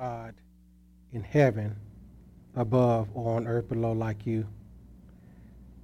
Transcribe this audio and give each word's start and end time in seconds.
God 0.00 0.32
in 1.12 1.22
heaven 1.22 1.76
above 2.56 3.08
or 3.12 3.36
on 3.36 3.46
earth 3.46 3.68
below 3.68 3.92
like 3.92 4.24
you, 4.24 4.46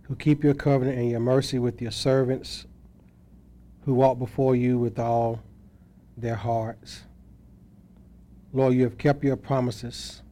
who 0.04 0.16
keep 0.16 0.42
your 0.42 0.54
covenant 0.54 0.98
and 0.98 1.10
your 1.10 1.20
mercy 1.20 1.58
with 1.58 1.82
your 1.82 1.90
servants, 1.90 2.64
who 3.84 3.92
walk 3.92 4.18
before 4.18 4.56
you 4.56 4.78
with 4.78 4.98
all 4.98 5.42
their 6.16 6.34
hearts. 6.34 7.02
Lord, 8.54 8.72
you 8.72 8.84
have 8.84 8.96
kept 8.96 9.22
your 9.22 9.36
promises 9.36 10.22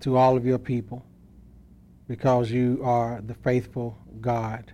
to 0.00 0.18
all 0.18 0.36
of 0.36 0.44
your 0.44 0.58
people 0.58 1.02
because 2.06 2.50
you 2.50 2.78
are 2.84 3.22
the 3.26 3.34
faithful 3.34 3.96
God. 4.20 4.70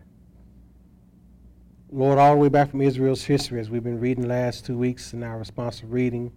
Lord, 1.92 2.18
all 2.18 2.34
the 2.34 2.40
way 2.40 2.48
back 2.48 2.70
from 2.70 2.80
Israel's 2.80 3.22
history, 3.22 3.60
as 3.60 3.70
we've 3.70 3.84
been 3.84 4.00
reading 4.00 4.26
last 4.26 4.66
two 4.66 4.76
weeks 4.76 5.12
in 5.12 5.22
our 5.22 5.38
responsive 5.38 5.92
reading, 5.92 6.32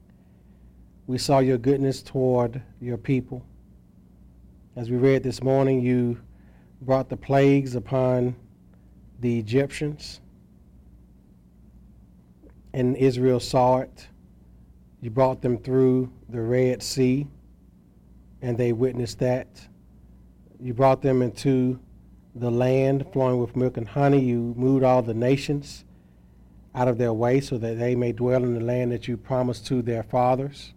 we 1.07 1.17
saw 1.19 1.39
your 1.39 1.57
goodness 1.57 2.01
toward 2.01 2.61
your 2.81 2.97
people. 2.97 3.45
As 4.75 4.89
we 4.89 4.97
read 4.97 5.21
this 5.21 5.43
morning, 5.43 5.81
you 5.81 6.19
brought 6.81 7.09
the 7.09 7.17
plagues 7.17 7.75
upon 7.75 8.35
the 9.19 9.37
Egyptians, 9.37 10.19
and 12.73 12.97
Israel 12.97 13.39
saw 13.39 13.77
it. 13.77 14.07
You 14.99 15.11
brought 15.11 15.41
them 15.41 15.59
through 15.59 16.11
the 16.29 16.41
Red 16.41 16.81
Sea, 16.81 17.27
and 18.41 18.57
they 18.57 18.73
witnessed 18.73 19.19
that. 19.19 19.47
You 20.59 20.73
brought 20.73 21.03
them 21.03 21.21
into 21.21 21.79
the 22.33 22.49
land 22.49 23.05
flowing 23.13 23.39
with 23.39 23.55
milk 23.55 23.77
and 23.77 23.87
honey. 23.87 24.21
You 24.21 24.55
moved 24.57 24.83
all 24.83 25.03
the 25.03 25.13
nations 25.13 25.85
out 26.73 26.87
of 26.87 26.97
their 26.97 27.13
way 27.13 27.39
so 27.39 27.57
that 27.59 27.77
they 27.77 27.95
may 27.95 28.11
dwell 28.11 28.43
in 28.43 28.55
the 28.55 28.59
land 28.59 28.91
that 28.91 29.07
you 29.07 29.15
promised 29.15 29.67
to 29.67 29.81
their 29.81 30.03
fathers. 30.03 30.73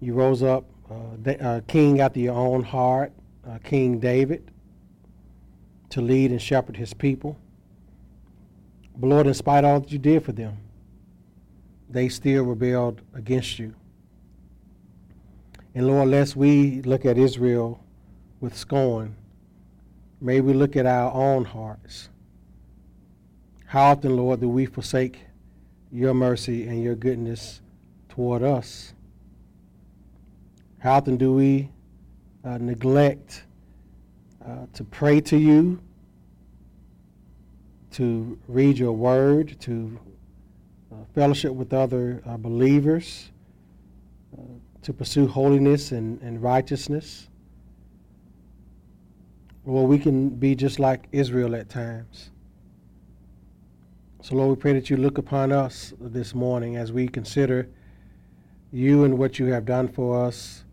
You 0.00 0.14
rose 0.14 0.42
up 0.42 0.64
uh, 0.90 1.30
uh, 1.30 1.60
king 1.68 2.00
after 2.00 2.20
your 2.20 2.34
own 2.34 2.62
heart, 2.62 3.12
uh, 3.48 3.58
King 3.62 3.98
David, 3.98 4.50
to 5.90 6.00
lead 6.00 6.30
and 6.30 6.40
shepherd 6.40 6.76
his 6.76 6.94
people. 6.94 7.36
But 8.96 9.08
Lord, 9.08 9.26
in 9.26 9.34
spite 9.34 9.64
of 9.64 9.70
all 9.70 9.80
that 9.80 9.92
you 9.92 9.98
did 9.98 10.24
for 10.24 10.32
them, 10.32 10.56
they 11.88 12.08
still 12.08 12.44
rebelled 12.44 13.02
against 13.14 13.58
you. 13.58 13.74
And 15.74 15.86
Lord, 15.86 16.08
lest 16.08 16.34
we 16.34 16.82
look 16.82 17.04
at 17.04 17.18
Israel 17.18 17.82
with 18.40 18.56
scorn, 18.56 19.14
may 20.20 20.40
we 20.40 20.52
look 20.52 20.76
at 20.76 20.86
our 20.86 21.12
own 21.12 21.44
hearts. 21.44 22.08
How 23.66 23.92
often, 23.92 24.16
Lord, 24.16 24.40
do 24.40 24.48
we 24.48 24.66
forsake 24.66 25.20
your 25.92 26.14
mercy 26.14 26.66
and 26.66 26.82
your 26.82 26.96
goodness 26.96 27.60
toward 28.08 28.42
us? 28.42 28.94
How 30.80 30.94
often 30.94 31.18
do 31.18 31.34
we 31.34 31.68
uh, 32.42 32.56
neglect 32.56 33.44
uh, 34.42 34.64
to 34.72 34.82
pray 34.82 35.20
to 35.20 35.36
you, 35.36 35.78
to 37.90 38.38
read 38.48 38.78
your 38.78 38.92
word, 38.92 39.60
to 39.60 40.00
uh, 40.90 40.94
fellowship 41.14 41.52
with 41.52 41.74
other 41.74 42.22
uh, 42.24 42.38
believers, 42.38 43.30
uh, 44.32 44.40
to 44.80 44.94
pursue 44.94 45.26
holiness 45.26 45.92
and, 45.92 46.18
and 46.22 46.42
righteousness? 46.42 47.28
Well, 49.66 49.86
we 49.86 49.98
can 49.98 50.30
be 50.30 50.54
just 50.54 50.78
like 50.78 51.08
Israel 51.12 51.54
at 51.56 51.68
times. 51.68 52.30
So, 54.22 54.34
Lord, 54.34 54.56
we 54.56 54.56
pray 54.56 54.72
that 54.72 54.88
you 54.88 54.96
look 54.96 55.18
upon 55.18 55.52
us 55.52 55.92
this 56.00 56.34
morning 56.34 56.76
as 56.76 56.90
we 56.90 57.06
consider 57.06 57.68
you 58.72 59.04
and 59.04 59.18
what 59.18 59.38
you 59.38 59.44
have 59.52 59.66
done 59.66 59.86
for 59.86 60.24
us 60.24 60.64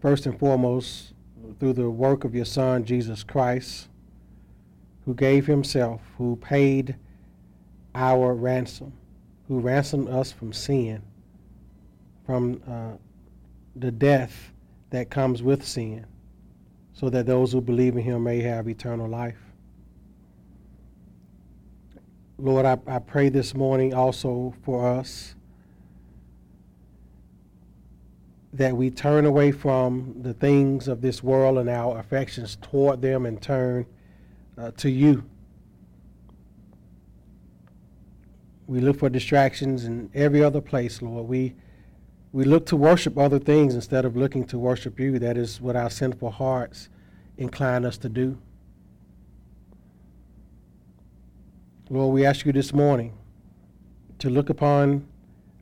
first 0.00 0.26
and 0.26 0.38
foremost 0.38 1.12
through 1.58 1.72
the 1.72 1.90
work 1.90 2.24
of 2.24 2.34
your 2.34 2.44
Son, 2.44 2.84
Jesus 2.84 3.24
Christ, 3.24 3.88
who 5.04 5.14
gave 5.14 5.46
himself, 5.46 6.00
who 6.18 6.36
paid 6.36 6.96
our 7.94 8.34
ransom, 8.34 8.92
who 9.48 9.60
ransomed 9.60 10.08
us 10.08 10.30
from 10.30 10.52
sin, 10.52 11.02
from 12.26 12.62
uh, 12.68 12.96
the 13.76 13.90
death 13.90 14.52
that 14.90 15.10
comes 15.10 15.42
with 15.42 15.64
sin, 15.66 16.06
so 16.92 17.08
that 17.10 17.26
those 17.26 17.52
who 17.52 17.60
believe 17.60 17.96
in 17.96 18.02
him 18.02 18.24
may 18.24 18.40
have 18.40 18.68
eternal 18.68 19.08
life. 19.08 19.38
Lord, 22.38 22.66
I, 22.66 22.78
I 22.86 22.98
pray 23.00 23.30
this 23.30 23.54
morning 23.54 23.94
also 23.94 24.54
for 24.62 24.86
us 24.86 25.34
that 28.52 28.76
we 28.76 28.90
turn 28.90 29.26
away 29.26 29.52
from 29.52 30.14
the 30.22 30.32
things 30.32 30.88
of 30.88 31.00
this 31.00 31.22
world 31.22 31.58
and 31.58 31.68
our 31.68 31.98
affections 31.98 32.56
toward 32.62 33.02
them 33.02 33.26
and 33.26 33.42
turn 33.42 33.86
uh, 34.56 34.70
to 34.72 34.90
you. 34.90 35.24
We 38.66 38.80
look 38.80 38.98
for 38.98 39.08
distractions 39.08 39.84
in 39.84 40.10
every 40.14 40.42
other 40.42 40.60
place, 40.60 41.00
Lord. 41.00 41.26
We 41.28 41.54
we 42.30 42.44
look 42.44 42.66
to 42.66 42.76
worship 42.76 43.16
other 43.16 43.38
things 43.38 43.74
instead 43.74 44.04
of 44.04 44.14
looking 44.14 44.44
to 44.48 44.58
worship 44.58 45.00
you. 45.00 45.18
That 45.18 45.38
is 45.38 45.60
what 45.62 45.76
our 45.76 45.88
sinful 45.88 46.30
hearts 46.32 46.90
incline 47.38 47.86
us 47.86 47.96
to 47.98 48.08
do. 48.10 48.36
Lord, 51.88 52.12
we 52.12 52.26
ask 52.26 52.44
you 52.44 52.52
this 52.52 52.74
morning 52.74 53.16
to 54.18 54.28
look 54.28 54.50
upon 54.50 55.08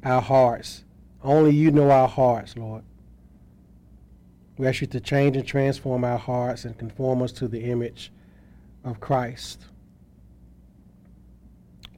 our 0.02 0.20
hearts 0.20 0.82
only 1.26 1.54
you 1.54 1.70
know 1.70 1.90
our 1.90 2.08
hearts, 2.08 2.56
Lord. 2.56 2.82
We 4.56 4.66
ask 4.66 4.80
you 4.80 4.86
to 4.86 5.00
change 5.00 5.36
and 5.36 5.46
transform 5.46 6.04
our 6.04 6.18
hearts 6.18 6.64
and 6.64 6.78
conform 6.78 7.20
us 7.22 7.32
to 7.32 7.48
the 7.48 7.64
image 7.64 8.10
of 8.84 9.00
Christ. 9.00 9.66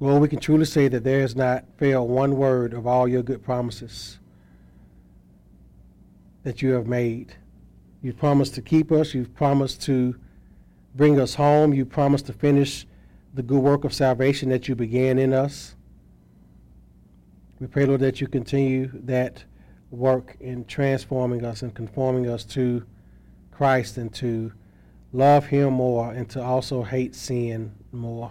Lord, 0.01 0.23
we 0.23 0.29
can 0.29 0.41
truly 0.41 0.65
say 0.65 0.89
that 0.89 1.05
there 1.05 1.21
has 1.21 1.37
not 1.37 1.65
failed 1.77 2.09
one 2.09 2.37
word 2.37 2.73
of 2.73 2.87
all 2.87 3.07
your 3.07 3.23
good 3.23 3.45
promises 3.45 4.19
that 6.45 6.63
you 6.63 6.71
have 6.71 6.87
made. 6.87 7.35
You've 8.01 8.19
promised 8.19 8.55
to 8.55 8.63
keep 8.63 8.91
us. 8.91 9.13
You've 9.13 9.35
promised 9.35 9.83
to 9.83 10.17
bring 10.95 11.21
us 11.21 11.35
home. 11.35 11.75
You 11.75 11.85
promised 11.85 12.27
to 12.27 12.33
finish 12.33 12.87
the 13.35 13.43
good 13.43 13.61
work 13.61 13.85
of 13.85 13.93
salvation 13.93 14.49
that 14.49 14.69
you 14.69 14.75
began 14.75 15.19
in 15.19 15.33
us. 15.33 15.75
We 17.61 17.67
pray, 17.67 17.87
Lord, 17.87 18.01
that 18.01 18.21
you 18.21 18.29
continue 18.29 18.89
that 19.05 19.43
work 19.91 20.37
in 20.39 20.65
transforming 20.67 21.45
us 21.45 21.63
and 21.63 21.75
conforming 21.75 22.31
us 22.31 22.45
to 22.45 22.85
Christ 23.51 23.97
and 23.97 24.15
to 24.15 24.53
love 25.13 25.47
Him 25.47 25.75
more 25.75 26.13
and 26.13 26.29
to 26.31 26.43
also 26.43 26.85
hate 26.85 27.17
sin 27.17 27.75
more. 27.91 28.31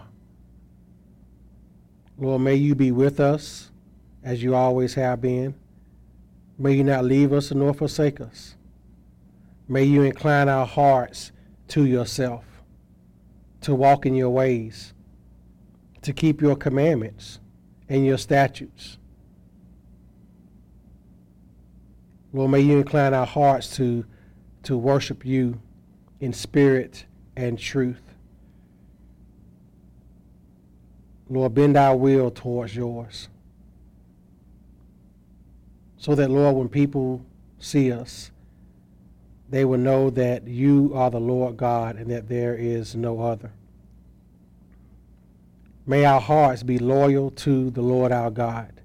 Lord, 2.16 2.40
may 2.40 2.54
you 2.54 2.74
be 2.74 2.90
with 2.90 3.20
us 3.20 3.70
as 4.24 4.42
you 4.42 4.54
always 4.54 4.94
have 4.94 5.20
been. 5.20 5.54
May 6.58 6.72
you 6.72 6.84
not 6.84 7.04
leave 7.04 7.32
us 7.34 7.52
nor 7.52 7.74
forsake 7.74 8.22
us. 8.22 8.56
May 9.68 9.84
you 9.84 10.02
incline 10.02 10.48
our 10.48 10.66
hearts 10.66 11.32
to 11.68 11.84
yourself, 11.84 12.44
to 13.60 13.74
walk 13.74 14.06
in 14.06 14.14
your 14.14 14.30
ways, 14.30 14.94
to 16.00 16.14
keep 16.14 16.40
your 16.40 16.56
commandments 16.56 17.40
and 17.90 18.06
your 18.06 18.16
statutes 18.16 18.96
Lord, 22.32 22.50
may 22.50 22.60
you 22.60 22.78
incline 22.78 23.14
our 23.14 23.26
hearts 23.26 23.74
to, 23.76 24.04
to 24.64 24.76
worship 24.76 25.24
you 25.24 25.60
in 26.20 26.32
spirit 26.32 27.06
and 27.36 27.58
truth. 27.58 28.02
Lord, 31.30 31.54
bend 31.54 31.76
our 31.76 31.96
will 31.96 32.30
towards 32.30 32.74
yours. 32.74 33.28
So 35.96 36.14
that, 36.14 36.30
Lord, 36.30 36.56
when 36.56 36.68
people 36.68 37.24
see 37.58 37.92
us, 37.92 38.30
they 39.50 39.64
will 39.64 39.78
know 39.78 40.10
that 40.10 40.46
you 40.46 40.92
are 40.94 41.10
the 41.10 41.20
Lord 41.20 41.56
God 41.56 41.96
and 41.96 42.10
that 42.10 42.28
there 42.28 42.54
is 42.54 42.94
no 42.94 43.20
other. 43.20 43.50
May 45.86 46.04
our 46.04 46.20
hearts 46.20 46.62
be 46.62 46.78
loyal 46.78 47.30
to 47.30 47.70
the 47.70 47.80
Lord 47.80 48.12
our 48.12 48.30
God 48.30 48.77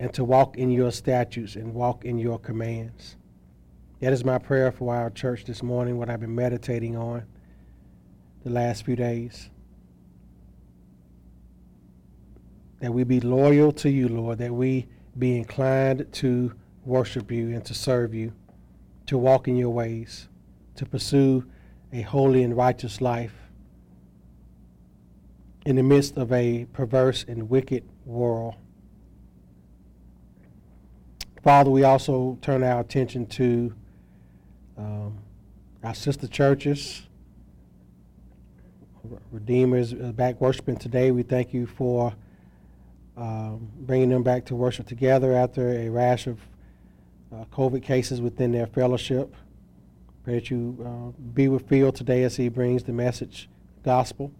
and 0.00 0.12
to 0.14 0.24
walk 0.24 0.56
in 0.56 0.70
your 0.70 0.90
statutes 0.90 1.56
and 1.56 1.74
walk 1.74 2.04
in 2.04 2.18
your 2.18 2.38
commands. 2.38 3.16
That 4.00 4.12
is 4.12 4.24
my 4.24 4.38
prayer 4.38 4.70
for 4.70 4.94
our 4.94 5.10
church 5.10 5.44
this 5.44 5.62
morning, 5.62 5.98
what 5.98 6.08
I've 6.08 6.20
been 6.20 6.34
meditating 6.34 6.96
on 6.96 7.24
the 8.44 8.50
last 8.50 8.84
few 8.84 8.94
days. 8.94 9.50
That 12.80 12.94
we 12.94 13.02
be 13.02 13.20
loyal 13.20 13.72
to 13.72 13.90
you, 13.90 14.08
Lord, 14.08 14.38
that 14.38 14.54
we 14.54 14.86
be 15.18 15.36
inclined 15.36 16.06
to 16.12 16.54
worship 16.84 17.32
you 17.32 17.48
and 17.48 17.64
to 17.64 17.74
serve 17.74 18.14
you, 18.14 18.32
to 19.06 19.18
walk 19.18 19.48
in 19.48 19.56
your 19.56 19.70
ways, 19.70 20.28
to 20.76 20.86
pursue 20.86 21.44
a 21.92 22.02
holy 22.02 22.44
and 22.44 22.56
righteous 22.56 23.00
life 23.00 23.34
in 25.66 25.74
the 25.74 25.82
midst 25.82 26.16
of 26.16 26.32
a 26.32 26.66
perverse 26.72 27.24
and 27.26 27.50
wicked 27.50 27.82
world. 28.04 28.54
Father, 31.42 31.70
we 31.70 31.84
also 31.84 32.36
turn 32.42 32.64
our 32.64 32.80
attention 32.80 33.26
to 33.26 33.72
um, 34.76 35.18
our 35.84 35.94
sister 35.94 36.26
churches. 36.26 37.02
Redeemers 39.30 39.94
back 39.94 40.40
worshiping 40.40 40.76
today. 40.76 41.12
We 41.12 41.22
thank 41.22 41.54
you 41.54 41.66
for 41.66 42.12
um, 43.16 43.70
bringing 43.80 44.08
them 44.08 44.22
back 44.22 44.46
to 44.46 44.56
worship 44.56 44.86
together 44.86 45.32
after 45.32 45.70
a 45.70 45.88
rash 45.88 46.26
of 46.26 46.40
uh, 47.32 47.44
COVID 47.52 47.82
cases 47.82 48.20
within 48.20 48.50
their 48.50 48.66
fellowship. 48.66 49.34
Pray 50.24 50.34
that 50.34 50.50
you 50.50 50.76
uh, 50.84 51.20
be 51.34 51.48
with 51.48 51.68
Phil 51.68 51.92
today 51.92 52.24
as 52.24 52.36
he 52.36 52.48
brings 52.48 52.82
the 52.82 52.92
message, 52.92 53.48
gospel. 53.84 54.32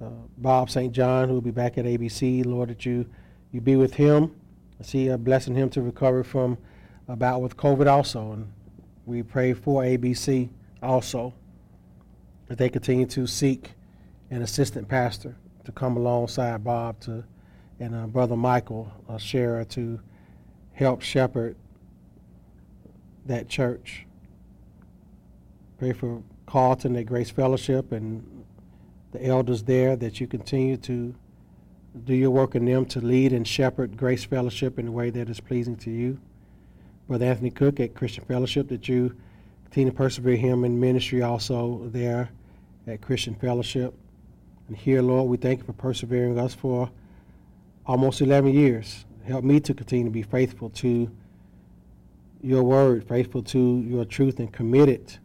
Uh, 0.00 0.08
Bob 0.38 0.70
St. 0.70 0.92
John, 0.92 1.28
who 1.28 1.34
will 1.34 1.40
be 1.40 1.50
back 1.50 1.76
at 1.76 1.84
ABC, 1.84 2.46
Lord, 2.46 2.70
that 2.70 2.86
you, 2.86 3.06
you 3.52 3.60
be 3.60 3.76
with 3.76 3.94
him. 3.94 4.39
See 4.82 5.10
uh, 5.10 5.16
blessing 5.16 5.54
him 5.54 5.68
to 5.70 5.82
recover 5.82 6.24
from 6.24 6.58
a 7.08 7.16
bout 7.16 7.42
with 7.42 7.56
COVID 7.56 7.86
also. 7.86 8.32
And 8.32 8.52
we 9.06 9.22
pray 9.22 9.52
for 9.52 9.82
ABC 9.82 10.48
also 10.82 11.34
that 12.46 12.58
they 12.58 12.68
continue 12.68 13.06
to 13.06 13.26
seek 13.26 13.72
an 14.30 14.42
assistant 14.42 14.88
pastor 14.88 15.36
to 15.64 15.72
come 15.72 15.96
alongside 15.96 16.64
Bob 16.64 17.00
to 17.00 17.24
and 17.80 17.94
uh, 17.94 18.06
Brother 18.06 18.36
Michael 18.36 18.92
uh, 19.08 19.16
Scherer 19.16 19.64
to 19.64 20.00
help 20.72 21.00
shepherd 21.00 21.56
that 23.26 23.48
church. 23.48 24.06
Pray 25.78 25.92
for 25.92 26.22
Carlton 26.46 26.96
at 26.96 27.06
Grace 27.06 27.30
Fellowship 27.30 27.90
and 27.92 28.44
the 29.12 29.24
elders 29.24 29.62
there 29.62 29.96
that 29.96 30.20
you 30.20 30.26
continue 30.26 30.76
to 30.76 31.14
do 32.04 32.14
your 32.14 32.30
work 32.30 32.54
in 32.54 32.64
them 32.64 32.84
to 32.86 33.00
lead 33.00 33.32
and 33.32 33.46
shepherd 33.46 33.96
Grace 33.96 34.24
Fellowship 34.24 34.78
in 34.78 34.88
a 34.88 34.92
way 34.92 35.10
that 35.10 35.28
is 35.28 35.40
pleasing 35.40 35.76
to 35.76 35.90
you. 35.90 36.20
Brother 37.08 37.26
Anthony 37.26 37.50
Cook 37.50 37.80
at 37.80 37.94
Christian 37.94 38.24
Fellowship, 38.24 38.68
that 38.68 38.88
you 38.88 39.16
continue 39.64 39.90
to 39.90 39.96
persevere 39.96 40.36
him 40.36 40.64
in 40.64 40.78
ministry 40.78 41.22
also 41.22 41.82
there 41.86 42.30
at 42.86 43.00
Christian 43.00 43.34
Fellowship. 43.34 43.94
And 44.68 44.76
here, 44.76 45.02
Lord, 45.02 45.28
we 45.28 45.36
thank 45.36 45.60
you 45.60 45.64
for 45.64 45.72
persevering 45.72 46.38
us 46.38 46.54
for 46.54 46.88
almost 47.86 48.20
11 48.20 48.54
years. 48.54 49.04
Help 49.24 49.44
me 49.44 49.58
to 49.60 49.74
continue 49.74 50.04
to 50.04 50.10
be 50.10 50.22
faithful 50.22 50.70
to 50.70 51.10
your 52.42 52.62
word, 52.62 53.06
faithful 53.06 53.42
to 53.42 53.84
your 53.86 54.04
truth, 54.04 54.38
and 54.38 54.52
committed 54.52 55.18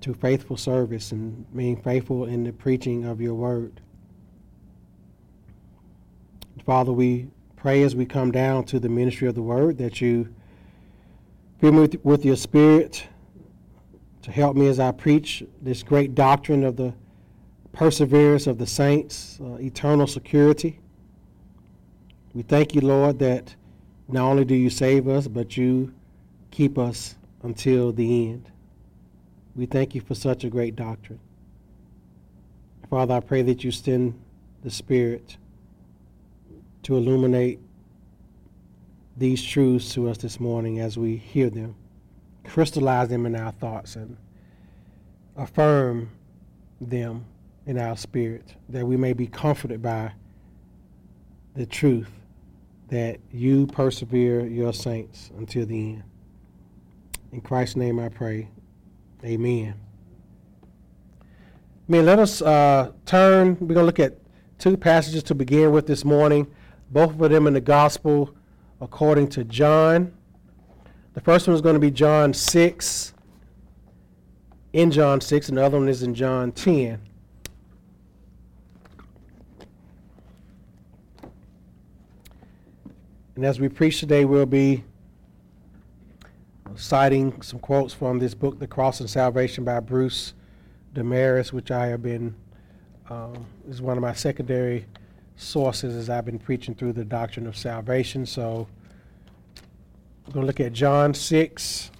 to 0.00 0.14
faithful 0.14 0.56
service 0.56 1.12
and 1.12 1.44
being 1.56 1.80
faithful 1.80 2.26
in 2.26 2.44
the 2.44 2.52
preaching 2.52 3.04
of 3.04 3.20
your 3.20 3.34
word. 3.34 3.80
Father, 6.64 6.92
we 6.92 7.28
pray 7.56 7.82
as 7.82 7.94
we 7.94 8.06
come 8.06 8.30
down 8.30 8.64
to 8.64 8.80
the 8.80 8.88
ministry 8.88 9.28
of 9.28 9.34
the 9.34 9.42
word 9.42 9.76
that 9.78 10.00
you 10.00 10.34
fill 11.60 11.72
me 11.72 11.80
with, 11.80 12.04
with 12.04 12.24
your 12.24 12.36
spirit 12.36 13.06
to 14.22 14.32
help 14.32 14.56
me 14.56 14.68
as 14.68 14.80
I 14.80 14.90
preach 14.90 15.44
this 15.60 15.82
great 15.82 16.14
doctrine 16.14 16.64
of 16.64 16.76
the 16.76 16.94
perseverance 17.72 18.46
of 18.46 18.56
the 18.56 18.66
saints, 18.66 19.38
uh, 19.42 19.56
eternal 19.56 20.06
security. 20.06 20.78
We 22.32 22.42
thank 22.42 22.74
you, 22.74 22.80
Lord, 22.80 23.18
that 23.18 23.54
not 24.08 24.24
only 24.24 24.46
do 24.46 24.54
you 24.54 24.70
save 24.70 25.06
us, 25.06 25.28
but 25.28 25.56
you 25.56 25.92
keep 26.50 26.78
us 26.78 27.16
until 27.42 27.92
the 27.92 28.28
end. 28.28 28.50
We 29.54 29.66
thank 29.66 29.94
you 29.94 30.00
for 30.00 30.14
such 30.14 30.44
a 30.44 30.48
great 30.48 30.76
doctrine. 30.76 31.20
Father, 32.88 33.14
I 33.14 33.20
pray 33.20 33.42
that 33.42 33.64
you 33.64 33.70
send 33.70 34.18
the 34.62 34.70
Spirit 34.70 35.36
to 36.84 36.96
illuminate 36.96 37.60
these 39.16 39.42
truths 39.42 39.92
to 39.94 40.08
us 40.08 40.18
this 40.18 40.40
morning 40.40 40.80
as 40.80 40.96
we 40.96 41.16
hear 41.16 41.50
them, 41.50 41.74
crystallize 42.44 43.08
them 43.08 43.26
in 43.26 43.36
our 43.36 43.52
thoughts, 43.52 43.96
and 43.96 44.16
affirm 45.36 46.10
them 46.80 47.24
in 47.66 47.78
our 47.78 47.96
spirit, 47.96 48.54
that 48.68 48.86
we 48.86 48.96
may 48.96 49.12
be 49.12 49.26
comforted 49.26 49.82
by 49.82 50.12
the 51.54 51.66
truth 51.66 52.10
that 52.88 53.18
you 53.32 53.66
persevere 53.68 54.46
your 54.46 54.72
saints 54.72 55.30
until 55.38 55.64
the 55.64 55.94
end. 55.94 56.02
In 57.32 57.40
Christ's 57.40 57.76
name 57.76 57.98
I 57.98 58.08
pray. 58.08 58.48
Amen. 59.24 59.74
Man, 61.88 62.06
let 62.06 62.18
us 62.18 62.42
uh, 62.42 62.92
turn. 63.06 63.56
We're 63.60 63.74
going 63.74 63.78
to 63.78 63.82
look 63.84 64.00
at 64.00 64.18
two 64.58 64.76
passages 64.76 65.22
to 65.24 65.34
begin 65.34 65.72
with 65.72 65.86
this 65.86 66.04
morning, 66.04 66.46
both 66.90 67.18
of 67.18 67.30
them 67.30 67.46
in 67.46 67.54
the 67.54 67.60
Gospel 67.60 68.34
according 68.80 69.28
to 69.28 69.44
John. 69.44 70.12
The 71.14 71.20
first 71.20 71.46
one 71.46 71.54
is 71.54 71.60
going 71.60 71.74
to 71.74 71.80
be 71.80 71.90
John 71.90 72.34
6, 72.34 73.14
in 74.72 74.90
John 74.90 75.20
6, 75.20 75.48
and 75.48 75.58
the 75.58 75.64
other 75.64 75.78
one 75.78 75.88
is 75.88 76.02
in 76.02 76.14
John 76.14 76.50
10. 76.52 77.00
And 83.36 83.44
as 83.44 83.58
we 83.58 83.68
preach 83.68 84.00
today, 84.00 84.24
we'll 84.24 84.46
be 84.46 84.84
citing 86.76 87.40
some 87.42 87.60
quotes 87.60 87.94
from 87.94 88.18
this 88.18 88.34
book, 88.34 88.58
The 88.58 88.66
Cross 88.66 89.00
and 89.00 89.10
Salvation 89.10 89.64
by 89.64 89.80
Bruce 89.80 90.34
Demarest, 90.92 91.52
which 91.52 91.70
I 91.70 91.86
have 91.86 92.02
been, 92.02 92.34
um, 93.08 93.46
is 93.68 93.80
one 93.80 93.96
of 93.96 94.02
my 94.02 94.12
secondary 94.12 94.86
sources 95.36 95.96
as 95.96 96.10
I've 96.10 96.24
been 96.24 96.38
preaching 96.38 96.74
through 96.74 96.92
the 96.94 97.04
doctrine 97.04 97.46
of 97.46 97.56
salvation. 97.56 98.26
So 98.26 98.68
we're 100.26 100.32
going 100.32 100.42
to 100.42 100.46
look 100.46 100.60
at 100.60 100.72
John 100.72 101.14
6. 101.14 101.90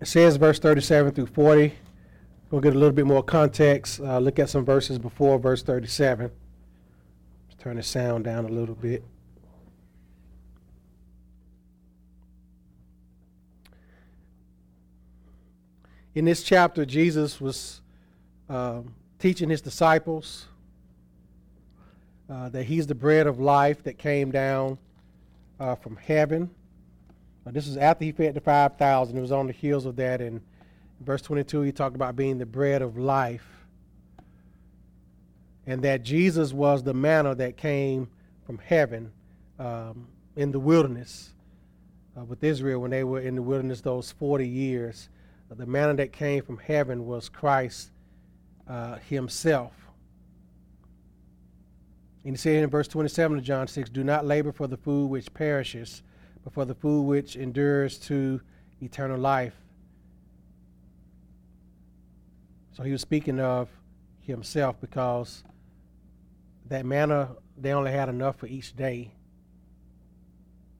It 0.00 0.06
says 0.06 0.36
verse 0.36 0.58
37 0.58 1.12
through 1.12 1.26
40. 1.26 1.74
We'll 2.50 2.60
get 2.60 2.74
a 2.74 2.78
little 2.78 2.94
bit 2.94 3.06
more 3.06 3.22
context. 3.22 4.00
Uh, 4.00 4.18
look 4.18 4.38
at 4.38 4.50
some 4.50 4.64
verses 4.64 4.98
before 4.98 5.38
verse 5.38 5.62
37 5.62 6.30
turn 7.60 7.76
the 7.76 7.82
sound 7.82 8.24
down 8.24 8.46
a 8.46 8.48
little 8.48 8.74
bit. 8.74 9.04
In 16.14 16.24
this 16.24 16.42
chapter, 16.42 16.86
Jesus 16.86 17.38
was 17.38 17.82
um, 18.48 18.94
teaching 19.20 19.50
his 19.50 19.60
disciples 19.60 20.46
uh, 22.30 22.48
that 22.48 22.64
he's 22.64 22.86
the 22.86 22.94
bread 22.94 23.26
of 23.26 23.38
life 23.38 23.82
that 23.84 23.98
came 23.98 24.30
down 24.30 24.78
uh, 25.60 25.74
from 25.74 25.96
heaven. 25.96 26.50
Uh, 27.46 27.50
this 27.50 27.68
is 27.68 27.76
after 27.76 28.04
he 28.04 28.12
fed 28.12 28.34
the 28.34 28.40
5,000. 28.40 29.16
It 29.16 29.20
was 29.20 29.30
on 29.30 29.46
the 29.46 29.52
heels 29.52 29.84
of 29.84 29.96
that. 29.96 30.20
And 30.20 30.40
verse 31.00 31.20
22, 31.22 31.60
he 31.62 31.72
talked 31.72 31.94
about 31.94 32.16
being 32.16 32.38
the 32.38 32.46
bread 32.46 32.82
of 32.82 32.96
life 32.96 33.46
and 35.66 35.82
that 35.82 36.02
Jesus 36.02 36.52
was 36.52 36.82
the 36.82 36.94
manna 36.94 37.34
that 37.34 37.56
came 37.56 38.08
from 38.46 38.58
heaven 38.58 39.12
um, 39.58 40.08
in 40.34 40.50
the 40.50 40.58
wilderness 40.58 41.34
uh, 42.18 42.24
with 42.24 42.42
Israel 42.42 42.80
when 42.80 42.90
they 42.90 43.04
were 43.04 43.20
in 43.20 43.34
the 43.34 43.42
wilderness 43.42 43.82
those 43.82 44.12
40 44.12 44.48
years. 44.48 45.10
The 45.50 45.66
manna 45.66 45.94
that 45.94 46.12
came 46.12 46.42
from 46.42 46.58
heaven 46.58 47.06
was 47.06 47.28
Christ 47.28 47.90
uh, 48.70 48.96
Himself. 49.08 49.72
And 52.24 52.34
he 52.34 52.36
said 52.36 52.62
in 52.62 52.70
verse 52.70 52.86
27 52.86 53.38
of 53.38 53.44
John 53.44 53.66
6 53.66 53.90
Do 53.90 54.04
not 54.04 54.26
labor 54.26 54.52
for 54.52 54.66
the 54.66 54.76
food 54.76 55.10
which 55.10 55.32
perishes, 55.32 56.02
but 56.44 56.52
for 56.52 56.64
the 56.64 56.74
food 56.74 57.02
which 57.02 57.36
endures 57.36 57.98
to 58.00 58.40
eternal 58.80 59.18
life. 59.18 59.54
So 62.72 62.82
he 62.82 62.92
was 62.92 63.00
speaking 63.00 63.40
of 63.40 63.68
himself 64.20 64.80
because 64.80 65.42
that 66.66 66.86
manna 66.86 67.30
they 67.56 67.72
only 67.72 67.92
had 67.92 68.08
enough 68.08 68.36
for 68.36 68.46
each 68.46 68.74
day. 68.76 69.12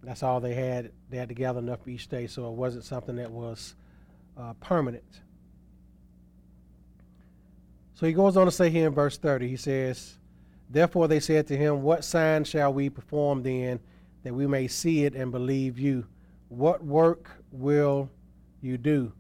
That's 0.03 0.23
all 0.23 0.41
they 0.41 0.55
had. 0.55 0.93
They 1.11 1.19
had 1.19 1.29
to 1.29 1.35
gather 1.35 1.59
enough 1.59 1.83
for 1.83 1.91
each 1.91 2.09
day, 2.09 2.27
so 2.27 2.49
it 2.49 2.55
wasn't 2.55 2.85
something 2.85 3.17
that 3.17 3.31
was 3.31 3.75
uh, 4.39 4.55
permanent. 4.61 5.21
So 8.01 8.07
he 8.07 8.15
goes 8.15 8.39
on 8.39 8.47
to 8.47 8.51
say 8.51 8.71
here 8.71 8.87
in 8.87 8.95
verse 8.95 9.19
30, 9.19 9.47
he 9.47 9.57
says, 9.57 10.17
Therefore 10.71 11.07
they 11.07 11.21
said 11.21 11.47
to 11.49 11.57
him, 11.57 11.83
What 11.83 12.03
sign 12.03 12.45
shall 12.45 12.73
we 12.73 12.89
perform 12.89 13.43
then 13.43 13.79
that 14.23 14.33
we 14.33 14.47
may 14.47 14.69
see 14.69 15.05
it 15.05 15.15
and 15.15 15.31
believe 15.31 15.79
you? 15.79 16.07
What 16.49 16.83
work 16.83 17.31
will 17.53 18.09
you 18.63 18.79
do? 18.79 19.13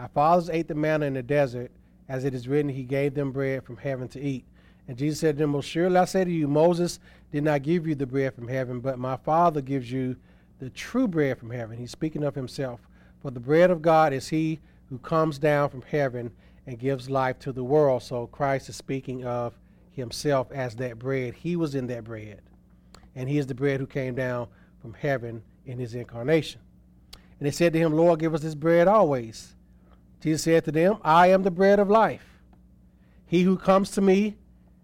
Our 0.00 0.08
fathers 0.08 0.50
ate 0.50 0.66
the 0.66 0.74
manna 0.74 1.06
in 1.06 1.14
the 1.14 1.22
desert, 1.22 1.70
as 2.08 2.24
it 2.24 2.34
is 2.34 2.48
written, 2.48 2.70
He 2.70 2.82
gave 2.82 3.14
them 3.14 3.30
bread 3.30 3.62
from 3.62 3.76
heaven 3.76 4.08
to 4.08 4.20
eat. 4.20 4.44
And 4.88 4.98
Jesus 4.98 5.20
said 5.20 5.36
to 5.36 5.44
them, 5.44 5.52
Well, 5.52 5.62
surely 5.62 5.96
I 5.96 6.04
say 6.04 6.24
to 6.24 6.30
you, 6.30 6.48
Moses 6.48 6.98
did 7.30 7.44
not 7.44 7.62
give 7.62 7.86
you 7.86 7.94
the 7.94 8.04
bread 8.04 8.34
from 8.34 8.48
heaven, 8.48 8.80
but 8.80 8.98
my 8.98 9.16
Father 9.16 9.60
gives 9.60 9.92
you 9.92 10.16
the 10.58 10.70
true 10.70 11.06
bread 11.06 11.38
from 11.38 11.50
heaven. 11.50 11.78
He's 11.78 11.92
speaking 11.92 12.24
of 12.24 12.34
himself. 12.34 12.80
For 13.22 13.30
the 13.30 13.38
bread 13.38 13.70
of 13.70 13.80
God 13.80 14.12
is 14.12 14.30
he 14.30 14.58
who 14.90 14.98
comes 14.98 15.38
down 15.38 15.68
from 15.68 15.82
heaven 15.82 16.32
and 16.66 16.78
gives 16.78 17.10
life 17.10 17.38
to 17.40 17.52
the 17.52 17.64
world. 17.64 18.02
So 18.02 18.26
Christ 18.26 18.68
is 18.68 18.76
speaking 18.76 19.24
of 19.24 19.54
himself 19.90 20.50
as 20.52 20.76
that 20.76 20.98
bread. 20.98 21.34
He 21.34 21.56
was 21.56 21.74
in 21.74 21.86
that 21.88 22.04
bread. 22.04 22.40
and 23.14 23.28
he 23.28 23.38
is 23.38 23.46
the 23.46 23.54
bread 23.54 23.80
who 23.80 23.86
came 23.86 24.14
down 24.14 24.48
from 24.80 24.94
heaven 24.94 25.42
in 25.66 25.78
his 25.78 25.94
incarnation. 25.94 26.60
And 27.38 27.46
they 27.46 27.50
said 27.50 27.72
to 27.72 27.78
him, 27.78 27.92
Lord, 27.92 28.20
give 28.20 28.34
us 28.34 28.42
this 28.42 28.54
bread 28.54 28.88
always. 28.88 29.54
Jesus 30.20 30.42
said 30.42 30.64
to 30.64 30.72
them, 30.72 30.98
I 31.02 31.28
am 31.28 31.42
the 31.42 31.50
bread 31.50 31.78
of 31.78 31.90
life. 31.90 32.40
He 33.26 33.42
who 33.42 33.56
comes 33.56 33.90
to 33.92 34.00
me 34.00 34.36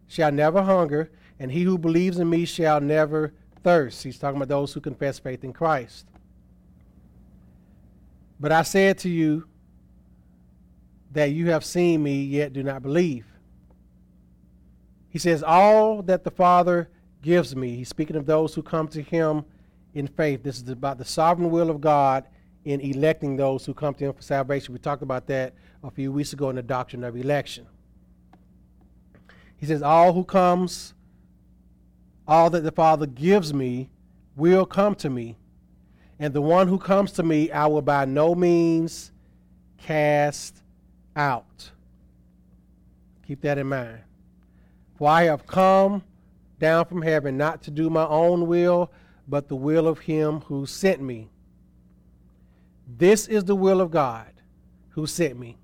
shall 0.06 0.32
never 0.32 0.62
hunger, 0.62 1.10
and 1.38 1.50
he 1.50 1.62
who 1.62 1.78
believes 1.78 2.18
in 2.18 2.28
me 2.28 2.44
shall 2.44 2.80
never 2.80 3.32
thirst. 3.62 4.02
He's 4.02 4.18
talking 4.18 4.36
about 4.36 4.48
those 4.48 4.72
who 4.72 4.80
confess 4.80 5.18
faith 5.18 5.44
in 5.44 5.52
Christ. 5.52 6.06
But 8.38 8.52
I 8.52 8.62
said 8.62 8.98
to 8.98 9.08
you 9.08 9.46
that 11.12 11.32
you 11.32 11.50
have 11.50 11.64
seen 11.64 12.02
me, 12.02 12.22
yet 12.22 12.52
do 12.52 12.62
not 12.62 12.82
believe. 12.82 13.26
He 15.08 15.18
says, 15.18 15.42
All 15.42 16.02
that 16.02 16.24
the 16.24 16.30
Father 16.30 16.88
gives 17.22 17.54
me, 17.54 17.76
he's 17.76 17.88
speaking 17.88 18.16
of 18.16 18.26
those 18.26 18.54
who 18.54 18.62
come 18.62 18.88
to 18.88 19.02
him 19.02 19.44
in 19.94 20.06
faith. 20.06 20.42
This 20.42 20.62
is 20.62 20.68
about 20.68 20.98
the 20.98 21.04
sovereign 21.04 21.50
will 21.50 21.70
of 21.70 21.80
God 21.80 22.24
in 22.64 22.80
electing 22.80 23.36
those 23.36 23.66
who 23.66 23.74
come 23.74 23.94
to 23.94 24.06
him 24.06 24.12
for 24.12 24.22
salvation. 24.22 24.72
We 24.72 24.78
talked 24.78 25.02
about 25.02 25.26
that 25.26 25.54
a 25.82 25.90
few 25.90 26.12
weeks 26.12 26.32
ago 26.32 26.50
in 26.50 26.56
the 26.56 26.62
doctrine 26.62 27.04
of 27.04 27.16
election. 27.16 27.66
He 29.56 29.66
says, 29.66 29.82
All 29.82 30.12
who 30.12 30.24
comes, 30.24 30.94
all 32.26 32.50
that 32.50 32.62
the 32.62 32.72
Father 32.72 33.06
gives 33.06 33.52
me, 33.52 33.90
will 34.36 34.64
come 34.64 34.94
to 34.96 35.10
me. 35.10 35.36
And 36.18 36.32
the 36.34 36.40
one 36.40 36.68
who 36.68 36.78
comes 36.78 37.12
to 37.12 37.22
me, 37.22 37.50
I 37.50 37.66
will 37.66 37.82
by 37.82 38.04
no 38.04 38.34
means 38.34 39.10
cast 39.78 40.62
out. 41.16 41.70
Keep 43.26 43.42
that 43.42 43.58
in 43.58 43.68
mind. 43.68 44.00
For 44.96 45.08
I 45.08 45.24
have 45.24 45.46
come 45.46 46.02
down 46.58 46.84
from 46.84 47.02
heaven 47.02 47.36
not 47.36 47.62
to 47.62 47.70
do 47.70 47.88
my 47.88 48.06
own 48.06 48.46
will, 48.46 48.90
but 49.26 49.48
the 49.48 49.56
will 49.56 49.86
of 49.88 50.00
him 50.00 50.40
who 50.42 50.66
sent 50.66 51.00
me. 51.00 51.28
This 52.98 53.26
is 53.28 53.44
the 53.44 53.54
will 53.54 53.80
of 53.80 53.90
God 53.90 54.26
who 54.90 55.06
sent 55.06 55.38
me. 55.38 55.56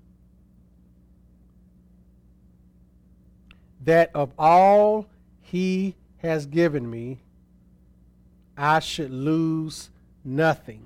That 3.83 4.11
of 4.15 4.31
all 4.39 5.07
he 5.41 5.95
has 6.17 6.45
given 6.45 6.89
me, 6.89 7.19
I 8.57 8.79
should 8.79 9.11
lose 9.11 9.89
nothing. 10.25 10.85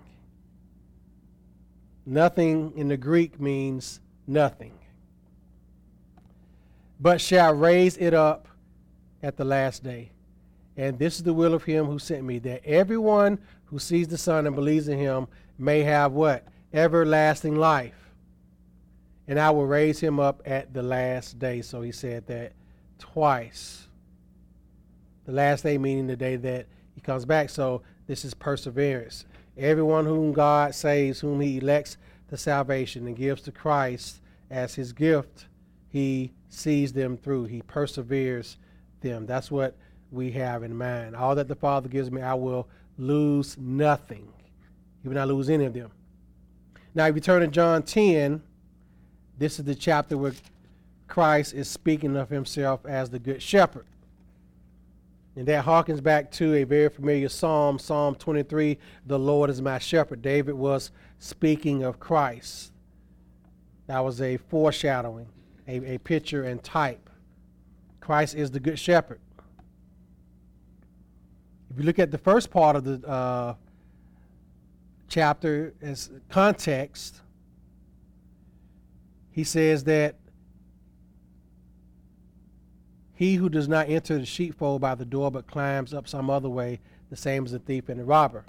Nothing 2.06 2.74
in 2.76 2.90
the 2.90 2.98
Greek 2.98 3.40
means 3.40 4.00
nothing, 4.28 4.74
but 7.00 7.20
shall 7.20 7.54
raise 7.54 7.98
it 7.98 8.14
up 8.14 8.48
at 9.24 9.38
the 9.38 9.46
last 9.46 9.84
day. 9.84 10.12
And 10.78 10.98
this 10.98 11.18
is 11.18 11.24
the 11.24 11.34
will 11.34 11.54
of 11.54 11.64
him 11.64 11.86
who 11.86 12.00
sent 12.00 12.24
me, 12.24 12.40
that 12.40 12.66
everyone 12.66 13.40
who 13.66 13.80
sees 13.80 14.08
the 14.08 14.18
Son 14.18 14.48
and 14.48 14.56
believes 14.56 14.88
in 14.88 14.98
him 14.98 15.28
may 15.58 15.84
have 15.84 16.14
what? 16.14 16.46
Everlasting 16.74 17.56
life. 17.56 18.12
And 19.28 19.40
I 19.40 19.50
will 19.52 19.68
raise 19.68 20.00
him 20.00 20.20
up 20.20 20.42
at 20.46 20.74
the 20.74 20.82
last 20.82 21.40
day. 21.40 21.62
So 21.62 21.82
he 21.82 21.92
said 21.92 22.26
that 22.28 22.54
twice. 23.00 23.88
The 25.26 25.32
last 25.32 25.64
day 25.64 25.78
meaning 25.78 26.08
the 26.08 26.16
day 26.16 26.36
that 26.38 26.66
he 26.96 27.02
comes 27.02 27.26
back. 27.26 27.50
So 27.50 27.82
this 28.08 28.26
is 28.26 28.34
perseverance. 28.34 29.26
Everyone 29.58 30.06
whom 30.06 30.34
God 30.34 30.74
saves, 30.74 31.20
whom 31.20 31.42
he 31.42 31.58
elects 31.58 31.98
to 32.32 32.38
salvation 32.38 33.06
and 33.06 33.16
gives 33.16 33.42
to 33.44 33.52
Christ 33.52 34.22
as 34.50 34.74
his 34.74 34.94
gift, 34.94 35.48
he 35.90 36.32
sees 36.50 36.94
them 36.94 37.18
through. 37.18 37.46
He 37.46 37.62
perseveres 37.62 38.58
them. 39.02 39.26
That's 39.26 39.52
what 39.52 39.76
we 40.12 40.32
have 40.32 40.64
in 40.64 40.76
mind. 40.76 41.16
All 41.16 41.36
that 41.36 41.50
the 41.50 41.56
Father 41.56 41.90
gives 41.90 42.10
me, 42.10 42.22
I 42.22 42.34
will 42.34 42.70
lose 42.98 43.58
nothing. 43.58 44.28
He 45.04 45.10
will 45.10 45.16
not 45.16 45.28
lose 45.28 45.50
any 45.50 45.66
of 45.66 45.74
them. 45.74 45.92
Now, 46.96 47.06
if 47.08 47.16
you 47.16 47.22
turn 47.22 47.42
to 47.42 47.48
John 47.48 47.84
10, 47.84 48.42
this 49.38 49.60
is 49.60 49.66
the 49.66 49.76
chapter 49.76 50.18
where 50.18 50.34
Christ 51.10 51.54
is 51.54 51.70
speaking 51.70 52.16
of 52.16 52.30
himself 52.30 52.86
as 52.86 53.10
the 53.10 53.20
Good 53.20 53.42
Shepherd. 53.42 53.86
And 55.36 55.46
that 55.48 55.66
harkens 55.66 56.02
back 56.02 56.32
to 56.34 56.54
a 56.56 56.64
very 56.64 56.90
familiar 56.90 57.28
psalm, 57.28 57.78
Psalm 57.78 58.16
23, 58.16 58.78
The 59.06 59.20
Lord 59.20 59.50
is 59.50 59.62
my 59.62 59.80
shepherd. 59.80 60.22
David 60.22 60.56
was 60.56 60.92
speaking 61.22 61.84
of 61.84 62.00
Christ. 62.00 62.72
That 63.86 64.00
was 64.00 64.20
a 64.22 64.38
foreshadowing, 64.38 65.28
a, 65.68 65.94
a 65.94 65.98
picture 66.00 66.44
and 66.44 66.62
type. 66.64 67.10
Christ 68.00 68.34
is 68.34 68.50
the 68.50 68.60
good 68.60 68.80
shepherd. 68.80 69.20
If 71.70 71.78
you 71.78 71.84
look 71.84 72.00
at 72.00 72.10
the 72.10 72.18
first 72.18 72.50
part 72.50 72.76
of 72.76 72.84
the 72.84 73.08
uh, 73.08 73.54
chapter 75.08 75.76
as 75.80 76.10
context, 76.30 77.22
he 79.30 79.44
says 79.44 79.84
that 79.84 80.16
he 83.14 83.36
who 83.36 83.48
does 83.48 83.68
not 83.68 83.88
enter 83.90 84.18
the 84.18 84.26
sheepfold 84.26 84.82
by 84.82 84.96
the 84.96 85.06
door 85.06 85.30
but 85.30 85.46
climbs 85.46 85.94
up 85.94 86.08
some 86.08 86.32
other 86.32 86.50
way, 86.50 86.80
the 87.12 87.16
same 87.16 87.46
as 87.46 87.54
a 87.54 87.60
thief 87.60 87.90
and 87.90 88.02
a 88.02 88.04
robber. 88.04 88.44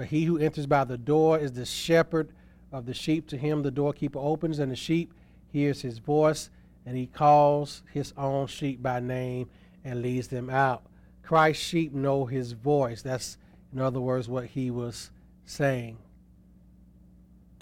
But 0.00 0.08
he 0.08 0.24
who 0.24 0.38
enters 0.38 0.64
by 0.64 0.84
the 0.84 0.96
door 0.96 1.38
is 1.38 1.52
the 1.52 1.66
shepherd 1.66 2.32
of 2.72 2.86
the 2.86 2.94
sheep. 2.94 3.26
To 3.28 3.36
him 3.36 3.62
the 3.62 3.70
doorkeeper 3.70 4.18
opens, 4.18 4.58
and 4.58 4.72
the 4.72 4.76
sheep 4.76 5.12
hears 5.52 5.82
his 5.82 5.98
voice, 5.98 6.48
and 6.86 6.96
he 6.96 7.06
calls 7.06 7.82
his 7.92 8.14
own 8.16 8.46
sheep 8.46 8.82
by 8.82 9.00
name 9.00 9.50
and 9.84 10.00
leads 10.00 10.28
them 10.28 10.48
out. 10.48 10.84
Christ's 11.22 11.62
sheep 11.62 11.92
know 11.92 12.24
his 12.24 12.52
voice. 12.52 13.02
That's, 13.02 13.36
in 13.74 13.78
other 13.78 14.00
words, 14.00 14.26
what 14.26 14.46
he 14.46 14.70
was 14.70 15.10
saying. 15.44 15.98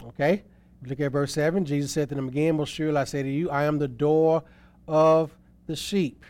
Okay? 0.04 0.44
Look 0.86 1.00
at 1.00 1.10
verse 1.10 1.32
7. 1.32 1.64
Jesus 1.64 1.90
said 1.90 2.08
to 2.10 2.14
them 2.14 2.28
again, 2.28 2.56
Most 2.56 2.72
surely 2.72 2.98
I 2.98 3.02
say 3.02 3.24
to 3.24 3.28
you, 3.28 3.50
I 3.50 3.64
am 3.64 3.80
the 3.80 3.88
door 3.88 4.44
of 4.86 5.36
the 5.66 5.74
sheep. 5.74 6.24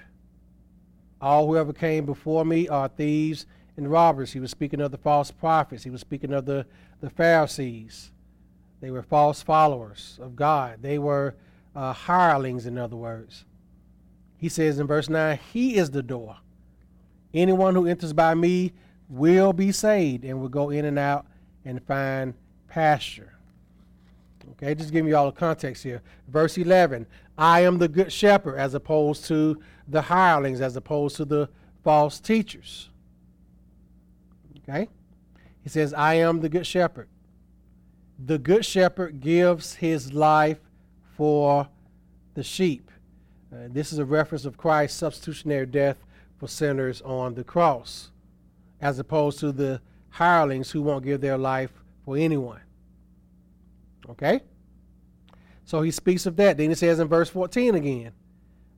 All 1.21 1.47
whoever 1.47 1.75
came 1.75 2.07
before 2.07 2.47
me 2.47 2.67
are 2.67 2.89
thieves 2.89 3.45
and 3.79 3.91
robbers. 3.91 4.33
He 4.33 4.41
was 4.41 4.51
speaking 4.51 4.81
of 4.81 4.91
the 4.91 4.99
false 4.99 5.31
prophets. 5.31 5.85
He 5.85 5.91
was 5.91 6.03
speaking 6.03 6.35
of 6.35 6.45
the, 6.45 6.67
the 7.01 7.09
Pharisees. 7.09 8.11
They 8.81 8.91
were 8.91 9.03
false 9.03 9.41
followers 9.41 10.19
of 10.21 10.37
God. 10.37 10.83
They 10.83 10.99
were 10.99 11.37
uh, 11.75 11.93
hirelings, 11.93 12.67
in 12.67 12.77
other 12.77 12.97
words. 12.97 13.45
He 14.37 14.49
says 14.49 14.79
in 14.79 14.87
verse 14.87 15.09
9, 15.09 15.39
He 15.53 15.77
is 15.77 15.91
the 15.91 16.03
door. 16.03 16.37
Anyone 17.33 17.75
who 17.75 17.87
enters 17.87 18.13
by 18.13 18.35
me 18.35 18.73
will 19.09 19.53
be 19.53 19.73
saved 19.73 20.25
and 20.25 20.41
will 20.41 20.49
go 20.49 20.71
in 20.71 20.85
and 20.85 20.99
out 20.99 21.27
and 21.65 21.83
find 21.85 22.35
pasture. 22.69 23.35
Okay, 24.53 24.75
just 24.75 24.93
giving 24.93 25.09
you 25.09 25.17
all 25.17 25.27
the 25.27 25.33
context 25.33 25.83
here. 25.83 26.03
Verse 26.27 26.59
11 26.59 27.07
I 27.37 27.61
am 27.61 27.79
the 27.79 27.89
good 27.89 28.13
shepherd, 28.13 28.57
as 28.57 28.75
opposed 28.75 29.25
to 29.27 29.61
the 29.87 30.03
hirelings, 30.03 30.61
as 30.61 30.75
opposed 30.75 31.17
to 31.17 31.25
the 31.25 31.49
false 31.85 32.19
teachers. 32.19 32.91
Okay? 34.69 34.89
He 35.63 35.69
says, 35.69 35.95
I 35.95 36.15
am 36.15 36.41
the 36.41 36.49
good 36.49 36.67
shepherd. 36.67 37.09
The 38.25 38.39
good 38.39 38.65
shepherd 38.65 39.21
gives 39.21 39.75
his 39.75 40.13
life 40.13 40.59
for 41.17 41.69
the 42.35 42.43
sheep. 42.43 42.91
Uh, 43.53 43.69
this 43.69 43.93
is 43.93 43.99
a 43.99 44.05
reference 44.05 44.45
of 44.45 44.57
Christ's 44.57 44.99
substitutionary 44.99 45.67
death 45.67 46.05
for 46.39 46.49
sinners 46.49 47.01
on 47.03 47.35
the 47.35 47.45
cross, 47.45 48.11
as 48.81 48.99
opposed 48.99 49.41
to 49.41 49.53
the 49.53 49.81
hirelings 50.11 50.71
who 50.71 50.83
won't 50.83 51.05
give 51.05 51.21
their 51.21 51.39
life 51.39 51.73
for 52.05 52.17
anyone. 52.17 52.61
Okay? 54.11 54.41
So 55.65 55.83
he 55.83 55.91
speaks 55.91 56.27
of 56.27 56.37
that. 56.37 56.57
Then 56.57 56.71
he 56.71 56.75
says 56.75 56.99
in 56.99 57.09
verse 57.09 57.29
14 57.29 57.75
again, 57.75 58.13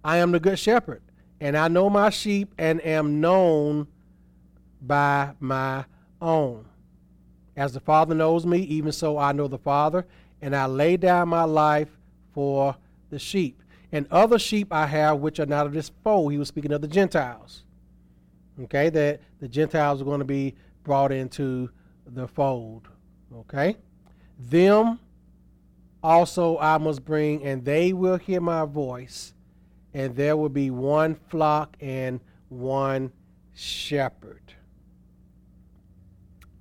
I 0.03 0.19
am 0.19 0.33
the 0.33 0.41
good 0.41 0.59
shepherd, 0.59 1.03
and 1.41 1.57
I 1.57 1.69
know 1.69 1.91
my 1.91 2.11
sheep 2.11 2.55
and 2.59 2.85
am 2.85 3.21
known 3.21 3.87
by 4.81 5.33
my 5.41 5.85
own. 6.21 6.67
As 7.57 7.73
the 7.73 7.81
Father 7.81 8.15
knows 8.15 8.47
me, 8.47 8.61
even 8.61 8.93
so 8.93 9.19
I 9.19 9.33
know 9.33 9.49
the 9.49 9.59
Father, 9.59 10.07
and 10.41 10.55
I 10.57 10.67
lay 10.67 10.97
down 10.97 11.29
my 11.29 11.45
life 11.45 11.89
for 12.33 12.77
the 13.11 13.19
sheep. 13.19 13.63
And 13.93 14.07
other 14.11 14.39
sheep 14.39 14.73
I 14.73 14.87
have 14.87 15.19
which 15.19 15.41
are 15.41 15.47
not 15.47 15.67
of 15.67 15.73
this 15.73 15.91
fold. 16.03 16.33
He 16.33 16.39
was 16.39 16.49
speaking 16.49 16.73
of 16.73 16.81
the 16.81 16.89
Gentiles. 16.89 17.65
Okay, 18.63 18.89
that 18.91 19.21
the 19.41 19.49
Gentiles 19.49 20.01
are 20.01 20.05
going 20.05 20.21
to 20.21 20.25
be 20.25 20.55
brought 20.85 21.13
into 21.13 21.71
the 22.07 22.29
fold. 22.29 22.89
Okay? 23.35 23.77
Them 24.39 25.01
also 26.03 26.59
I 26.59 26.79
must 26.79 27.05
bring, 27.05 27.45
and 27.45 27.65
they 27.65 27.93
will 27.93 28.17
hear 28.17 28.41
my 28.41 28.65
voice, 28.65 29.35
and 29.93 30.15
there 30.15 30.37
will 30.37 30.49
be 30.49 30.71
one 30.71 31.15
flock 31.15 31.77
and 31.81 32.21
one 32.49 33.13
shepherd. 33.55 34.40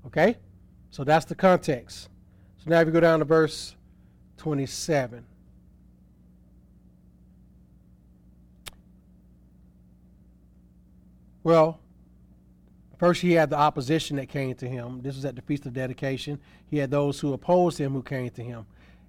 Okay? 0.09 0.37
So 0.91 1.03
that's 1.03 1.25
the 1.25 1.35
context. 1.35 2.09
So 2.57 2.69
now 2.69 2.81
if 2.81 2.87
you 2.87 2.93
go 2.93 2.99
down 2.99 3.19
to 3.19 3.25
verse 3.25 3.75
27. 4.37 5.25
Well, 11.43 11.79
First, 12.99 13.21
he 13.21 13.31
had 13.31 13.49
the 13.49 13.55
opposition 13.55 14.17
that 14.17 14.27
came 14.27 14.53
to 14.55 14.67
him. 14.67 15.01
This 15.01 15.15
was 15.15 15.23
at 15.23 15.37
the 15.37 15.41
Feast 15.41 15.65
of 15.65 15.71
Dedication. 15.71 16.37
He 16.67 16.77
had 16.77 16.91
those 16.91 17.17
who 17.17 17.31
opposed 17.31 17.77
him 17.77 17.93
who 17.93 18.03
came 18.03 18.29
to 18.31 18.43
him. 18.43 18.65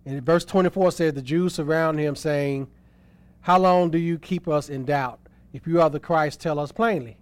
And 0.06 0.24
verse 0.24 0.44
24 0.44 0.92
says, 0.92 1.12
The 1.12 1.20
Jews 1.20 1.54
surround 1.54 1.98
him, 1.98 2.14
saying, 2.14 2.68
How 3.40 3.58
long 3.58 3.90
do 3.90 3.98
you 3.98 4.16
keep 4.16 4.46
us 4.46 4.68
in 4.68 4.84
doubt? 4.84 5.18
If 5.52 5.66
you 5.66 5.82
are 5.82 5.90
the 5.90 5.98
Christ, 5.98 6.40
tell 6.40 6.60
us 6.60 6.70
plainly. 6.70 7.16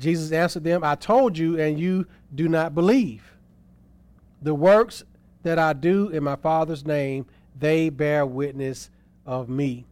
Jesus 0.00 0.32
answered 0.32 0.64
them, 0.64 0.82
I 0.82 0.94
told 0.94 1.36
you, 1.36 1.60
and 1.60 1.78
you 1.78 2.06
do 2.34 2.48
not 2.48 2.74
believe. 2.74 3.36
The 4.42 4.54
works 4.54 5.04
that 5.42 5.58
I 5.58 5.74
do 5.74 6.08
in 6.08 6.24
my 6.24 6.36
Father's 6.36 6.84
name, 6.86 7.26
they 7.58 7.90
bear 7.90 8.24
witness 8.24 8.90
of 9.26 9.48
me. 9.48 9.84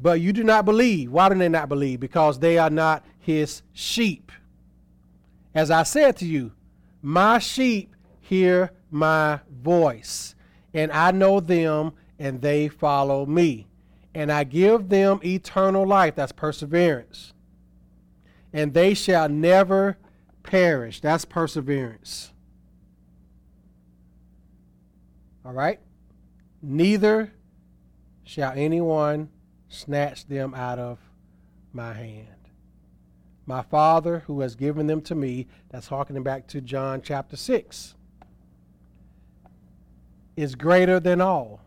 But 0.00 0.20
you 0.20 0.32
do 0.32 0.44
not 0.44 0.64
believe. 0.64 1.10
Why 1.10 1.28
do 1.28 1.34
they 1.34 1.48
not 1.48 1.68
believe? 1.68 2.00
Because 2.00 2.38
they 2.38 2.56
are 2.56 2.70
not 2.70 3.04
his 3.18 3.62
sheep. 3.72 4.32
As 5.54 5.70
I 5.70 5.82
said 5.82 6.16
to 6.18 6.26
you, 6.26 6.52
my 7.02 7.38
sheep 7.38 7.94
hear 8.20 8.70
my 8.90 9.40
voice, 9.62 10.34
and 10.72 10.92
I 10.92 11.10
know 11.10 11.40
them, 11.40 11.92
and 12.18 12.40
they 12.40 12.68
follow 12.68 13.26
me. 13.26 13.66
And 14.14 14.30
I 14.30 14.44
give 14.44 14.88
them 14.88 15.20
eternal 15.24 15.86
life. 15.86 16.14
That's 16.14 16.32
perseverance. 16.32 17.32
And 18.52 18.74
they 18.74 18.94
shall 18.94 19.28
never 19.28 19.96
perish. 20.42 21.00
That's 21.00 21.24
perseverance. 21.24 22.32
All 25.44 25.52
right? 25.52 25.80
Neither 26.62 27.32
shall 28.24 28.52
anyone 28.54 29.30
snatch 29.68 30.26
them 30.26 30.54
out 30.54 30.78
of 30.78 30.98
my 31.72 31.92
hand. 31.92 32.26
My 33.46 33.62
Father, 33.62 34.20
who 34.26 34.40
has 34.40 34.54
given 34.54 34.86
them 34.86 35.00
to 35.02 35.14
me, 35.14 35.46
that's 35.70 35.88
harkening 35.88 36.22
back 36.22 36.46
to 36.48 36.60
John 36.60 37.02
chapter 37.02 37.36
6, 37.36 37.94
is 40.36 40.54
greater 40.54 41.00
than 41.00 41.20
all. 41.20 41.60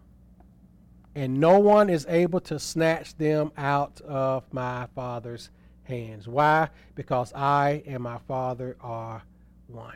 And 1.15 1.39
no 1.39 1.59
one 1.59 1.89
is 1.89 2.05
able 2.07 2.39
to 2.41 2.57
snatch 2.57 3.15
them 3.17 3.51
out 3.57 4.01
of 4.01 4.43
my 4.51 4.87
Father's 4.95 5.49
hands. 5.93 6.27
Why? 6.27 6.69
Because 6.95 7.33
I 7.33 7.83
and 7.85 8.01
my 8.01 8.17
Father 8.27 8.75
are 8.81 9.23
one. 9.67 9.95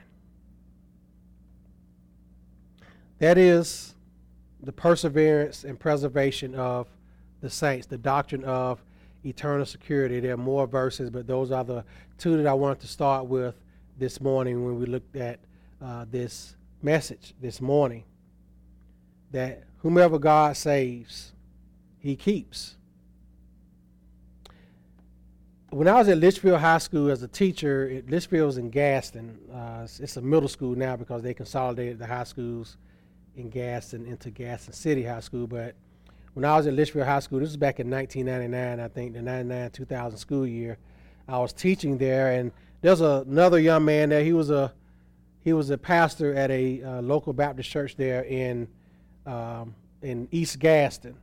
That 3.20 3.38
is 3.38 3.96
the 4.62 4.72
perseverance 4.72 5.64
and 5.64 5.80
preservation 5.80 6.56
of 6.56 6.88
the 7.42 7.50
saints, 7.50 7.88
the 7.88 7.98
doctrine 7.98 8.44
of 8.44 8.84
eternal 9.24 9.66
security. 9.66 10.20
There 10.20 10.34
are 10.34 10.38
more 10.38 10.68
verses, 10.68 11.10
but 11.10 11.28
those 11.28 11.52
are 11.52 11.64
the 11.64 11.84
two 12.18 12.38
that 12.38 12.48
I 12.48 12.54
wanted 12.54 12.80
to 12.82 12.88
start 12.88 13.26
with 13.26 13.56
this 13.98 14.22
morning 14.22 14.64
when 14.66 14.80
we 14.80 14.86
looked 14.86 15.16
at 15.16 15.40
uh, 15.82 16.06
this 16.10 16.56
message 16.82 17.34
this 17.42 17.60
morning. 17.60 18.04
That 19.32 19.64
whomever 19.80 20.20
God 20.20 20.56
saves, 20.56 21.34
he 22.00 22.16
keeps. 22.16 22.77
When 25.70 25.90
I 25.90 25.96
was 25.96 26.08
at 26.08 26.18
Litchfield 26.18 26.62
High 26.62 26.78
School 26.78 27.12
as 27.12 27.24
a 27.24 27.28
teacher, 27.28 28.02
Litchfield 28.08 28.46
was 28.46 28.58
in 28.58 28.70
Gadsden. 28.70 29.38
Uh, 29.54 29.86
it's, 30.00 30.16
a 30.16 30.22
middle 30.22 30.48
school 30.48 30.76
now 30.76 30.96
because 30.96 31.22
they 31.22 31.34
consolidated 31.34 32.00
the 32.00 32.08
high 32.08 32.24
schools 32.24 32.78
in 33.36 33.50
Gadsden 33.50 34.06
into 34.06 34.30
Gadsden 34.30 34.74
City 34.74 35.04
High 35.04 35.20
School, 35.20 35.46
but 35.46 35.76
when 36.36 36.46
I 36.46 36.56
was 36.56 36.68
at 36.68 36.74
Litchfield 36.74 37.06
High 37.06 37.20
School, 37.20 37.40
this 37.40 37.50
was 37.50 37.58
back 37.58 37.82
in 37.82 37.90
1999, 37.90 38.80
I 38.80 38.88
think, 38.88 39.14
the 39.14 39.22
99 39.22 39.72
2000 39.72 40.18
school 40.18 40.48
year. 40.48 40.78
I 41.28 41.38
was 41.40 41.52
teaching 41.52 41.98
there, 41.98 42.32
and 42.32 42.54
there's 42.80 43.02
another 43.02 43.60
young 43.60 43.84
man 43.84 44.10
there. 44.10 44.24
He 44.24 44.34
was 44.34 44.50
a 44.50 44.72
he 45.44 45.52
was 45.52 45.70
a 45.70 45.78
pastor 45.78 46.34
at 46.34 46.50
a 46.50 46.82
uh, 46.82 47.02
local 47.02 47.34
Baptist 47.34 47.70
church 47.70 47.98
there 47.98 48.24
in 48.24 48.70
um, 49.26 49.76
in 50.02 50.30
East 50.32 50.60
Gadsden, 50.60 51.18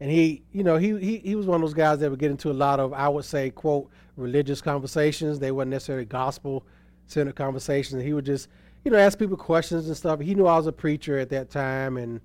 and 0.00 0.10
he 0.10 0.42
you 0.52 0.64
know 0.64 0.76
he, 0.76 0.98
he 0.98 1.18
he 1.18 1.34
was 1.34 1.46
one 1.46 1.56
of 1.56 1.60
those 1.62 1.74
guys 1.74 1.98
that 2.00 2.10
would 2.10 2.18
get 2.18 2.30
into 2.30 2.50
a 2.50 2.52
lot 2.52 2.80
of 2.80 2.92
I 2.92 3.08
would 3.08 3.24
say 3.24 3.50
quote 3.50 3.90
religious 4.16 4.60
conversations. 4.60 5.38
They 5.38 5.52
weren't 5.52 5.70
necessarily 5.70 6.06
gospel 6.06 6.64
centered 7.06 7.36
conversations. 7.36 8.02
He 8.02 8.12
would 8.12 8.26
just 8.26 8.48
you 8.84 8.90
know 8.90 8.98
ask 8.98 9.18
people 9.18 9.36
questions 9.36 9.86
and 9.86 9.96
stuff. 9.96 10.20
He 10.20 10.34
knew 10.34 10.46
I 10.46 10.56
was 10.56 10.66
a 10.66 10.72
preacher 10.72 11.18
at 11.18 11.28
that 11.30 11.50
time 11.50 11.96
and 11.96 12.20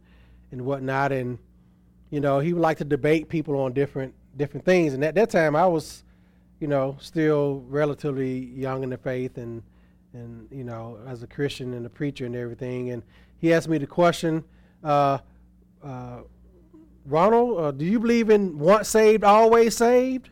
and 0.52 0.66
whatnot, 0.66 1.12
and 1.12 1.38
you 2.10 2.20
know, 2.20 2.40
he 2.40 2.54
would 2.54 2.62
like 2.62 2.78
to 2.78 2.86
debate 2.86 3.30
people 3.30 3.60
on 3.60 3.74
different 3.74 4.14
different 4.38 4.66
things. 4.66 4.94
And 4.94 5.04
at 5.04 5.16
that 5.16 5.30
time, 5.30 5.56
I 5.56 5.66
was, 5.66 6.04
you 6.60 6.68
know, 6.68 6.98
still 7.00 7.64
relatively 7.68 8.38
young 8.38 8.84
in 8.84 8.90
the 8.90 8.98
faith 8.98 9.38
and 9.38 9.64
and 10.14 10.48
you 10.52 10.64
know, 10.64 10.98
as 11.08 11.24
a 11.24 11.28
Christian 11.28 11.74
and 11.74 11.86
a 11.86 11.90
preacher 11.90 12.26
and 12.26 12.36
everything. 12.36 12.92
And 12.92 13.04
he 13.38 13.54
asked 13.54 13.68
me 13.68 13.78
the 13.78 13.88
question, 13.88 14.44
uh, 14.84 15.18
uh, 15.84 16.20
Ronald, 17.06 17.60
uh, 17.60 17.72
do 17.72 17.86
you 17.86 18.00
believe 18.00 18.30
in 18.30 18.58
once 18.58 18.90
saved, 18.90 19.24
always 19.24 19.78
saved? 19.78 20.30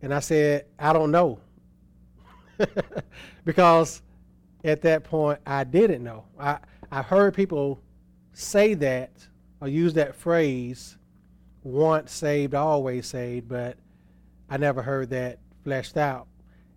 And 0.00 0.14
I 0.14 0.20
said, 0.20 0.66
I 0.78 0.92
don't 0.92 1.10
know. 1.10 1.40
because 3.44 4.02
at 4.64 4.82
that 4.82 5.04
point, 5.04 5.40
I 5.46 5.64
didn't 5.64 6.02
know. 6.02 6.24
I, 6.38 6.58
I 6.90 7.02
heard 7.02 7.34
people 7.34 7.80
say 8.32 8.74
that 8.74 9.10
or 9.60 9.68
use 9.68 9.94
that 9.94 10.14
phrase, 10.14 10.96
once 11.62 12.12
saved, 12.12 12.54
always 12.54 13.06
saved, 13.06 13.48
but 13.48 13.76
I 14.48 14.56
never 14.56 14.82
heard 14.82 15.10
that 15.10 15.38
fleshed 15.64 15.96
out. 15.96 16.26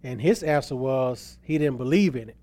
And 0.04 0.22
his 0.22 0.44
answer 0.44 0.76
was 0.76 1.38
he 1.44 1.58
didn't 1.58 1.78
believe 1.78 2.16
in 2.16 2.30
it. 2.30 2.38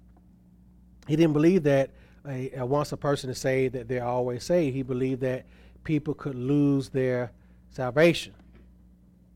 He 1.08 1.16
didn't 1.16 1.32
believe 1.32 1.62
that 1.64 1.90
a, 2.26 2.50
a 2.58 2.66
once 2.66 2.92
a 2.92 2.96
person 2.96 3.30
is 3.30 3.38
saved, 3.38 3.74
that 3.74 3.88
they're 3.88 4.04
always 4.04 4.44
saved. 4.44 4.74
He 4.74 4.82
believed 4.82 5.22
that 5.22 5.46
people 5.86 6.12
could 6.12 6.34
lose 6.34 6.90
their 6.90 7.32
salvation. 7.70 8.34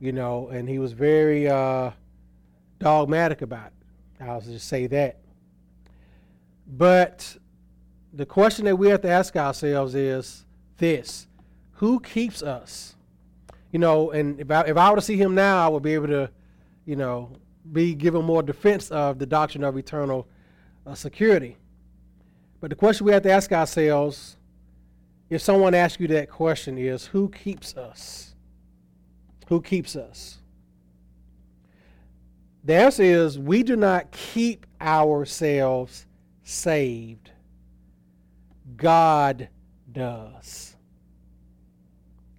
You 0.00 0.12
know, 0.12 0.48
and 0.48 0.68
he 0.68 0.78
was 0.78 0.92
very 0.92 1.48
uh, 1.48 1.92
dogmatic 2.78 3.40
about 3.40 3.68
it. 3.68 4.24
I'll 4.24 4.40
just 4.40 4.68
say 4.68 4.86
that. 4.88 5.20
But 6.66 7.36
the 8.12 8.26
question 8.26 8.64
that 8.66 8.76
we 8.76 8.88
have 8.88 9.00
to 9.02 9.08
ask 9.08 9.36
ourselves 9.36 9.94
is 9.94 10.44
this 10.76 11.26
Who 11.74 12.00
keeps 12.00 12.42
us? 12.42 12.96
You 13.72 13.78
know, 13.78 14.10
and 14.10 14.40
if 14.40 14.50
I, 14.50 14.62
if 14.62 14.76
I 14.76 14.90
were 14.90 14.96
to 14.96 15.02
see 15.02 15.16
him 15.16 15.34
now, 15.34 15.64
I 15.64 15.68
would 15.68 15.82
be 15.82 15.94
able 15.94 16.08
to, 16.08 16.30
you 16.84 16.96
know, 16.96 17.30
be 17.72 17.94
given 17.94 18.24
more 18.24 18.42
defense 18.42 18.90
of 18.90 19.18
the 19.18 19.26
doctrine 19.26 19.62
of 19.62 19.76
eternal 19.76 20.26
uh, 20.86 20.94
security. 20.94 21.56
But 22.60 22.70
the 22.70 22.76
question 22.76 23.06
we 23.06 23.12
have 23.12 23.22
to 23.22 23.30
ask 23.30 23.52
ourselves, 23.52 24.36
if 25.31 25.40
someone 25.40 25.75
asks 25.75 26.01
you 26.01 26.09
that 26.09 26.29
question, 26.29 26.77
is 26.77 27.07
who 27.07 27.29
keeps 27.29 27.77
us? 27.77 28.35
Who 29.49 29.62
keeps 29.62 29.95
us? 29.95 30.38
The 32.64 32.75
answer 32.75 33.03
is 33.05 33.38
we 33.38 33.62
do 33.62 33.77
not 33.77 34.11
keep 34.11 34.66
ourselves 34.81 36.07
saved. 36.43 37.31
God 38.77 39.49
does. 39.90 40.77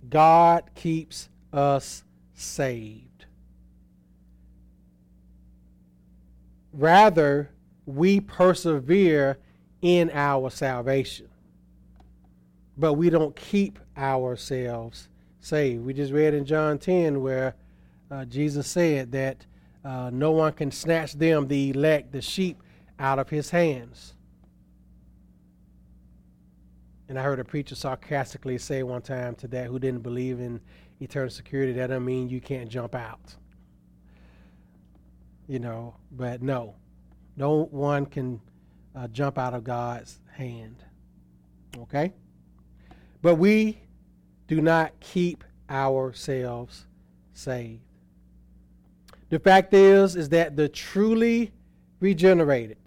God 0.09 0.69
keeps 0.75 1.29
us 1.53 2.03
saved. 2.33 3.25
Rather, 6.73 7.49
we 7.85 8.19
persevere 8.19 9.39
in 9.81 10.11
our 10.13 10.49
salvation. 10.49 11.30
But 12.81 12.93
we 12.93 13.11
don't 13.11 13.35
keep 13.35 13.77
ourselves 13.95 15.07
saved. 15.39 15.85
We 15.85 15.93
just 15.93 16.11
read 16.11 16.33
in 16.33 16.45
John 16.45 16.79
10 16.79 17.21
where 17.21 17.53
uh, 18.09 18.25
Jesus 18.25 18.65
said 18.67 19.11
that 19.11 19.45
uh, 19.85 20.09
no 20.11 20.31
one 20.31 20.51
can 20.53 20.71
snatch 20.71 21.13
them, 21.13 21.47
the 21.47 21.69
elect, 21.69 22.11
the 22.11 22.23
sheep, 22.23 22.63
out 22.97 23.19
of 23.19 23.29
his 23.29 23.51
hands. 23.51 24.15
And 27.07 27.19
I 27.19 27.21
heard 27.21 27.39
a 27.39 27.43
preacher 27.43 27.75
sarcastically 27.75 28.57
say 28.57 28.81
one 28.81 29.03
time 29.03 29.35
to 29.35 29.47
that 29.49 29.67
who 29.67 29.77
didn't 29.77 30.01
believe 30.01 30.39
in 30.39 30.59
eternal 30.99 31.29
security, 31.29 31.73
that 31.73 31.87
doesn't 31.87 32.03
mean 32.03 32.29
you 32.29 32.41
can't 32.41 32.67
jump 32.67 32.95
out. 32.95 33.35
You 35.47 35.59
know, 35.59 35.93
but 36.11 36.41
no, 36.41 36.77
no 37.37 37.65
one 37.65 38.07
can 38.07 38.41
uh, 38.95 39.07
jump 39.09 39.37
out 39.37 39.53
of 39.53 39.63
God's 39.63 40.19
hand. 40.31 40.77
Okay? 41.77 42.11
But 43.21 43.35
we 43.35 43.79
do 44.47 44.61
not 44.61 44.99
keep 44.99 45.43
ourselves 45.69 46.85
saved. 47.33 47.81
The 49.29 49.39
fact 49.39 49.73
is, 49.73 50.15
is 50.15 50.29
that 50.29 50.57
the 50.57 50.67
truly 50.67 51.51
regenerated, 51.99 52.77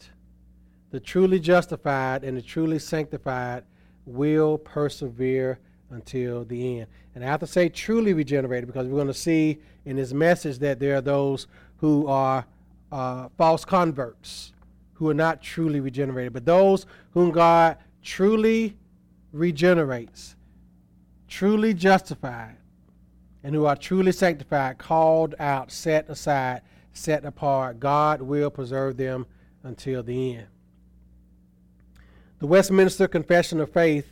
the 0.90 1.00
truly 1.00 1.40
justified, 1.40 2.22
and 2.22 2.36
the 2.36 2.42
truly 2.42 2.78
sanctified 2.78 3.64
will 4.04 4.58
persevere 4.58 5.58
until 5.90 6.44
the 6.44 6.80
end. 6.80 6.86
And 7.14 7.24
I 7.24 7.28
have 7.28 7.40
to 7.40 7.46
say 7.46 7.68
truly 7.68 8.12
regenerated 8.12 8.66
because 8.66 8.86
we're 8.86 8.96
going 8.96 9.06
to 9.06 9.14
see 9.14 9.58
in 9.84 9.96
his 9.96 10.12
message 10.12 10.58
that 10.58 10.80
there 10.80 10.96
are 10.96 11.00
those 11.00 11.46
who 11.78 12.06
are 12.06 12.44
uh, 12.92 13.28
false 13.38 13.64
converts 13.64 14.52
who 14.94 15.08
are 15.08 15.14
not 15.14 15.42
truly 15.42 15.80
regenerated. 15.80 16.32
But 16.32 16.44
those 16.44 16.86
whom 17.12 17.30
God 17.30 17.78
truly 18.02 18.76
regenerates, 19.34 20.36
truly 21.28 21.74
justified, 21.74 22.56
and 23.42 23.54
who 23.54 23.66
are 23.66 23.76
truly 23.76 24.12
sanctified, 24.12 24.78
called 24.78 25.34
out, 25.38 25.70
set 25.70 26.08
aside, 26.08 26.62
set 26.92 27.24
apart, 27.24 27.80
God 27.80 28.22
will 28.22 28.48
preserve 28.48 28.96
them 28.96 29.26
until 29.62 30.02
the 30.02 30.36
end. 30.36 30.46
The 32.38 32.46
Westminster 32.46 33.08
Confession 33.08 33.60
of 33.60 33.70
Faith 33.72 34.08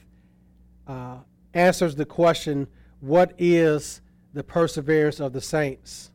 uh, 0.86 1.18
answers 1.54 1.94
the 1.94 2.04
question 2.04 2.66
what 3.00 3.32
is 3.38 4.00
the 4.34 4.44
perseverance 4.44 5.20
of 5.20 5.32
the 5.32 5.40
saints? 5.40 6.10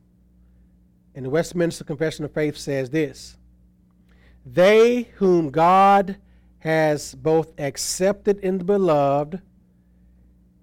And 1.16 1.26
the 1.26 1.30
Westminster 1.30 1.84
Confession 1.84 2.26
of 2.26 2.32
Faith 2.32 2.58
says 2.58 2.90
this 2.90 3.38
They 4.46 5.04
whom 5.16 5.50
God 5.50 6.18
has 6.60 7.16
both 7.16 7.54
accepted 7.60 8.40
in 8.40 8.58
the 8.58 8.64
beloved, 8.64 9.42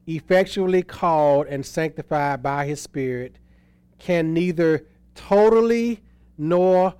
effectually 0.07 0.83
called 0.83 1.47
and 1.47 1.65
sanctified 1.65 2.43
by 2.43 2.67
his 2.67 2.81
Spirit, 2.81 3.39
can 3.99 4.35
neither 4.35 4.85
totally 5.15 6.01
nor 6.37 6.95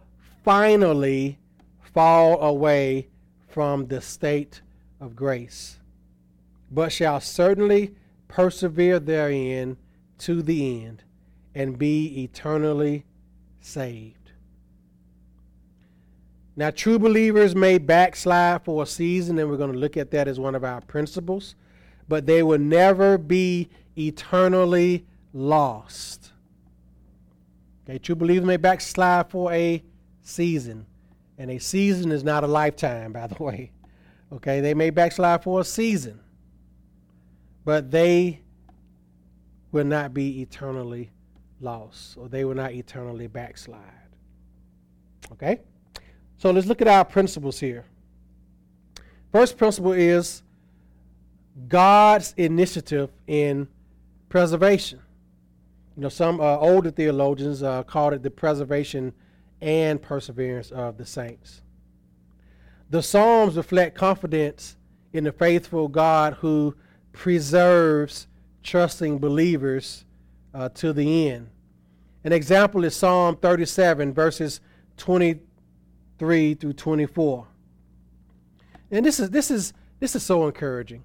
finally 0.45 1.39
fall 1.81 2.41
away 2.41 3.09
from 3.49 3.87
the 3.87 4.01
state 4.01 4.61
of 5.01 5.15
grace, 5.15 5.79
but 6.71 6.91
shall 6.91 7.21
certainly 7.21 7.95
persevere 8.29 8.99
therein 8.99 9.77
to 10.19 10.43
the 10.43 10.85
end 10.85 11.03
and 11.55 11.79
be 11.79 12.25
eternally 12.25 13.05
saved. 13.61 14.24
Now, 16.57 16.71
true 16.71 16.99
believers 16.99 17.57
may 17.57 17.79
backslide 17.79 18.65
for 18.65 18.85
a 18.85 18.87
season, 18.87 19.39
and 19.39 19.51
we're 19.51 19.57
going 19.57 19.73
to 19.73 19.79
look 19.79 19.97
at 19.97 20.13
that 20.13 20.29
as 20.29 20.39
one 20.39 20.55
of 20.55 20.63
our 20.63 20.81
principles, 20.83 21.57
but 22.09 22.27
they 22.27 22.43
will 22.43 22.59
never 22.59 23.19
be 23.19 23.69
eternally 23.99 25.05
lost. 25.33 26.33
Okay, 27.85 27.99
true 27.99 28.15
believers 28.15 28.47
may 28.47 28.57
backslide 28.57 29.31
for 29.31 29.53
a 29.53 29.83
season, 30.23 30.87
and 31.39 31.51
a 31.51 31.59
season 31.59 32.13
is 32.13 32.23
not 32.23 32.45
a 32.45 32.47
lifetime, 32.47 33.13
by 33.13 33.27
the 33.27 33.35
way. 33.43 33.73
Okay, 34.33 34.61
they 34.61 34.75
may 34.75 34.91
backslide 34.91 35.43
for 35.43 35.61
a 35.61 35.65
season, 35.65 36.21
but 37.65 37.91
they 37.91 38.41
will 39.73 39.85
not 39.85 40.15
be 40.15 40.41
eternally 40.41 41.11
lost, 41.61 42.17
or 42.17 42.29
they 42.29 42.45
will 42.45 42.55
not 42.55 42.73
eternally 42.73 43.27
backslide. 43.27 43.81
Okay? 45.33 45.61
So 46.45 46.51
let's 46.51 46.67
look 46.67 46.83
at 46.83 46.89
our 46.89 47.07
principles 47.07 47.59
here. 47.59 47.87
First 49.33 49.57
principle 49.57 49.93
is 49.93 50.43
God's 51.69 52.35
initiative 52.37 53.09
in 53.27 53.67
preservation. 54.29 55.01
You 55.97 56.03
know, 56.03 56.11
some 56.11 56.43
uh, 56.43 56.59
older 56.59 56.91
theologians 56.91 57.63
uh, 57.63 57.83
called 57.85 58.13
it 58.13 58.23
the 58.23 58.31
preservation 58.31 59.15
and 59.63 60.03
perseverance 60.03 60.71
of 60.71 60.99
the 60.99 61.07
saints. 61.07 61.63
The 62.91 63.03
Psalms 63.03 63.57
reflect 63.57 63.97
confidence 63.97 64.77
in 65.15 65.25
the 65.25 65.33
faithful 65.33 65.89
God 65.89 66.35
who 66.35 66.77
preserves 67.13 68.27
trusting 68.63 69.17
believers 69.17 70.05
uh, 70.53 70.69
to 70.75 70.93
the 70.93 71.31
end. 71.31 71.49
An 72.23 72.35
example 72.35 72.85
is 72.85 72.95
Psalm 72.95 73.39
37, 73.39 74.13
verses 74.13 74.61
23 76.19 76.55
through 76.55 76.73
24. 76.73 77.47
And 78.91 79.05
this 79.05 79.19
is, 79.19 79.31
this 79.31 79.51
is, 79.51 79.73
this 80.01 80.15
is 80.15 80.23
so 80.23 80.47
encouraging. 80.47 81.03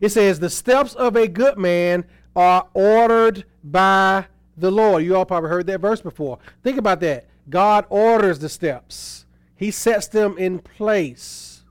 It 0.00 0.10
says, 0.10 0.40
The 0.40 0.50
steps 0.50 0.94
of 0.94 1.16
a 1.16 1.28
good 1.28 1.58
man 1.58 2.04
are 2.34 2.66
ordered 2.74 3.44
by 3.62 4.26
the 4.56 4.70
Lord. 4.70 5.04
You 5.04 5.16
all 5.16 5.24
probably 5.24 5.50
heard 5.50 5.66
that 5.66 5.80
verse 5.80 6.00
before. 6.00 6.38
Think 6.62 6.78
about 6.78 7.00
that. 7.00 7.26
God 7.48 7.84
orders 7.88 8.38
the 8.38 8.48
steps, 8.48 9.26
He 9.56 9.70
sets 9.70 10.08
them 10.08 10.36
in 10.38 10.58
place. 10.58 11.62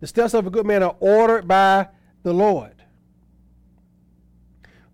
The 0.00 0.06
steps 0.06 0.34
of 0.34 0.46
a 0.46 0.50
good 0.50 0.66
man 0.66 0.82
are 0.82 0.94
ordered 1.00 1.48
by 1.48 1.88
the 2.22 2.34
Lord. 2.34 2.74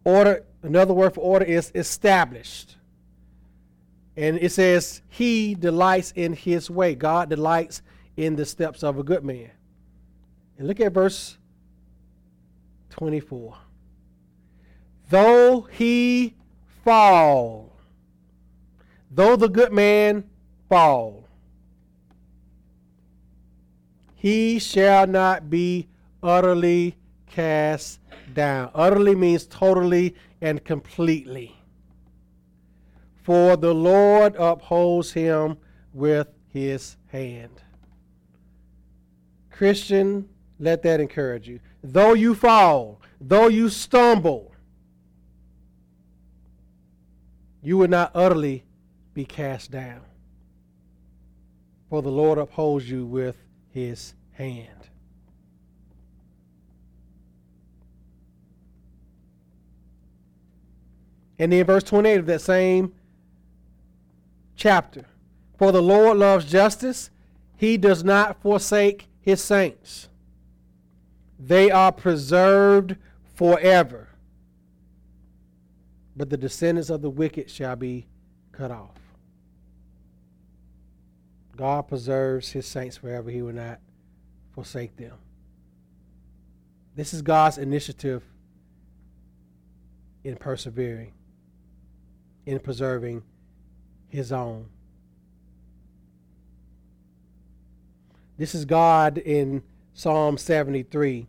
Order, 0.04 0.44
another 0.62 0.94
word 0.94 1.14
for 1.14 1.20
order 1.20 1.44
is 1.44 1.72
established. 1.74 2.76
And 4.16 4.38
it 4.38 4.52
says, 4.52 5.02
He 5.08 5.54
delights 5.54 6.12
in 6.12 6.32
His 6.32 6.70
way. 6.70 6.94
God 6.94 7.30
delights 7.30 7.82
in 8.16 8.36
the 8.36 8.44
steps 8.44 8.82
of 8.82 8.98
a 8.98 9.02
good 9.02 9.24
man. 9.24 9.50
And 10.58 10.68
look 10.68 10.80
at 10.80 10.92
verse 10.92 11.38
24. 12.90 13.56
Though 15.08 15.62
he 15.62 16.34
fall, 16.84 17.72
Though 19.14 19.36
the 19.36 19.48
good 19.48 19.72
man 19.72 20.24
fall, 20.70 21.28
he 24.14 24.58
shall 24.58 25.06
not 25.06 25.50
be 25.50 25.88
utterly 26.22 26.96
cast 27.26 28.00
down. 28.32 28.70
Utterly 28.74 29.14
means 29.14 29.46
totally 29.46 30.14
and 30.40 30.64
completely. 30.64 31.54
For 33.22 33.56
the 33.56 33.72
Lord 33.72 34.34
upholds 34.36 35.12
him 35.12 35.56
with 35.92 36.28
his 36.48 36.96
hand. 37.06 37.62
Christian, 39.50 40.28
let 40.58 40.82
that 40.82 41.00
encourage 41.00 41.48
you. 41.48 41.60
Though 41.84 42.14
you 42.14 42.34
fall, 42.34 43.00
though 43.20 43.48
you 43.48 43.68
stumble, 43.68 44.52
you 47.62 47.76
will 47.76 47.88
not 47.88 48.10
utterly 48.14 48.64
be 49.14 49.24
cast 49.24 49.70
down. 49.70 50.02
For 51.88 52.02
the 52.02 52.10
Lord 52.10 52.38
upholds 52.38 52.90
you 52.90 53.06
with 53.06 53.36
his 53.70 54.14
hand. 54.32 54.68
And 61.38 61.52
then 61.52 61.66
verse 61.66 61.82
28 61.82 62.20
of 62.20 62.26
that 62.26 62.40
same 62.40 62.94
chapter. 64.56 65.04
For 65.58 65.72
the 65.72 65.82
Lord 65.82 66.18
loves 66.18 66.44
justice, 66.44 67.10
he 67.56 67.76
does 67.76 68.02
not 68.02 68.40
forsake 68.42 69.08
his 69.20 69.42
saints. 69.42 70.08
They 71.38 71.70
are 71.70 71.92
preserved 71.92 72.96
forever. 73.34 74.08
But 76.16 76.30
the 76.30 76.36
descendants 76.36 76.90
of 76.90 77.02
the 77.02 77.10
wicked 77.10 77.50
shall 77.50 77.76
be 77.76 78.06
cut 78.50 78.70
off. 78.70 78.98
God 81.56 81.88
preserves 81.88 82.50
his 82.50 82.66
saints 82.66 82.96
forever. 82.96 83.30
He 83.30 83.42
will 83.42 83.52
not 83.52 83.80
forsake 84.54 84.96
them. 84.96 85.14
This 86.94 87.14
is 87.14 87.22
God's 87.22 87.58
initiative 87.58 88.22
in 90.24 90.36
persevering, 90.36 91.12
in 92.46 92.58
preserving 92.58 93.22
his 94.12 94.30
own. 94.30 94.66
This 98.36 98.54
is 98.54 98.66
God 98.66 99.18
in 99.18 99.62
Psalm 99.94 100.36
73, 100.36 101.26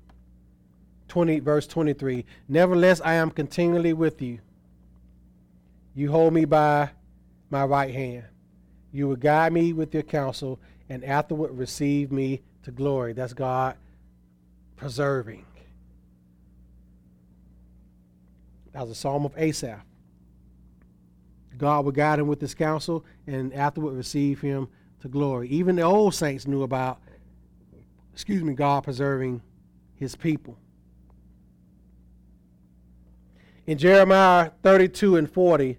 20, 1.08 1.40
verse 1.40 1.66
23. 1.66 2.26
Nevertheless, 2.50 3.02
I 3.04 3.14
am 3.14 3.32
continually 3.32 3.94
with 3.94 4.22
you. 4.22 4.40
You 5.96 6.12
hold 6.12 6.34
me 6.34 6.44
by 6.46 6.90
my 7.50 7.64
right 7.64 7.94
hand. 7.94 8.26
You 8.92 9.08
will 9.08 9.16
guide 9.16 9.54
me 9.54 9.74
with 9.74 9.94
your 9.94 10.04
counsel, 10.04 10.60
and 10.90 11.06
afterward 11.06 11.58
receive 11.58 12.12
me 12.12 12.42
to 12.64 12.72
glory. 12.72 13.14
That's 13.14 13.34
God 13.34 13.78
preserving. 14.76 15.46
That 18.74 18.82
was 18.82 18.92
a 18.92 18.96
psalm 18.96 19.26
of 19.26 19.38
Asaph. 19.38 19.86
God 21.58 21.86
would 21.86 21.96
guide 21.96 22.20
him 22.20 22.28
with 22.28 22.42
his 22.42 22.54
counsel, 22.54 23.06
and 23.28 23.54
afterward 23.54 23.94
receive 23.94 24.42
him 24.42 24.68
to 25.02 25.08
glory. 25.08 25.50
Even 25.50 25.76
the 25.76 25.82
old 25.82 26.16
saints 26.16 26.48
knew 26.48 26.64
about, 26.64 27.00
excuse 28.14 28.44
me, 28.44 28.54
God 28.54 28.84
preserving 28.84 29.42
his 29.96 30.16
people. 30.16 30.58
In 33.66 33.78
Jeremiah 33.78 34.52
32 34.62 35.16
and 35.16 35.32
40, 35.32 35.78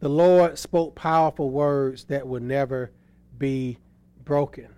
the 0.00 0.08
Lord 0.08 0.58
spoke 0.58 0.94
powerful 0.94 1.50
words 1.50 2.04
that 2.04 2.26
would 2.26 2.42
never 2.42 2.90
be 3.38 3.78
broken. 4.24 4.68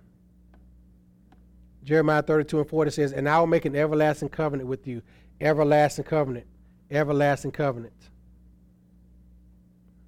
Jeremiah 1.83 2.21
32 2.21 2.59
and 2.59 2.69
40 2.69 2.91
says, 2.91 3.11
And 3.11 3.27
I 3.27 3.39
will 3.39 3.47
make 3.47 3.65
an 3.65 3.75
everlasting 3.75 4.29
covenant 4.29 4.69
with 4.69 4.87
you, 4.87 5.01
everlasting 5.41 6.05
covenant, 6.05 6.47
everlasting 6.89 7.51
covenant. 7.51 7.93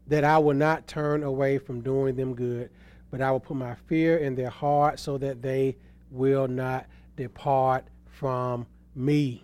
That 0.07 0.23
I 0.23 0.37
will 0.37 0.53
not 0.53 0.87
turn 0.87 1.23
away 1.23 1.57
from 1.57 1.81
doing 1.81 2.15
them 2.15 2.33
good, 2.33 2.69
but 3.11 3.21
I 3.21 3.31
will 3.31 3.39
put 3.39 3.57
my 3.57 3.75
fear 3.87 4.17
in 4.17 4.35
their 4.35 4.49
heart 4.49 4.99
so 4.99 5.17
that 5.17 5.41
they 5.41 5.75
will 6.11 6.47
not 6.47 6.85
depart 7.15 7.85
from 8.11 8.65
me. 8.95 9.43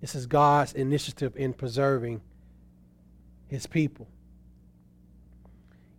This 0.00 0.14
is 0.14 0.26
God's 0.26 0.72
initiative 0.72 1.36
in 1.36 1.52
preserving 1.52 2.22
his 3.48 3.66
people. 3.66 4.06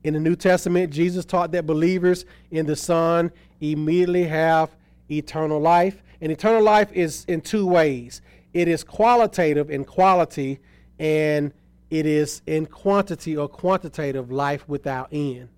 In 0.03 0.15
the 0.15 0.19
New 0.19 0.35
Testament, 0.35 0.91
Jesus 0.91 1.25
taught 1.25 1.51
that 1.51 1.67
believers 1.67 2.25
in 2.49 2.65
the 2.65 2.75
Son 2.75 3.31
immediately 3.59 4.23
have 4.23 4.75
eternal 5.11 5.59
life. 5.59 6.01
And 6.21 6.31
eternal 6.31 6.63
life 6.63 6.91
is 6.91 7.25
in 7.27 7.41
two 7.41 7.67
ways 7.67 8.21
it 8.53 8.67
is 8.67 8.83
qualitative 8.83 9.69
in 9.69 9.85
quality, 9.85 10.59
and 11.01 11.51
it 11.89 12.05
is 12.05 12.43
in 12.45 12.67
quantity 12.67 13.35
or 13.35 13.49
quantitative 13.49 14.31
life 14.31 14.63
without 14.69 15.09
end. 15.11 15.49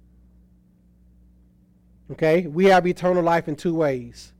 Okay? 2.11 2.47
We 2.47 2.65
have 2.65 2.87
eternal 2.87 3.21
life 3.21 3.49
in 3.49 3.57
two 3.57 3.75
ways. 3.75 4.31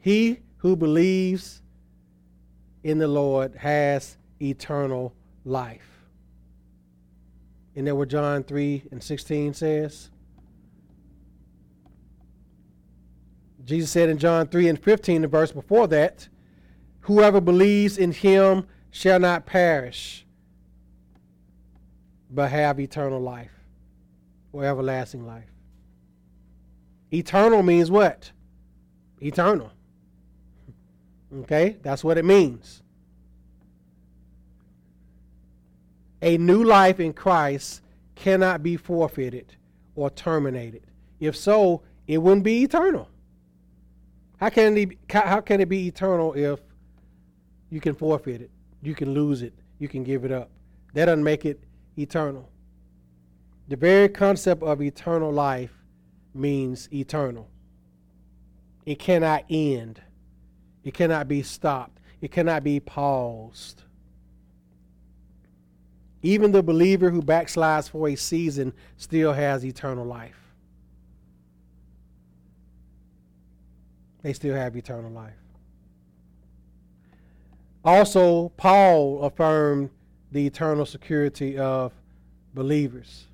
He 0.00 0.40
who 0.56 0.74
believes 0.74 1.62
in 2.82 2.98
the 2.98 3.06
Lord 3.06 3.54
has 3.54 4.16
eternal 4.40 5.14
life. 5.44 5.88
Isn't 7.74 7.84
that 7.84 7.94
what 7.94 8.08
John 8.08 8.42
3 8.42 8.82
and 8.90 9.00
16 9.00 9.54
says? 9.54 10.10
Jesus 13.64 13.90
said 13.92 14.08
in 14.08 14.18
John 14.18 14.48
3 14.48 14.68
and 14.68 14.82
15, 14.82 15.22
the 15.22 15.28
verse 15.28 15.52
before 15.52 15.86
that, 15.86 16.28
Whoever 17.02 17.40
believes 17.40 17.98
in 17.98 18.12
him 18.12 18.66
shall 18.92 19.18
not 19.18 19.46
perish, 19.46 20.24
but 22.30 22.50
have 22.50 22.78
eternal 22.78 23.20
life 23.20 23.50
or 24.52 24.64
everlasting 24.64 25.26
life. 25.26 25.50
Eternal 27.12 27.62
means 27.62 27.90
what? 27.90 28.30
Eternal. 29.20 29.72
Okay? 31.40 31.78
That's 31.82 32.04
what 32.04 32.18
it 32.18 32.24
means. 32.24 32.82
A 36.20 36.38
new 36.38 36.62
life 36.62 37.00
in 37.00 37.12
Christ 37.12 37.80
cannot 38.14 38.62
be 38.62 38.76
forfeited 38.76 39.56
or 39.96 40.10
terminated. 40.10 40.82
If 41.18 41.34
so, 41.34 41.82
it 42.06 42.18
wouldn't 42.18 42.44
be 42.44 42.62
eternal. 42.62 43.08
How 44.36 44.50
can 44.50 44.76
it, 44.76 44.90
how 45.10 45.40
can 45.40 45.60
it 45.60 45.68
be 45.68 45.86
eternal 45.86 46.34
if 46.34 46.60
you 47.70 47.80
can 47.80 47.94
forfeit 47.94 48.42
it, 48.42 48.50
you 48.82 48.94
can 48.94 49.14
lose 49.14 49.42
it, 49.42 49.54
you 49.78 49.88
can 49.88 50.04
give 50.04 50.24
it 50.24 50.32
up? 50.32 50.50
That 50.94 51.06
doesn't 51.06 51.24
make 51.24 51.44
it 51.44 51.62
eternal. 51.96 52.48
The 53.68 53.76
very 53.76 54.08
concept 54.08 54.62
of 54.62 54.82
eternal 54.82 55.32
life 55.32 55.72
means 56.34 56.88
eternal. 56.92 57.48
It 58.84 58.98
cannot 58.98 59.44
end. 59.48 60.02
It 60.84 60.94
cannot 60.94 61.28
be 61.28 61.42
stopped. 61.42 62.00
It 62.20 62.32
cannot 62.32 62.64
be 62.64 62.80
paused. 62.80 63.82
Even 66.22 66.52
the 66.52 66.62
believer 66.62 67.10
who 67.10 67.22
backslides 67.22 67.88
for 67.88 68.08
a 68.08 68.16
season 68.16 68.72
still 68.96 69.32
has 69.32 69.64
eternal 69.64 70.04
life. 70.04 70.36
They 74.22 74.32
still 74.32 74.54
have 74.54 74.76
eternal 74.76 75.10
life. 75.10 75.41
Also, 77.84 78.50
Paul 78.56 79.22
affirmed 79.22 79.90
the 80.30 80.46
eternal 80.46 80.86
security 80.86 81.58
of 81.58 81.92
believers. 82.54 83.26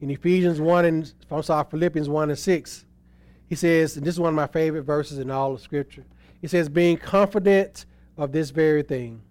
In 0.00 0.10
Ephesians 0.10 0.60
1 0.60 0.84
and 0.84 1.12
I'm 1.30 1.42
sorry, 1.42 1.64
Philippians 1.70 2.08
1 2.08 2.30
and 2.30 2.38
6, 2.38 2.84
he 3.48 3.54
says, 3.54 3.96
and 3.96 4.04
this 4.04 4.14
is 4.14 4.20
one 4.20 4.28
of 4.28 4.34
my 4.34 4.46
favorite 4.46 4.82
verses 4.82 5.18
in 5.18 5.30
all 5.30 5.54
of 5.54 5.60
Scripture. 5.60 6.04
He 6.40 6.46
says, 6.46 6.68
being 6.68 6.98
confident 6.98 7.86
of 8.18 8.32
this 8.32 8.50
very 8.50 8.82
thing, 8.82 9.22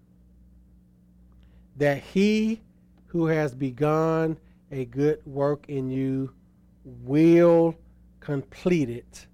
that 1.78 2.02
he 2.02 2.62
who 3.08 3.28
has 3.28 3.54
begun 3.54 4.38
a 4.72 4.86
good 4.86 5.22
work 5.26 5.66
in 5.68 5.90
you 5.90 6.34
will 6.84 7.76
complete 8.20 8.90
it 8.90 9.28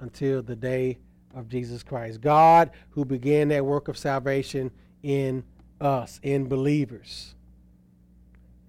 until 0.00 0.42
the 0.42 0.56
day 0.56 0.98
of 1.36 1.48
Jesus 1.48 1.82
Christ. 1.82 2.20
God 2.20 2.70
who 2.90 3.04
began 3.04 3.48
that 3.48 3.64
work 3.64 3.86
of 3.86 3.96
salvation 3.96 4.72
in 5.02 5.44
us, 5.80 6.18
in 6.22 6.48
believers. 6.48 7.34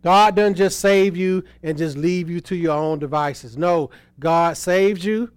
God 0.04 0.36
doesn't 0.36 0.56
just 0.56 0.80
save 0.80 1.18
you 1.18 1.44
and 1.64 1.78
just 1.78 1.98
leave 1.98 2.30
you 2.30 2.40
to 2.42 2.56
your 2.56 2.78
own 2.78 3.00
devices. 3.00 3.58
No, 3.58 3.90
God 4.20 4.58
saves 4.58 5.04
you 5.04 5.32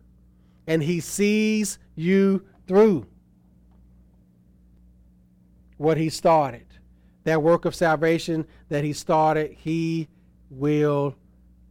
and 0.66 0.82
he 0.82 1.00
sees 1.00 1.78
you 1.94 2.44
through 2.66 3.06
what 5.76 5.96
he 5.96 6.10
started. 6.10 6.66
That 7.24 7.42
work 7.42 7.64
of 7.64 7.74
salvation 7.74 8.46
that 8.68 8.84
he 8.84 8.92
started, 8.92 9.52
he 9.52 10.08
will 10.50 11.14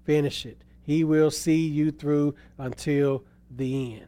finish 0.05 0.45
it. 0.45 0.63
He 0.81 1.03
will 1.03 1.31
see 1.31 1.67
you 1.67 1.91
through 1.91 2.35
until 2.57 3.23
the 3.55 3.95
end. 3.95 4.07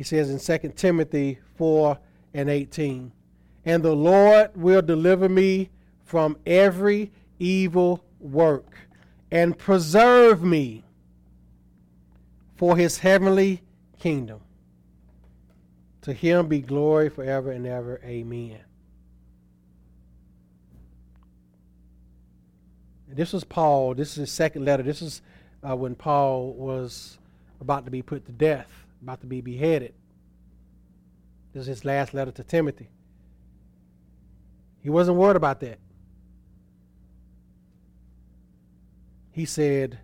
He 0.00 0.04
says 0.04 0.30
in 0.30 0.60
2 0.60 0.72
Timothy 0.76 1.40
4 1.56 1.98
and 2.32 2.48
18, 2.48 3.12
And 3.66 3.82
the 3.82 3.94
Lord 3.94 4.50
will 4.56 4.80
deliver 4.80 5.28
me 5.28 5.68
from 6.06 6.38
every 6.46 7.12
evil 7.38 8.02
work 8.18 8.78
and 9.30 9.58
preserve 9.58 10.42
me 10.42 10.84
for 12.56 12.78
his 12.78 13.00
heavenly 13.00 13.60
kingdom. 13.98 14.40
To 16.00 16.14
him 16.14 16.48
be 16.48 16.60
glory 16.60 17.10
forever 17.10 17.50
and 17.50 17.66
ever. 17.66 18.00
Amen. 18.02 18.60
This 23.06 23.34
was 23.34 23.44
Paul. 23.44 23.92
This 23.92 24.12
is 24.12 24.16
his 24.16 24.32
second 24.32 24.64
letter. 24.64 24.82
This 24.82 25.02
is 25.02 25.20
uh, 25.62 25.76
when 25.76 25.94
Paul 25.94 26.54
was 26.54 27.18
about 27.60 27.84
to 27.84 27.90
be 27.90 28.00
put 28.00 28.24
to 28.24 28.32
death, 28.32 28.80
about 29.02 29.20
to 29.20 29.26
be 29.26 29.40
beheaded. 29.40 29.94
This 31.52 31.62
is 31.62 31.66
his 31.66 31.84
last 31.84 32.14
letter 32.14 32.30
to 32.32 32.44
Timothy. 32.44 32.88
He 34.80 34.90
wasn't 34.90 35.16
worried 35.16 35.36
about 35.36 35.60
that. 35.60 35.78
He 39.32 39.44
said, 39.44 39.98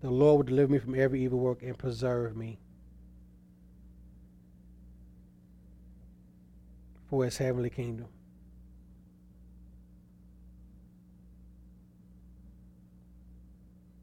The 0.00 0.10
Lord 0.10 0.36
will 0.36 0.44
deliver 0.44 0.72
me 0.72 0.78
from 0.78 0.94
every 0.94 1.22
evil 1.22 1.38
work 1.38 1.62
and 1.62 1.76
preserve 1.76 2.36
me 2.36 2.58
for 7.08 7.24
his 7.24 7.38
heavenly 7.38 7.70
kingdom. 7.70 8.06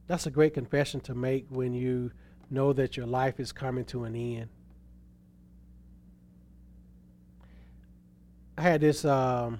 That's 0.07 0.25
a 0.25 0.31
great 0.31 0.53
confession 0.53 0.99
to 1.01 1.15
make 1.15 1.45
when 1.49 1.73
you 1.73 2.11
know 2.51 2.73
that 2.73 2.97
your 2.97 3.05
life 3.05 3.39
is 3.39 3.51
coming 3.51 3.85
to 3.85 4.03
an 4.03 4.15
end. 4.15 4.49
I 8.57 8.61
had 8.61 8.81
this, 8.81 9.05
um, 9.05 9.59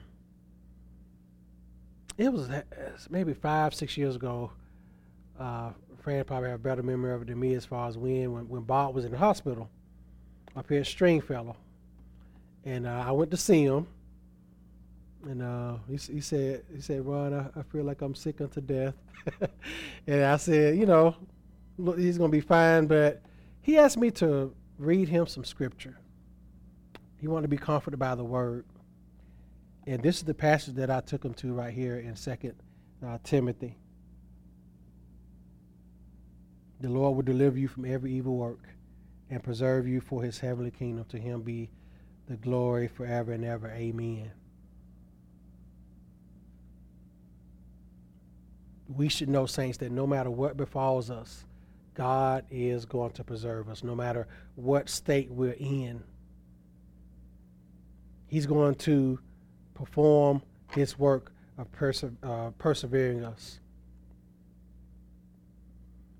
it 2.18 2.32
was 2.32 2.50
maybe 3.10 3.34
five, 3.34 3.74
six 3.74 3.98
years 3.98 4.16
ago. 4.16 4.52
Uh, 5.40 5.72
Fran 6.02 6.24
probably 6.26 6.50
have 6.50 6.60
a 6.60 6.64
better 6.64 6.84
memory 6.84 7.14
of 7.14 7.22
it 7.22 7.28
than 7.28 7.40
me 7.40 7.54
as 7.54 7.66
far 7.66 7.88
as 7.88 7.98
when, 7.98 8.32
when, 8.32 8.50
when 8.50 8.62
Bob 8.64 8.94
was 8.94 9.06
in 9.06 9.12
the 9.12 9.18
hospital 9.18 9.70
up 10.56 10.68
here 10.68 10.82
at 10.82 10.88
Stringfellow. 10.88 11.56
And 12.66 12.86
uh, 12.86 13.04
I 13.08 13.12
went 13.12 13.32
to 13.32 13.38
see 13.38 13.64
him. 13.64 13.88
And 15.24 15.42
uh, 15.42 15.76
he, 15.88 15.98
he 15.98 16.22
said, 16.22 16.64
he 16.74 16.82
said, 16.82 17.06
Ron, 17.06 17.34
I, 17.34 17.60
I 17.60 17.64
feel 17.64 17.84
like 17.84 18.02
I'm 18.02 18.16
sick 18.16 18.42
unto 18.42 18.60
death. 18.60 18.96
and 20.08 20.24
I 20.24 20.38
said, 20.38 20.78
you 20.78 20.86
know, 20.86 21.16
he's 21.78 22.18
going 22.18 22.32
to 22.32 22.38
be 22.38 22.42
fine. 22.42 22.88
But 22.88 23.22
he 23.62 23.78
asked 23.78 23.98
me 23.98 24.12
to 24.12 24.54
read 24.78 25.10
him 25.10 25.28
some 25.28 25.44
scripture. 25.44 25.98
He 27.18 27.28
wanted 27.28 27.44
to 27.44 27.48
be 27.50 27.58
comforted 27.58 28.00
by 28.00 28.16
the 28.16 28.24
word. 28.24 28.66
And 29.88 30.02
this 30.02 30.18
is 30.18 30.24
the 30.24 30.34
passage 30.34 30.76
that 30.76 30.90
I 30.90 31.02
took 31.02 31.24
him 31.24 31.34
to 31.36 31.54
right 31.54 31.74
here 31.74 31.98
in 31.98 32.16
Second 32.16 32.56
uh, 33.06 33.18
Timothy. 33.24 33.78
The 36.80 36.90
Lord 36.90 37.16
will 37.16 37.24
deliver 37.24 37.58
you 37.58 37.68
from 37.68 37.86
every 37.86 38.12
evil 38.14 38.36
work 38.36 38.70
and 39.30 39.44
preserve 39.44 39.88
you 39.88 40.02
for 40.02 40.24
his 40.24 40.40
heavenly 40.40 40.72
kingdom. 40.72 41.06
To 41.10 41.18
him 41.18 41.42
be 41.42 41.70
the 42.28 42.38
glory 42.38 42.88
forever 42.88 43.32
and 43.32 43.46
ever. 43.46 43.70
Amen. 43.70 44.32
we 48.96 49.10
should 49.10 49.30
know, 49.30 49.46
saints, 49.46 49.78
that 49.80 49.92
no 49.92 50.06
matter 50.06 50.30
what 50.30 50.58
befalls 50.58 51.10
us, 51.10 51.46
God 51.94 52.46
is 52.50 52.86
going 52.86 53.12
to 53.12 53.24
preserve 53.24 53.70
us, 53.70 53.84
no 53.84 53.96
matter 53.96 54.28
what 54.56 54.90
state 54.90 55.30
we're 55.30 55.52
in. 55.54 56.04
He's 58.28 58.46
going 58.46 58.76
to 58.76 59.20
perform 59.74 60.42
his 60.72 60.98
work 60.98 61.34
of 61.58 61.72
perse- 61.72 62.06
uh, 62.24 62.52
persevering 62.58 63.26
us. 63.26 63.60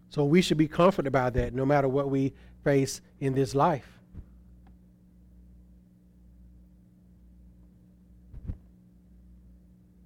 So 0.10 0.26
we 0.26 0.42
should 0.42 0.58
be 0.58 0.68
comforted 0.68 1.14
by 1.14 1.30
that 1.30 1.54
no 1.54 1.66
matter 1.66 1.88
what 1.88 2.10
we 2.10 2.34
face 2.66 3.02
in 3.22 3.34
this 3.34 3.56
life. 3.56 3.88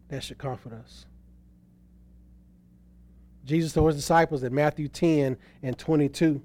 That 0.10 0.24
should 0.24 0.38
comfort 0.38 0.74
us. 0.74 1.08
Jesus 3.46 3.74
told 3.74 3.92
his 3.92 3.98
disciples 3.98 4.44
in 4.44 4.54
Matthew 4.54 4.88
10 4.88 5.38
and 5.62 5.78
22. 5.78 6.42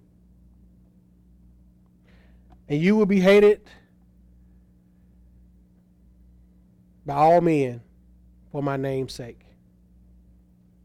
And 2.69 2.81
you 2.81 2.95
will 2.95 3.07
be 3.07 3.21
hated 3.21 3.63
by 7.07 7.15
all 7.15 7.41
men 7.41 7.81
for 8.53 8.63
my 8.63 8.77
name's 8.77 9.15
sake. 9.15 9.41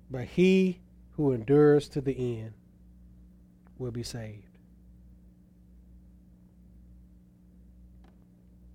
But 0.09 0.25
he 0.25 0.79
who 1.17 1.33
endures 1.33 1.89
to 1.89 2.01
the 2.01 2.39
end 2.39 2.53
will 3.77 3.91
be 3.91 4.03
saved. 4.03 4.43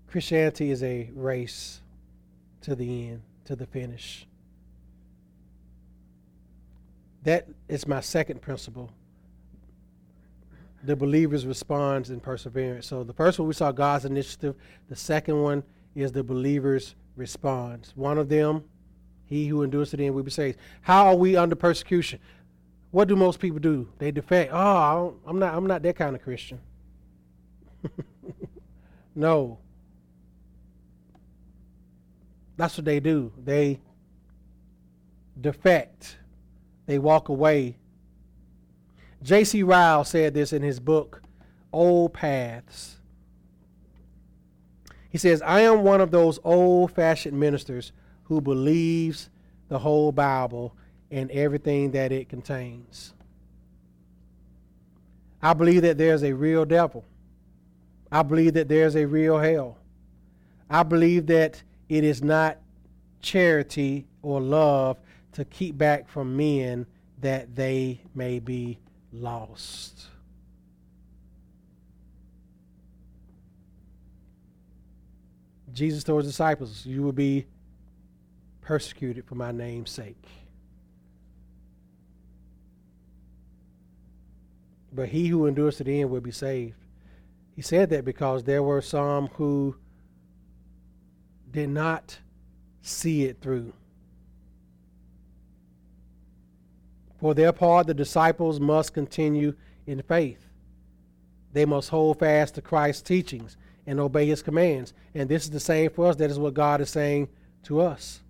Christianity 0.08 0.70
is 0.70 0.82
a 0.82 1.10
race 1.14 1.80
to 2.62 2.74
the 2.74 3.08
end, 3.08 3.22
to 3.44 3.56
the 3.56 3.66
finish. 3.66 4.26
That 7.24 7.46
is 7.68 7.86
my 7.86 8.00
second 8.00 8.40
principle. 8.40 8.90
The 10.84 10.96
believer's 10.96 11.46
response 11.46 12.08
and 12.08 12.22
perseverance. 12.22 12.86
So 12.86 13.04
the 13.04 13.12
first 13.12 13.38
one 13.38 13.46
we 13.46 13.54
saw 13.54 13.70
God's 13.70 14.06
initiative. 14.06 14.54
The 14.88 14.96
second 14.96 15.42
one 15.42 15.62
is 15.94 16.12
the 16.12 16.22
believer's 16.22 16.94
response. 17.16 17.92
One 17.94 18.16
of 18.16 18.28
them, 18.28 18.64
he 19.26 19.46
who 19.46 19.62
endures 19.62 19.90
to 19.90 19.98
the 19.98 20.06
end 20.06 20.14
will 20.14 20.22
be 20.22 20.30
saved. 20.30 20.58
How 20.80 21.06
are 21.06 21.14
we 21.14 21.36
under 21.36 21.54
persecution? 21.54 22.18
What 22.90 23.08
do 23.08 23.14
most 23.14 23.38
people 23.38 23.60
do? 23.60 23.88
They 23.98 24.10
defect. 24.10 24.52
Oh, 24.52 25.14
I'm 25.26 25.38
not. 25.38 25.54
I'm 25.54 25.66
not 25.66 25.82
that 25.82 25.96
kind 25.96 26.16
of 26.16 26.22
Christian. 26.22 26.60
no. 29.14 29.58
That's 32.56 32.76
what 32.76 32.84
they 32.84 33.00
do. 33.00 33.32
They 33.42 33.80
defect. 35.40 36.16
They 36.90 36.98
walk 36.98 37.28
away. 37.28 37.76
J.C. 39.22 39.62
Ryle 39.62 40.02
said 40.02 40.34
this 40.34 40.52
in 40.52 40.60
his 40.62 40.80
book, 40.80 41.22
Old 41.72 42.12
Paths. 42.12 42.96
He 45.08 45.16
says, 45.16 45.40
I 45.40 45.60
am 45.60 45.84
one 45.84 46.00
of 46.00 46.10
those 46.10 46.40
old 46.42 46.90
fashioned 46.90 47.38
ministers 47.38 47.92
who 48.24 48.40
believes 48.40 49.30
the 49.68 49.78
whole 49.78 50.10
Bible 50.10 50.74
and 51.12 51.30
everything 51.30 51.92
that 51.92 52.10
it 52.10 52.28
contains. 52.28 53.14
I 55.40 55.52
believe 55.52 55.82
that 55.82 55.96
there's 55.96 56.24
a 56.24 56.32
real 56.32 56.64
devil. 56.64 57.04
I 58.10 58.24
believe 58.24 58.54
that 58.54 58.68
there's 58.68 58.96
a 58.96 59.06
real 59.06 59.38
hell. 59.38 59.78
I 60.68 60.82
believe 60.82 61.28
that 61.28 61.62
it 61.88 62.02
is 62.02 62.20
not 62.20 62.58
charity 63.22 64.08
or 64.22 64.40
love 64.40 64.98
to 65.32 65.44
keep 65.44 65.78
back 65.78 66.08
from 66.08 66.36
men 66.36 66.86
that 67.20 67.54
they 67.54 68.00
may 68.14 68.38
be 68.38 68.78
lost. 69.12 70.06
Jesus 75.72 76.02
told 76.02 76.24
his 76.24 76.32
disciples, 76.32 76.84
You 76.84 77.02
will 77.02 77.12
be 77.12 77.46
persecuted 78.60 79.24
for 79.24 79.34
my 79.34 79.52
name's 79.52 79.90
sake. 79.90 80.24
But 84.92 85.08
he 85.08 85.28
who 85.28 85.46
endures 85.46 85.76
to 85.76 85.84
the 85.84 86.00
end 86.00 86.10
will 86.10 86.20
be 86.20 86.32
saved. 86.32 86.74
He 87.54 87.62
said 87.62 87.90
that 87.90 88.04
because 88.04 88.44
there 88.44 88.62
were 88.62 88.82
some 88.82 89.28
who 89.28 89.76
did 91.50 91.68
not 91.68 92.18
see 92.82 93.24
it 93.24 93.40
through. 93.40 93.72
For 97.20 97.34
their 97.34 97.52
part, 97.52 97.86
the 97.86 97.94
disciples 97.94 98.58
must 98.58 98.94
continue 98.94 99.54
in 99.86 100.00
faith. 100.02 100.46
They 101.52 101.66
must 101.66 101.90
hold 101.90 102.18
fast 102.18 102.54
to 102.54 102.62
Christ's 102.62 103.02
teachings 103.02 103.56
and 103.86 104.00
obey 104.00 104.26
his 104.26 104.42
commands. 104.42 104.94
And 105.14 105.28
this 105.28 105.44
is 105.44 105.50
the 105.50 105.60
same 105.60 105.90
for 105.90 106.06
us. 106.06 106.16
That 106.16 106.30
is 106.30 106.38
what 106.38 106.54
God 106.54 106.80
is 106.80 106.90
saying 106.90 107.28
to 107.64 107.80
us. 107.80 108.20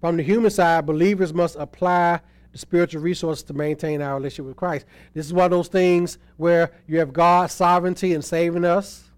From 0.00 0.16
the 0.16 0.22
human 0.22 0.50
side, 0.50 0.86
believers 0.86 1.34
must 1.34 1.56
apply 1.56 2.20
the 2.52 2.58
spiritual 2.58 3.02
resources 3.02 3.42
to 3.44 3.54
maintain 3.54 4.00
our 4.00 4.16
relationship 4.16 4.46
with 4.46 4.56
Christ. 4.56 4.86
This 5.14 5.26
is 5.26 5.32
one 5.32 5.46
of 5.46 5.50
those 5.50 5.68
things 5.68 6.18
where 6.36 6.72
you 6.86 6.98
have 6.98 7.12
God's 7.12 7.52
sovereignty 7.52 8.14
in 8.14 8.22
saving 8.22 8.64
us 8.64 9.10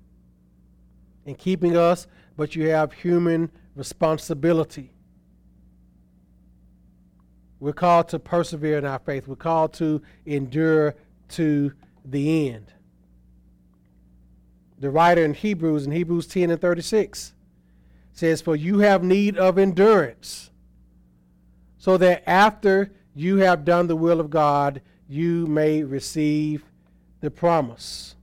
and 1.27 1.39
keeping 1.39 1.77
us, 1.77 2.07
but 2.37 2.57
you 2.57 2.69
have 2.69 2.93
human 2.93 3.51
responsibility. 3.77 4.94
We're 7.65 7.73
called 7.73 8.11
to 8.11 8.19
persevere 8.19 8.77
in 8.77 8.85
our 8.85 8.99
faith. 8.99 9.27
We're 9.27 9.37
called 9.37 9.73
to 9.75 10.03
endure 10.27 10.95
to 11.31 11.73
the 12.05 12.51
end. 12.51 12.71
The 14.81 14.91
writer 14.91 15.25
in 15.25 15.33
Hebrews, 15.33 15.87
in 15.87 15.93
Hebrews 15.93 16.27
10 16.27 16.51
and 16.51 16.61
36, 16.61 17.33
says, 18.13 18.43
For 18.43 18.55
you 18.55 18.81
have 18.81 19.03
need 19.03 19.39
of 19.39 19.57
endurance, 19.57 20.51
so 21.79 21.97
that 21.97 22.23
after 22.29 22.93
you 23.15 23.39
have 23.39 23.65
done 23.65 23.87
the 23.87 23.97
will 23.97 24.21
of 24.21 24.29
God, 24.29 24.83
you 25.09 25.47
may 25.47 25.83
receive 25.83 26.67
the 27.23 27.31
promise. 27.31 28.15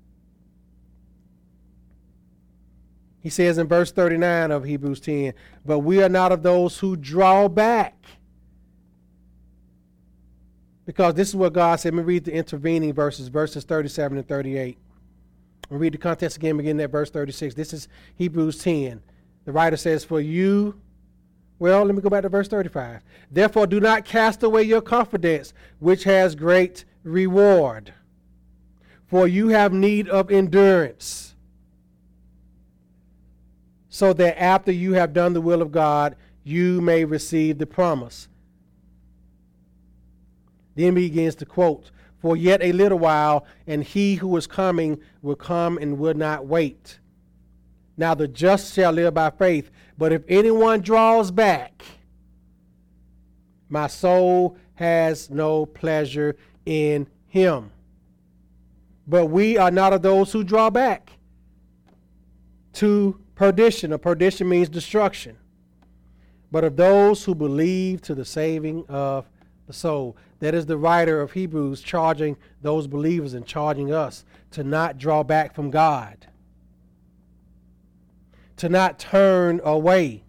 He 3.21 3.29
says 3.31 3.57
in 3.57 3.65
verse 3.65 3.91
39 3.91 4.51
of 4.51 4.65
Hebrews 4.65 4.99
10, 4.99 5.33
But 5.65 5.79
we 5.79 6.03
are 6.03 6.09
not 6.09 6.31
of 6.31 6.43
those 6.43 6.77
who 6.77 6.95
draw 6.95 7.47
back 7.47 7.95
because 10.85 11.13
this 11.13 11.29
is 11.29 11.35
what 11.35 11.53
God 11.53 11.79
said. 11.79 11.93
Let 11.93 12.05
me 12.05 12.07
read 12.07 12.25
the 12.25 12.33
intervening 12.33 12.93
verses, 12.93 13.27
verses 13.27 13.63
37 13.63 14.17
and 14.17 14.27
38. 14.27 14.77
We'll 15.69 15.79
read 15.79 15.93
the 15.93 15.97
context 15.97 16.37
again, 16.37 16.57
beginning 16.57 16.83
at 16.83 16.91
verse 16.91 17.09
36. 17.09 17.55
This 17.55 17.73
is 17.73 17.87
Hebrews 18.15 18.61
10. 18.63 19.01
The 19.45 19.51
writer 19.51 19.77
says, 19.77 20.03
For 20.03 20.19
you, 20.19 20.79
well, 21.59 21.85
let 21.85 21.95
me 21.95 22.01
go 22.01 22.09
back 22.09 22.23
to 22.23 22.29
verse 22.29 22.47
35. 22.47 23.01
Therefore, 23.31 23.67
do 23.67 23.79
not 23.79 24.03
cast 24.03 24.43
away 24.43 24.63
your 24.63 24.81
confidence, 24.81 25.53
which 25.79 26.03
has 26.03 26.35
great 26.35 26.85
reward. 27.03 27.93
For 29.05 29.27
you 29.27 29.49
have 29.49 29.73
need 29.73 30.09
of 30.09 30.31
endurance, 30.31 31.35
so 33.89 34.13
that 34.13 34.41
after 34.41 34.71
you 34.71 34.93
have 34.93 35.13
done 35.13 35.33
the 35.33 35.41
will 35.41 35.61
of 35.61 35.71
God, 35.71 36.15
you 36.43 36.81
may 36.81 37.05
receive 37.05 37.57
the 37.57 37.65
promise. 37.65 38.27
Then 40.75 40.95
he 40.95 41.09
begins 41.09 41.35
to 41.35 41.45
quote, 41.45 41.91
For 42.19 42.35
yet 42.35 42.61
a 42.61 42.71
little 42.71 42.99
while, 42.99 43.45
and 43.67 43.83
he 43.83 44.15
who 44.15 44.35
is 44.37 44.47
coming 44.47 44.99
will 45.21 45.35
come 45.35 45.77
and 45.77 45.97
will 45.97 46.13
not 46.13 46.45
wait. 46.45 46.99
Now 47.97 48.15
the 48.15 48.27
just 48.27 48.73
shall 48.73 48.91
live 48.91 49.13
by 49.13 49.29
faith, 49.29 49.69
but 49.97 50.11
if 50.11 50.23
anyone 50.27 50.81
draws 50.81 51.29
back, 51.31 51.83
my 53.69 53.87
soul 53.87 54.57
has 54.75 55.29
no 55.29 55.65
pleasure 55.65 56.35
in 56.65 57.07
him. 57.27 57.71
But 59.07 59.27
we 59.27 59.57
are 59.57 59.71
not 59.71 59.93
of 59.93 60.01
those 60.01 60.31
who 60.31 60.43
draw 60.43 60.69
back 60.69 61.11
to 62.73 63.19
perdition, 63.35 63.93
or 63.93 63.97
perdition 63.97 64.49
means 64.49 64.69
destruction, 64.69 65.37
but 66.51 66.63
of 66.63 66.75
those 66.75 67.23
who 67.23 67.35
believe 67.35 68.01
to 68.01 68.15
the 68.15 68.25
saving 68.25 68.85
of 68.87 69.29
soul. 69.73 70.15
That 70.39 70.53
is 70.53 70.65
the 70.65 70.77
writer 70.77 71.21
of 71.21 71.33
Hebrews 71.33 71.81
charging 71.81 72.37
those 72.61 72.87
believers 72.87 73.33
and 73.33 73.45
charging 73.45 73.93
us 73.93 74.25
to 74.51 74.63
not 74.63 74.97
draw 74.97 75.23
back 75.23 75.53
from 75.53 75.69
God, 75.69 76.27
to 78.57 78.69
not 78.69 78.99
turn 78.99 79.61
away 79.63 80.23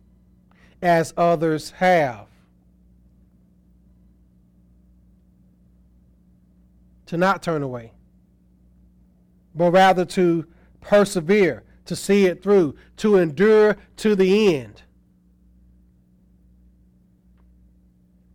as 0.82 1.14
others 1.16 1.70
have, 1.72 2.26
to 7.06 7.16
not 7.16 7.42
turn 7.42 7.62
away, 7.62 7.92
but 9.54 9.70
rather 9.70 10.04
to 10.04 10.46
persevere, 10.80 11.62
to 11.84 11.96
see 11.96 12.26
it 12.26 12.42
through, 12.42 12.74
to 12.96 13.16
endure 13.16 13.76
to 13.96 14.14
the 14.14 14.56
end. 14.56 14.82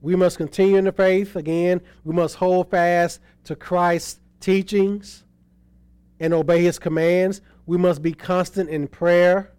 We 0.08 0.16
must 0.16 0.38
continue 0.38 0.78
in 0.78 0.86
the 0.86 0.94
faith. 0.94 1.36
Again, 1.36 1.82
we 2.06 2.16
must 2.16 2.38
hold 2.38 2.70
fast 2.72 3.20
to 3.44 3.58
Christ's 3.58 4.22
teachings 4.40 5.26
and 6.22 6.34
obey 6.34 6.64
his 6.64 6.80
commands. 6.80 7.42
We 7.66 7.78
must 7.78 8.02
be 8.02 8.14
constant 8.14 8.70
in 8.70 8.88
prayer. 8.88 9.52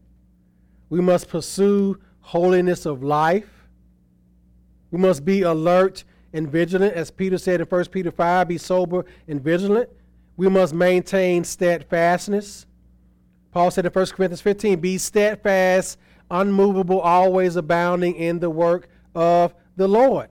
We 0.89 1.03
must 1.03 1.29
pursue 1.29 1.99
holiness 2.21 2.87
of 2.87 3.03
life. 3.03 3.69
We 4.91 4.99
must 4.99 5.23
be 5.27 5.43
alert 5.43 6.05
and 6.33 6.51
vigilant. 6.51 6.95
As 6.95 7.11
Peter 7.11 7.37
said 7.37 7.61
in 7.61 7.67
1 7.67 7.85
Peter 7.89 8.11
5, 8.11 8.49
be 8.49 8.57
sober 8.57 9.05
and 9.29 9.43
vigilant. 9.43 9.91
We 10.39 10.49
must 10.49 10.73
maintain 10.73 11.45
steadfastness. 11.45 12.65
Paul 13.51 13.71
said 13.71 13.85
in 13.85 13.93
1 13.93 14.07
Corinthians 14.07 14.41
15, 14.41 14.81
be 14.81 14.97
steadfast, 14.97 15.99
unmovable, 16.31 17.03
always 17.03 17.57
abounding 17.57 18.15
in 18.15 18.39
the 18.39 18.49
work 18.49 18.89
of 19.15 19.55
the 19.77 19.87
Lord. 19.87 20.31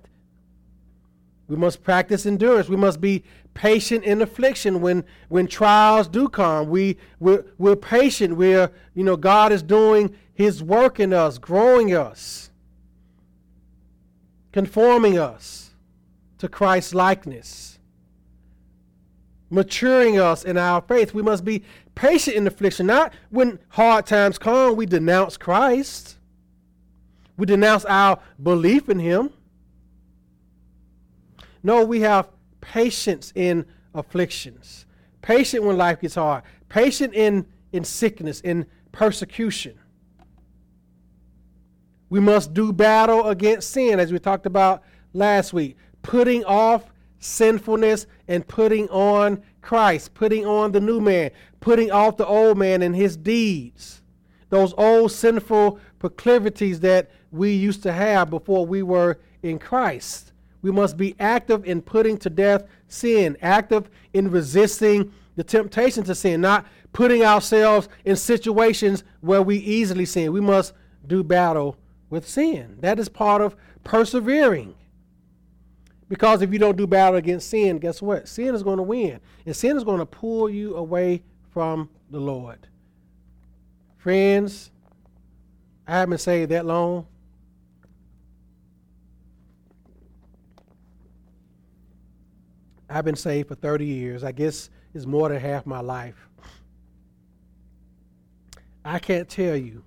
We 1.47 1.55
must 1.55 1.83
practice 1.83 2.25
endurance. 2.25 2.67
We 2.67 2.75
must 2.75 2.99
be 2.99 3.23
patient 3.53 4.03
in 4.03 4.21
affliction 4.21 4.81
when, 4.81 5.03
when 5.29 5.47
trials 5.47 6.07
do 6.07 6.27
come. 6.27 6.69
We, 6.69 6.97
we're, 7.19 7.45
we're 7.57 7.75
patient. 7.75 8.35
We're, 8.35 8.71
you 8.93 9.03
know, 9.03 9.15
God 9.15 9.51
is 9.51 9.63
doing 9.63 10.15
his 10.33 10.61
work 10.61 10.99
in 10.99 11.13
us, 11.13 11.37
growing 11.37 11.93
us, 11.95 12.51
conforming 14.51 15.17
us 15.17 15.71
to 16.37 16.47
Christ's 16.47 16.93
likeness, 16.93 17.79
maturing 19.49 20.19
us 20.19 20.43
in 20.43 20.57
our 20.57 20.81
faith. 20.81 21.13
We 21.13 21.23
must 21.23 21.45
be 21.45 21.63
patient 21.95 22.35
in 22.35 22.45
affliction. 22.45 22.85
Not 22.85 23.13
when 23.29 23.57
hard 23.69 24.05
times 24.05 24.37
come, 24.37 24.75
we 24.75 24.85
denounce 24.85 25.37
Christ. 25.37 26.17
We 27.37 27.45
denounce 27.45 27.85
our 27.85 28.19
belief 28.41 28.89
in 28.89 28.99
him. 28.99 29.31
No, 31.67 31.83
we 31.83 31.99
have 31.99 32.29
patience 32.61 33.33
in 33.35 33.65
afflictions, 33.93 34.85
patient 35.21 35.65
when 35.65 35.75
life 35.75 35.99
gets 35.99 36.15
hard, 36.15 36.43
patient 36.69 37.13
in, 37.13 37.45
in 37.73 37.83
sickness, 37.83 38.39
in 38.39 38.65
persecution. 38.93 39.77
We 42.09 42.21
must 42.21 42.53
do 42.53 42.71
battle 42.71 43.27
against 43.27 43.71
sin, 43.71 43.99
as 43.99 44.13
we 44.13 44.17
talked 44.17 44.45
about 44.45 44.81
last 45.11 45.51
week, 45.51 45.75
putting 46.03 46.45
off 46.45 46.85
sinfulness 47.19 48.07
and 48.29 48.47
putting 48.47 48.87
on 48.87 49.43
Christ, 49.61 50.13
putting 50.13 50.45
on 50.45 50.71
the 50.71 50.79
new 50.79 51.01
man, 51.01 51.31
putting 51.59 51.91
off 51.91 52.15
the 52.15 52.25
old 52.25 52.57
man 52.57 52.81
and 52.81 52.95
his 52.95 53.17
deeds, 53.17 54.01
those 54.47 54.73
old 54.77 55.11
sinful 55.11 55.81
proclivities 55.99 56.79
that 56.79 57.11
we 57.29 57.51
used 57.51 57.83
to 57.83 57.91
have 57.91 58.29
before 58.29 58.65
we 58.65 58.83
were 58.83 59.19
in 59.43 59.59
Christ. 59.59 60.26
We 60.67 60.73
must 60.73 60.97
be 60.97 61.15
active 61.17 61.63
in 61.63 61.81
putting 61.81 62.17
to 62.17 62.29
death 62.29 62.65
sin, 62.89 63.37
active 63.41 63.89
in 64.11 64.29
resisting 64.29 65.13
the 65.37 65.43
temptation 65.45 66.03
to 66.03 66.13
sin, 66.13 66.41
not 66.41 66.65
putting 66.91 67.23
ourselves 67.23 67.87
in 68.03 68.17
situations 68.17 69.05
where 69.21 69.41
we 69.41 69.59
easily 69.59 70.03
sin. 70.03 70.33
We 70.33 70.41
must 70.41 70.73
do 71.07 71.23
battle 71.23 71.77
with 72.09 72.27
sin. 72.27 72.75
That 72.81 72.99
is 72.99 73.07
part 73.07 73.41
of 73.41 73.55
persevering. 73.85 74.75
Because 76.09 76.41
if 76.41 76.51
you 76.51 76.59
don't 76.59 76.75
do 76.75 76.85
battle 76.85 77.15
against 77.15 77.49
sin, 77.49 77.77
guess 77.77 78.01
what? 78.01 78.27
Sin 78.27 78.53
is 78.53 78.61
going 78.61 78.75
to 78.75 78.83
win. 78.83 79.21
And 79.45 79.55
sin 79.55 79.77
is 79.77 79.85
going 79.85 79.99
to 79.99 80.05
pull 80.05 80.49
you 80.49 80.75
away 80.75 81.23
from 81.49 81.89
the 82.11 82.19
Lord. 82.19 82.67
Friends, 83.95 84.69
I 85.87 85.93
haven't 85.93 86.17
saved 86.17 86.51
that 86.51 86.65
long. 86.65 87.07
I've 92.89 93.05
been 93.05 93.15
saved 93.15 93.49
for 93.49 93.55
30 93.55 93.85
years. 93.85 94.23
I 94.23 94.31
guess 94.31 94.69
it's 94.93 95.05
more 95.05 95.29
than 95.29 95.39
half 95.39 95.65
my 95.65 95.81
life. 95.81 96.15
I 98.85 98.99
can't 98.99 99.27
tell 99.27 99.55
you 99.55 99.83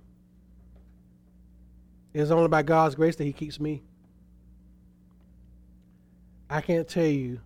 it's 2.13 2.29
only 2.29 2.47
by 2.47 2.61
God's 2.61 2.95
grace 2.95 3.15
that 3.15 3.23
He 3.23 3.33
keeps 3.33 3.59
me. 3.59 3.81
I 6.49 6.61
can't 6.61 6.87
tell 6.87 7.05
you 7.05 7.39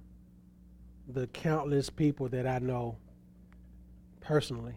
the 1.07 1.27
countless 1.27 1.89
people 1.89 2.27
that 2.29 2.47
I 2.47 2.59
know 2.59 2.97
personally 4.19 4.75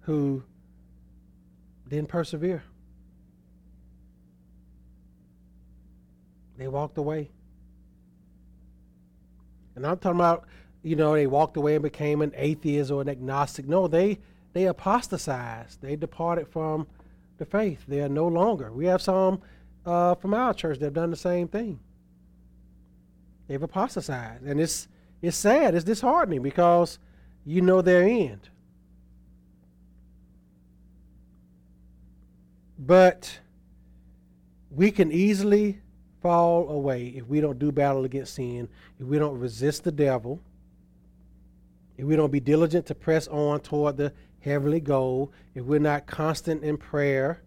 who 0.00 0.42
didn't 1.88 2.08
persevere. 2.08 2.64
They 6.58 6.68
walked 6.68 6.98
away. 6.98 7.30
And 9.80 9.86
I'm 9.86 9.96
talking 9.96 10.20
about, 10.20 10.44
you 10.82 10.94
know, 10.94 11.14
they 11.14 11.26
walked 11.26 11.56
away 11.56 11.74
and 11.74 11.82
became 11.82 12.20
an 12.20 12.34
atheist 12.36 12.90
or 12.90 13.00
an 13.00 13.08
agnostic. 13.08 13.66
No, 13.66 13.88
they 13.88 14.18
they 14.52 14.66
apostatized. 14.66 15.80
They 15.80 15.96
departed 15.96 16.48
from 16.48 16.86
the 17.38 17.46
faith. 17.46 17.84
They 17.88 18.02
are 18.02 18.08
no 18.08 18.28
longer. 18.28 18.70
We 18.70 18.84
have 18.84 19.00
some 19.00 19.40
uh, 19.86 20.16
from 20.16 20.34
our 20.34 20.52
church 20.52 20.78
that 20.80 20.86
have 20.86 20.94
done 20.94 21.10
the 21.10 21.16
same 21.16 21.48
thing. 21.48 21.80
They've 23.48 23.62
apostatized. 23.62 24.44
And 24.44 24.60
it's, 24.60 24.86
it's 25.22 25.36
sad, 25.36 25.74
it's 25.74 25.84
disheartening 25.84 26.42
because 26.42 26.98
you 27.46 27.62
know 27.62 27.80
their 27.80 28.02
end. 28.02 28.50
But 32.78 33.40
we 34.70 34.90
can 34.90 35.10
easily 35.10 35.80
fall 36.22 36.68
away 36.68 37.08
if 37.08 37.26
we 37.26 37.40
don't 37.40 37.58
do 37.58 37.72
battle 37.72 38.04
against 38.04 38.34
sin, 38.34 38.68
if 38.98 39.06
we 39.06 39.18
don't 39.18 39.38
resist 39.38 39.84
the 39.84 39.92
devil, 39.92 40.40
if 41.96 42.04
we 42.04 42.16
don't 42.16 42.32
be 42.32 42.40
diligent 42.40 42.86
to 42.86 42.94
press 42.94 43.28
on 43.28 43.60
toward 43.60 43.96
the 43.96 44.12
heavenly 44.40 44.80
goal, 44.80 45.32
if 45.54 45.64
we're 45.64 45.78
not 45.78 46.06
constant 46.06 46.62
in 46.62 46.76
prayer, 46.76 47.42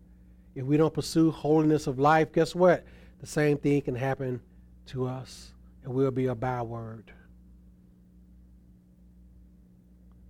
if 0.56 0.66
we 0.66 0.78
don't 0.78 0.94
pursue 0.94 1.32
holiness 1.32 1.88
of 1.88 2.00
life, 2.00 2.32
guess 2.32 2.54
what? 2.54 2.84
The 3.20 3.28
same 3.28 3.58
thing 3.58 3.82
can 3.82 3.96
happen 3.96 4.42
to 4.88 5.08
us, 5.08 5.54
and 5.84 5.94
we'll 5.94 6.12
be 6.12 6.28
a 6.28 6.36
byword. 6.36 7.12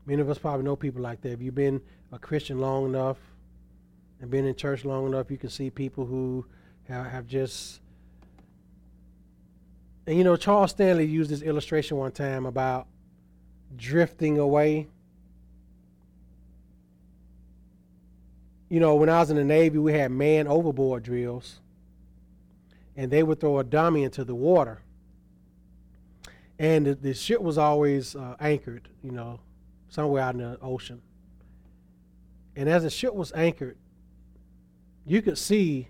Many 0.05 0.21
of 0.21 0.29
us 0.29 0.37
probably 0.37 0.65
know 0.65 0.75
people 0.75 1.01
like 1.01 1.21
that. 1.21 1.31
If 1.31 1.41
you've 1.41 1.55
been 1.55 1.81
a 2.11 2.19
Christian 2.19 2.59
long 2.59 2.85
enough 2.85 3.17
and 4.21 4.29
been 4.29 4.45
in 4.45 4.55
church 4.55 4.85
long 4.85 5.05
enough, 5.05 5.31
you 5.31 5.37
can 5.37 5.49
see 5.49 5.69
people 5.69 6.05
who 6.05 6.45
have, 6.87 7.05
have 7.07 7.27
just. 7.27 7.79
And 10.05 10.17
you 10.17 10.23
know, 10.23 10.35
Charles 10.35 10.71
Stanley 10.71 11.05
used 11.05 11.29
this 11.29 11.41
illustration 11.41 11.97
one 11.97 12.11
time 12.11 12.45
about 12.45 12.87
drifting 13.75 14.37
away. 14.37 14.87
you 18.73 18.79
know, 18.79 18.95
when 18.95 19.07
I 19.07 19.19
was 19.19 19.29
in 19.29 19.35
the 19.37 19.43
Navy, 19.43 19.77
we 19.77 19.93
had 19.93 20.09
man 20.09 20.47
overboard 20.47 21.03
drills, 21.03 21.59
and 22.97 23.11
they 23.11 23.21
would 23.21 23.39
throw 23.39 23.59
a 23.59 23.63
dummy 23.63 24.01
into 24.01 24.23
the 24.23 24.33
water. 24.33 24.81
And 26.57 26.87
the, 26.87 26.95
the 26.95 27.13
ship 27.13 27.39
was 27.39 27.59
always 27.59 28.15
uh, 28.15 28.35
anchored, 28.39 28.89
you 29.03 29.11
know, 29.11 29.39
somewhere 29.89 30.23
out 30.23 30.33
in 30.33 30.41
the 30.41 30.57
ocean. 30.59 31.03
And 32.55 32.67
as 32.67 32.81
the 32.81 32.89
ship 32.89 33.13
was 33.13 33.31
anchored, 33.33 33.77
you 35.05 35.21
could 35.21 35.37
see 35.37 35.89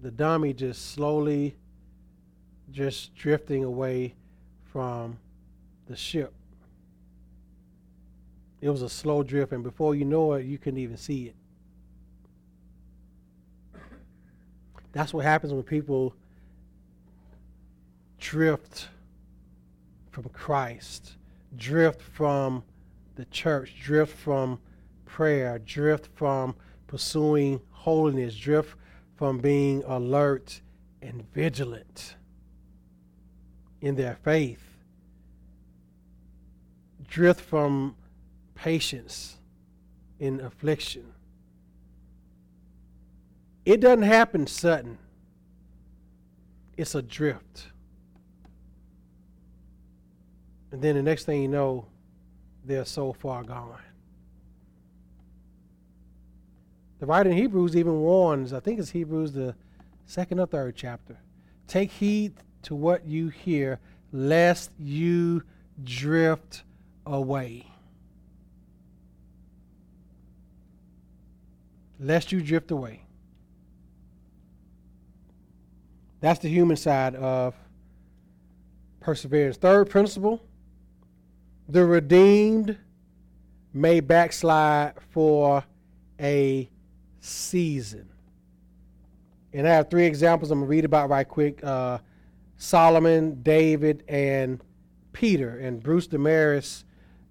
the 0.00 0.12
dummy 0.12 0.52
just 0.52 0.92
slowly 0.92 1.56
just 2.70 3.14
drifting 3.14 3.64
away 3.64 4.14
from 4.72 5.18
the 5.86 5.96
ship. 5.96 6.32
It 8.60 8.70
was 8.70 8.82
a 8.82 8.88
slow 8.88 9.22
drift, 9.22 9.52
and 9.52 9.62
before 9.62 9.94
you 9.94 10.04
know 10.04 10.32
it, 10.34 10.46
you 10.46 10.58
couldn't 10.58 10.80
even 10.80 10.96
see 10.96 11.26
it. 11.26 11.36
That's 14.92 15.12
what 15.12 15.24
happens 15.24 15.52
when 15.52 15.62
people 15.62 16.14
drift 18.18 18.88
from 20.10 20.24
Christ, 20.30 21.16
drift 21.54 22.00
from 22.00 22.64
the 23.16 23.26
church, 23.26 23.74
drift 23.80 24.16
from 24.16 24.58
prayer, 25.04 25.58
drift 25.58 26.08
from 26.14 26.56
pursuing 26.86 27.60
holiness, 27.70 28.34
drift 28.34 28.74
from 29.16 29.38
being 29.38 29.84
alert 29.84 30.60
and 31.02 31.30
vigilant 31.32 32.16
in 33.80 33.94
their 33.94 34.16
faith, 34.22 34.62
drift 37.08 37.40
from 37.40 37.94
patience 38.54 39.36
in 40.18 40.40
affliction. 40.40 41.12
It 43.64 43.80
doesn't 43.80 44.02
happen 44.02 44.46
sudden. 44.46 44.98
It's 46.76 46.94
a 46.94 47.02
drift. 47.02 47.68
And 50.70 50.82
then 50.82 50.94
the 50.94 51.02
next 51.02 51.24
thing 51.24 51.42
you 51.42 51.48
know, 51.48 51.86
they're 52.64 52.84
so 52.84 53.12
far 53.12 53.42
gone. 53.42 53.80
The 56.98 57.06
writer 57.06 57.30
in 57.30 57.36
Hebrews 57.36 57.76
even 57.76 58.00
warns, 58.00 58.52
I 58.52 58.60
think 58.60 58.78
it's 58.78 58.90
Hebrews 58.90 59.32
the 59.32 59.54
second 60.06 60.40
or 60.40 60.46
third 60.46 60.74
chapter. 60.76 61.16
Take 61.66 61.90
heed 61.90 62.34
to 62.66 62.74
what 62.74 63.06
you 63.06 63.28
hear, 63.28 63.78
lest 64.12 64.70
you 64.78 65.42
drift 65.84 66.64
away. 67.06 67.64
Lest 72.00 72.32
you 72.32 72.40
drift 72.40 72.70
away. 72.70 73.02
That's 76.20 76.40
the 76.40 76.48
human 76.48 76.76
side 76.76 77.14
of 77.14 77.54
perseverance. 79.00 79.56
Third 79.56 79.88
principle 79.88 80.42
the 81.68 81.84
redeemed 81.84 82.76
may 83.72 84.00
backslide 84.00 84.94
for 85.10 85.64
a 86.20 86.68
season. 87.20 88.08
And 89.52 89.68
I 89.68 89.74
have 89.74 89.88
three 89.88 90.06
examples 90.06 90.50
I'm 90.50 90.58
going 90.58 90.68
to 90.68 90.70
read 90.70 90.84
about 90.84 91.08
right 91.10 91.28
quick 91.28 91.62
uh, 91.64 91.98
Solomon, 92.56 93.42
David, 93.42 94.04
and 94.08 94.60
Peter. 95.12 95.58
And 95.58 95.82
Bruce 95.82 96.06
Demarest 96.06 96.84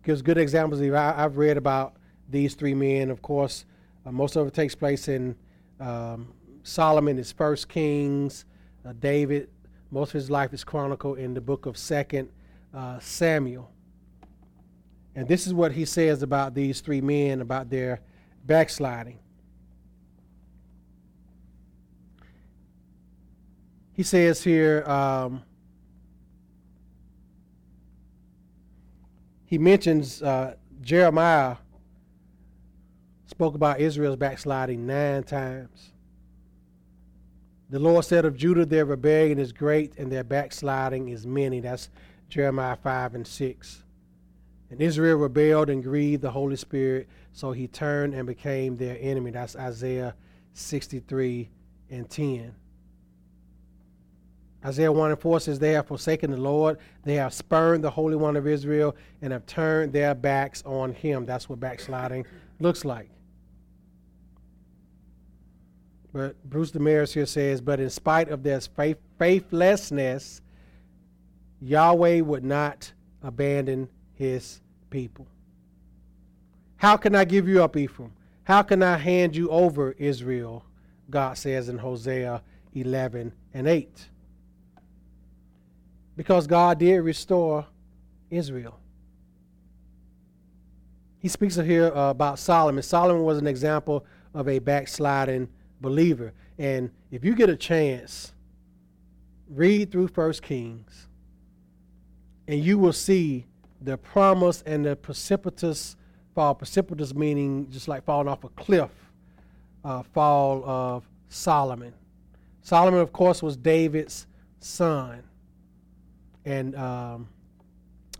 gives 0.04 0.22
good 0.22 0.38
examples. 0.38 0.82
I've 0.82 1.38
read 1.38 1.58
about 1.58 1.96
these 2.30 2.56
three 2.56 2.74
men. 2.74 3.10
Of 3.10 3.22
course, 3.22 3.66
uh, 4.06 4.12
most 4.12 4.36
of 4.36 4.48
it 4.48 4.54
takes 4.54 4.76
place 4.76 5.08
in 5.08 5.36
um, 5.80 6.34
Solomon, 6.64 7.18
is 7.18 7.32
First 7.32 7.70
Kings. 7.70 8.46
Uh, 8.86 8.94
David, 9.00 9.50
most 9.92 10.10
of 10.10 10.14
his 10.14 10.30
life 10.30 10.54
is 10.54 10.64
chronicled 10.64 11.18
in 11.18 11.34
the 11.34 11.42
book 11.42 11.66
of 11.66 11.78
Second 11.78 12.30
uh, 12.74 13.00
Samuel. 13.00 13.72
And 15.16 15.28
this 15.28 15.48
is 15.48 15.54
what 15.54 15.72
he 15.72 15.86
says 15.86 16.24
about 16.24 16.54
these 16.54 16.82
three 16.82 17.02
men, 17.02 17.42
about 17.42 17.70
their 17.70 18.02
backsliding. 18.46 19.20
He 23.96 24.04
says 24.04 24.44
here, 24.44 24.84
um, 24.86 25.42
he 29.46 29.58
mentions 29.58 30.22
uh, 30.22 30.56
Jeremiah 30.82 31.56
spoke 33.26 33.56
about 33.56 33.80
Israel's 33.80 34.18
backsliding 34.18 34.86
nine 34.86 35.24
times. 35.24 35.94
The 37.70 37.80
Lord 37.80 38.04
said 38.04 38.26
of 38.26 38.36
Judah, 38.36 38.66
their 38.66 38.86
rebellion 38.86 39.40
is 39.40 39.54
great 39.54 39.98
and 39.98 40.12
their 40.12 40.26
backsliding 40.26 41.08
is 41.08 41.26
many. 41.26 41.62
That's 41.62 41.90
Jeremiah 42.28 42.76
5 42.76 43.16
and 43.16 43.26
6. 43.26 43.84
And 44.72 44.82
Israel 44.82 45.18
rebelled 45.18 45.70
and 45.70 45.82
grieved 45.82 46.22
the 46.22 46.32
Holy 46.32 46.58
Spirit, 46.58 47.08
so 47.32 47.54
he 47.54 47.68
turned 47.68 48.14
and 48.14 48.28
became 48.28 48.76
their 48.76 48.98
enemy. 49.00 49.32
That's 49.32 49.56
Isaiah 49.56 50.16
63 50.54 51.50
and 51.90 52.10
10. 52.10 52.54
Isaiah 54.66 54.92
1 54.92 55.12
and 55.12 55.20
4 55.20 55.40
says, 55.42 55.60
They 55.60 55.74
have 55.74 55.86
forsaken 55.86 56.32
the 56.32 56.38
Lord, 56.38 56.80
they 57.04 57.16
have 57.16 57.34
spurned 57.34 57.84
the 57.84 57.90
Holy 57.90 58.16
One 58.16 58.36
of 58.36 58.48
Israel, 58.48 58.96
and 59.22 59.32
have 59.32 59.46
turned 59.46 59.94
their 59.94 60.16
backs 60.16 60.64
on 60.66 60.94
him. 60.94 61.26
That's 61.26 61.48
what 61.48 61.60
backsliding 61.60 62.26
looks 62.60 62.84
like. 62.84 63.10
But 66.12 66.42
Bruce 66.50 66.72
Demarest 66.72 67.14
here 67.14 67.26
says, 67.28 67.62
But 67.62 67.80
in 67.80 67.90
spite 67.90 68.30
of 68.30 68.42
their 68.42 68.60
faith, 68.60 68.98
faithlessness, 69.20 70.42
Yahweh 71.62 72.22
would 72.22 72.44
not 72.44 72.92
abandon 73.22 73.90
his 74.14 74.62
people. 74.90 75.28
How 76.78 76.98
can 76.98 77.14
I 77.16 77.26
give 77.26 77.48
you 77.48 77.62
up, 77.64 77.78
Ephraim? 77.78 78.14
How 78.46 78.62
can 78.64 78.82
I 78.82 78.98
hand 78.98 79.36
you 79.36 79.50
over, 79.50 79.92
Israel? 80.00 80.64
God 81.10 81.38
says 81.38 81.70
in 81.70 81.78
Hosea 81.78 82.42
11 82.74 83.32
and 83.54 83.68
8. 83.68 84.10
Because 86.16 86.48
God 86.48 86.80
did 86.80 87.00
restore 87.00 87.66
Israel. 88.30 88.80
He 91.20 91.28
speaks 91.28 91.56
here 91.56 91.88
uh, 91.88 92.12
about 92.12 92.40
Solomon. 92.40 92.84
Solomon 92.84 93.24
was 93.24 93.38
an 93.38 93.48
example 93.48 94.06
of 94.34 94.48
a 94.48 94.60
backsliding 94.60 95.50
believer. 95.82 96.34
And 96.58 96.92
if 97.12 97.26
you 97.26 97.36
get 97.36 97.50
a 97.50 97.56
chance, 97.56 98.34
read 99.50 99.92
through 99.92 100.10
First 100.10 100.42
Kings, 100.42 101.08
and 102.48 102.64
you 102.64 102.78
will 102.78 102.94
see 102.94 103.46
the 103.82 103.98
promise 103.98 104.64
and 104.66 104.86
the 104.86 104.96
precipitous 104.96 105.96
fall. 106.34 106.54
Precipitous 106.54 107.14
meaning 107.14 107.70
just 107.72 107.88
like 107.88 108.04
falling 108.06 108.28
off 108.28 108.44
a 108.44 108.50
cliff, 108.50 108.92
uh, 109.84 110.04
fall 110.04 110.64
of 110.66 111.10
Solomon. 111.30 111.94
Solomon, 112.62 113.00
of 113.00 113.12
course, 113.12 113.42
was 113.42 113.58
David's 113.58 114.28
son. 114.60 115.24
And 116.46 116.76
um, 116.76 117.28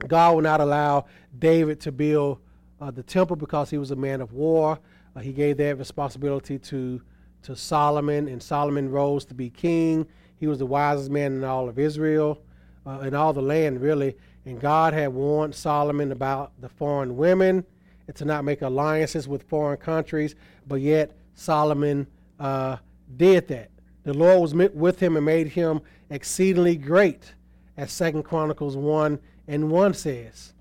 God 0.08 0.36
would 0.36 0.44
not 0.44 0.60
allow 0.60 1.06
David 1.38 1.80
to 1.82 1.92
build 1.92 2.40
uh, 2.82 2.92
the 2.92 3.04
temple 3.04 3.36
because 3.36 3.70
he 3.70 3.78
was 3.78 3.92
a 3.92 3.96
man 3.96 4.22
of 4.22 4.34
war. 4.34 4.80
Uh, 5.16 5.20
he 5.20 5.32
gave 5.32 5.58
that 5.58 5.78
responsibility 5.78 6.60
to, 6.60 7.02
to 7.44 7.56
Solomon, 7.56 8.28
and 8.28 8.42
Solomon 8.42 8.90
rose 8.90 9.24
to 9.26 9.34
be 9.34 9.50
king. 9.50 10.06
He 10.38 10.48
was 10.48 10.60
the 10.60 10.66
wisest 10.66 11.10
man 11.10 11.34
in 11.34 11.44
all 11.44 11.70
of 11.70 11.80
Israel, 11.80 12.42
uh, 12.86 13.00
in 13.00 13.16
all 13.16 13.32
the 13.32 13.42
land, 13.42 13.82
really. 13.82 14.18
And 14.46 14.60
God 14.60 14.94
had 14.94 15.14
warned 15.14 15.56
Solomon 15.56 16.12
about 16.12 16.52
the 16.60 16.70
foreign 16.70 17.16
women 17.16 17.66
and 18.08 18.16
to 18.18 18.26
not 18.26 18.44
make 18.44 18.62
alliances 18.62 19.28
with 19.28 19.44
foreign 19.44 19.78
countries, 19.78 20.36
but 20.68 20.82
yet 20.82 21.16
Solomon 21.34 22.08
uh, 22.40 22.78
did 23.18 23.48
that. 23.48 23.70
The 24.04 24.14
Lord 24.14 24.42
was 24.42 24.54
with 24.54 25.00
him 25.00 25.16
and 25.18 25.26
made 25.26 25.48
him 25.48 25.82
exceedingly 26.10 26.76
great, 26.76 27.34
as 27.78 27.92
Second 27.92 28.24
Chronicles 28.24 28.78
1 28.78 29.20
and 29.48 29.70
1 29.70 29.94
says. 29.94 30.54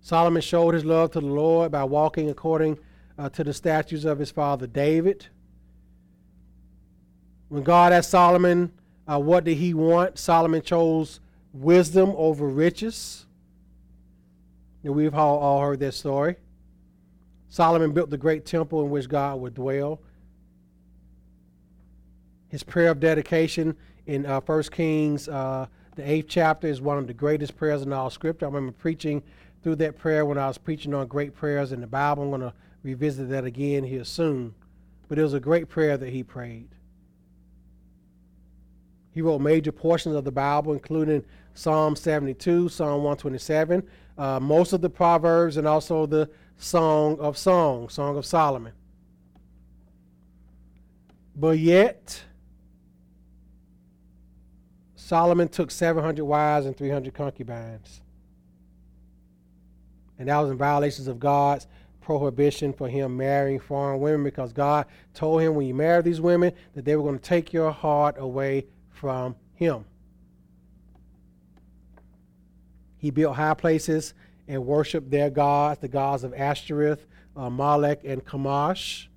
Solomon 0.00 0.42
showed 0.42 0.74
his 0.74 0.84
love 0.84 1.10
to 1.12 1.20
the 1.20 1.26
Lord 1.26 1.72
by 1.72 1.84
walking 1.84 2.30
according 2.30 2.78
uh, 3.18 3.28
to 3.30 3.44
the 3.44 3.52
statutes 3.52 4.04
of 4.04 4.18
his 4.18 4.30
father 4.30 4.66
David. 4.66 5.26
When 7.48 7.62
God 7.62 7.92
asked 7.92 8.10
Solomon, 8.10 8.72
uh, 9.06 9.18
what 9.18 9.44
did 9.44 9.56
he 9.56 9.74
want? 9.74 10.18
Solomon 10.18 10.62
chose 10.62 11.20
wisdom 11.52 12.14
over 12.16 12.46
riches. 12.46 13.26
And 14.84 14.94
we've 14.94 15.14
all, 15.14 15.38
all 15.38 15.60
heard 15.60 15.80
that 15.80 15.92
story. 15.92 16.36
Solomon 17.48 17.92
built 17.92 18.10
the 18.10 18.16
great 18.16 18.46
temple 18.46 18.84
in 18.84 18.90
which 18.90 19.08
God 19.08 19.40
would 19.40 19.54
dwell. 19.54 20.00
His 22.48 22.62
prayer 22.62 22.90
of 22.90 23.00
dedication 23.00 23.76
in 24.06 24.24
uh, 24.24 24.40
1 24.40 24.62
Kings, 24.64 25.28
uh, 25.28 25.66
the 26.00 26.10
eighth 26.10 26.26
chapter, 26.28 26.66
is 26.66 26.80
one 26.80 26.98
of 26.98 27.06
the 27.06 27.14
greatest 27.14 27.56
prayers 27.56 27.82
in 27.82 27.92
all 27.92 28.10
Scripture. 28.10 28.46
I 28.46 28.48
remember 28.48 28.72
preaching 28.72 29.22
through 29.62 29.76
that 29.76 29.98
prayer 29.98 30.24
when 30.24 30.38
I 30.38 30.48
was 30.48 30.58
preaching 30.58 30.94
on 30.94 31.06
great 31.06 31.34
prayers 31.34 31.72
in 31.72 31.80
the 31.80 31.86
Bible. 31.86 32.22
I'm 32.22 32.30
going 32.30 32.40
to 32.40 32.54
revisit 32.82 33.28
that 33.30 33.44
again 33.44 33.84
here 33.84 34.04
soon. 34.04 34.54
But 35.08 35.18
it 35.18 35.22
was 35.22 35.34
a 35.34 35.40
great 35.40 35.68
prayer 35.68 35.96
that 35.96 36.08
he 36.08 36.22
prayed. 36.22 36.68
He 39.12 39.22
wrote 39.22 39.40
major 39.40 39.72
portions 39.72 40.14
of 40.14 40.24
the 40.24 40.32
Bible, 40.32 40.72
including 40.72 41.24
Psalm 41.54 41.96
72, 41.96 42.68
Psalm 42.68 43.02
127, 43.02 43.82
uh, 44.16 44.40
most 44.40 44.72
of 44.72 44.80
the 44.80 44.90
Proverbs, 44.90 45.56
and 45.56 45.66
also 45.66 46.06
the 46.06 46.30
Song 46.56 47.18
of 47.18 47.36
Songs, 47.36 47.94
Song 47.94 48.16
of 48.16 48.24
Solomon. 48.24 48.72
But 51.34 51.58
yet, 51.58 52.22
Solomon 55.10 55.48
took 55.48 55.72
700 55.72 56.24
wives 56.24 56.66
and 56.66 56.76
300 56.76 57.12
concubines. 57.12 58.00
And 60.20 60.28
that 60.28 60.38
was 60.38 60.52
in 60.52 60.56
violations 60.56 61.08
of 61.08 61.18
God's 61.18 61.66
prohibition 62.00 62.72
for 62.72 62.88
him 62.88 63.16
marrying 63.16 63.58
foreign 63.58 63.98
women 63.98 64.22
because 64.22 64.52
God 64.52 64.86
told 65.12 65.42
him 65.42 65.56
when 65.56 65.66
you 65.66 65.74
marry 65.74 66.00
these 66.02 66.20
women 66.20 66.52
that 66.76 66.84
they 66.84 66.94
were 66.94 67.02
going 67.02 67.18
to 67.18 67.24
take 67.24 67.52
your 67.52 67.72
heart 67.72 68.18
away 68.20 68.66
from 68.88 69.34
him. 69.54 69.84
He 72.96 73.10
built 73.10 73.34
high 73.34 73.54
places 73.54 74.14
and 74.46 74.64
worshiped 74.64 75.10
their 75.10 75.28
gods, 75.28 75.80
the 75.80 75.88
gods 75.88 76.22
of 76.22 76.34
Ashtoreth, 76.34 77.04
uh, 77.36 77.50
Molech, 77.50 78.04
and 78.04 78.24
Chemosh. 78.24 79.08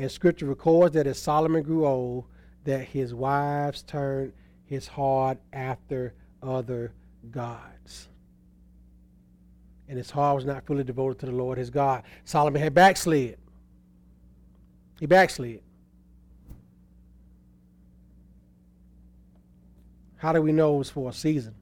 And 0.00 0.10
scripture 0.10 0.46
records 0.46 0.94
that 0.94 1.06
as 1.06 1.18
Solomon 1.18 1.62
grew 1.62 1.86
old, 1.86 2.24
that 2.64 2.86
his 2.88 3.12
wives 3.12 3.82
turned 3.82 4.32
his 4.64 4.86
heart 4.86 5.36
after 5.52 6.14
other 6.42 6.94
gods. 7.30 8.08
And 9.90 9.98
his 9.98 10.10
heart 10.10 10.36
was 10.36 10.46
not 10.46 10.64
fully 10.64 10.84
devoted 10.84 11.18
to 11.18 11.26
the 11.26 11.32
Lord 11.32 11.58
his 11.58 11.68
God. 11.68 12.04
Solomon 12.24 12.62
had 12.62 12.72
backslid. 12.72 13.36
He 14.98 15.04
backslid. 15.04 15.60
How 20.16 20.32
do 20.32 20.40
we 20.40 20.52
know 20.52 20.76
it 20.76 20.78
was 20.78 20.88
for 20.88 21.10
a 21.10 21.12
season? 21.12 21.54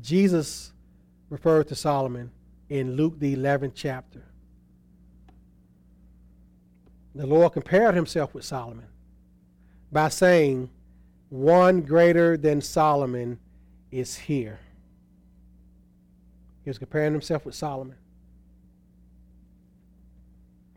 Jesus 0.00 0.72
referred 1.28 1.68
to 1.68 1.74
Solomon 1.74 2.30
in 2.70 2.96
Luke, 2.96 3.20
the 3.20 3.36
11th 3.36 3.72
chapter. 3.74 4.24
The 7.14 7.26
Lord 7.26 7.52
compared 7.52 7.94
himself 7.94 8.34
with 8.34 8.44
Solomon 8.44 8.86
by 9.90 10.08
saying, 10.08 10.70
One 11.28 11.82
greater 11.82 12.36
than 12.36 12.60
Solomon 12.60 13.38
is 13.90 14.16
here. 14.16 14.60
He 16.64 16.70
was 16.70 16.78
comparing 16.78 17.12
himself 17.12 17.44
with 17.44 17.54
Solomon. 17.54 17.96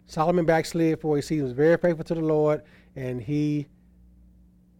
Solomon 0.05 0.45
backslid 0.45 1.01
for 1.01 1.17
he 1.17 1.41
was 1.41 1.53
very 1.53 1.77
faithful 1.77 2.03
to 2.05 2.15
the 2.15 2.21
Lord, 2.21 2.61
and 2.95 3.21
he 3.21 3.67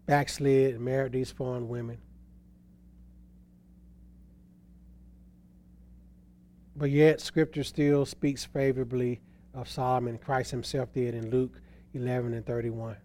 backslid 0.06 0.76
and 0.76 0.86
married 0.86 1.12
these 1.12 1.32
foreign 1.32 1.68
women. 1.70 1.98
But 6.76 6.90
yet, 6.90 7.22
Scripture 7.22 7.64
still 7.64 8.06
speaks 8.06 8.46
favorably 8.46 9.22
of 9.54 9.70
Solomon. 9.70 10.18
Christ 10.18 10.52
himself 10.52 10.92
did 10.94 11.14
in 11.14 11.30
Luke 11.30 11.60
11 11.94 12.34
and 12.34 12.46
31. 12.46 12.98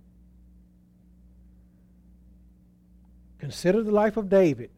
Consider 3.39 3.83
the 3.83 3.93
life 3.93 4.17
of 4.17 4.29
David. 4.29 4.71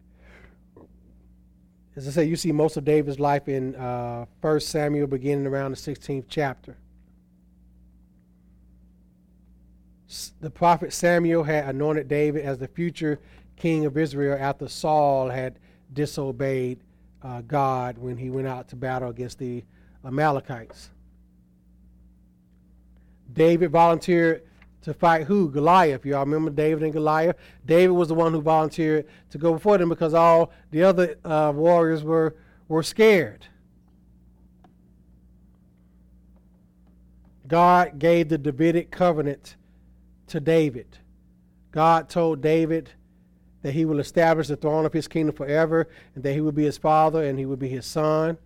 As 1.97 2.07
I 2.07 2.11
say, 2.11 2.25
you 2.25 2.37
see 2.37 2.53
most 2.53 2.77
of 2.77 2.85
David's 2.85 3.19
life 3.19 3.49
in 3.49 3.75
uh, 3.75 4.27
1 4.41 4.61
Samuel, 4.61 5.07
beginning 5.07 5.47
around 5.47 5.73
the 5.73 5.77
16th 5.77 6.27
chapter. 6.29 6.77
The 10.41 10.51
prophet 10.51 10.93
Samuel 10.93 11.45
had 11.45 11.69
anointed 11.69 12.09
David 12.09 12.45
as 12.45 12.59
the 12.59 12.69
future 12.69 13.21
king 13.57 13.87
of 13.87 13.97
Israel 13.97 14.37
after 14.41 14.69
Saul 14.69 15.29
had 15.29 15.59
disobeyed 15.93 16.81
uh, 17.23 17.43
God 17.43 17.99
when 17.99 18.17
he 18.17 18.31
went 18.31 18.49
out 18.49 18.69
to 18.69 18.77
battle 18.77 19.11
against 19.11 19.39
the 19.39 19.63
Amalekites. 20.05 20.91
David 23.33 23.71
volunteered 23.71 24.43
to 24.83 24.95
fight 24.95 25.27
who? 25.27 25.51
Goliath. 25.51 26.05
Y'all 26.07 26.21
remember 26.21 26.51
David 26.51 26.83
and 26.83 26.93
Goliath? 26.93 27.37
David 27.67 27.93
was 27.93 28.09
the 28.09 28.15
one 28.15 28.33
who 28.33 28.41
volunteered 28.41 29.07
to 29.31 29.39
go 29.39 29.53
before 29.53 29.79
them 29.79 29.89
because 29.89 30.15
all 30.15 30.53
the 30.71 30.83
other 30.83 31.17
uh, 31.25 31.53
warriors 31.55 32.03
were, 32.03 32.37
were 32.69 32.83
scared. 32.83 33.47
God 37.47 37.99
gave 37.99 38.29
the 38.29 38.39
Davidic 38.39 38.91
covenant 38.91 39.57
to 40.29 40.41
David. 40.41 40.99
God 41.73 42.09
told 42.09 42.41
David 42.41 42.91
that 43.63 43.73
he 43.73 43.85
will 43.85 43.99
establish 43.99 44.49
the 44.49 44.57
throne 44.57 44.87
of 44.87 44.93
his 44.93 45.09
kingdom 45.09 45.35
forever 45.35 45.89
and 46.15 46.25
that 46.25 46.33
he 46.33 46.41
will 46.41 46.53
be 46.53 46.65
his 46.65 46.79
father 46.79 47.23
and 47.25 47.39
he 47.39 47.47
will 47.47 47.57
be 47.57 47.69
his 47.69 47.85
son. 47.85 48.39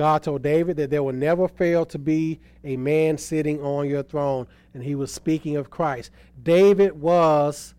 God 0.00 0.22
told 0.22 0.40
David 0.40 0.78
that 0.78 0.88
there 0.88 1.02
will 1.02 1.12
never 1.12 1.46
fail 1.46 1.84
to 1.84 1.98
be 1.98 2.40
a 2.64 2.74
man 2.78 3.18
sitting 3.18 3.60
on 3.60 3.86
your 3.86 4.02
throne. 4.02 4.46
And 4.72 4.82
he 4.82 4.94
was 4.94 5.12
speaking 5.12 5.56
of 5.56 5.68
Christ. 5.68 6.10
David 6.42 6.98
was 6.98 7.74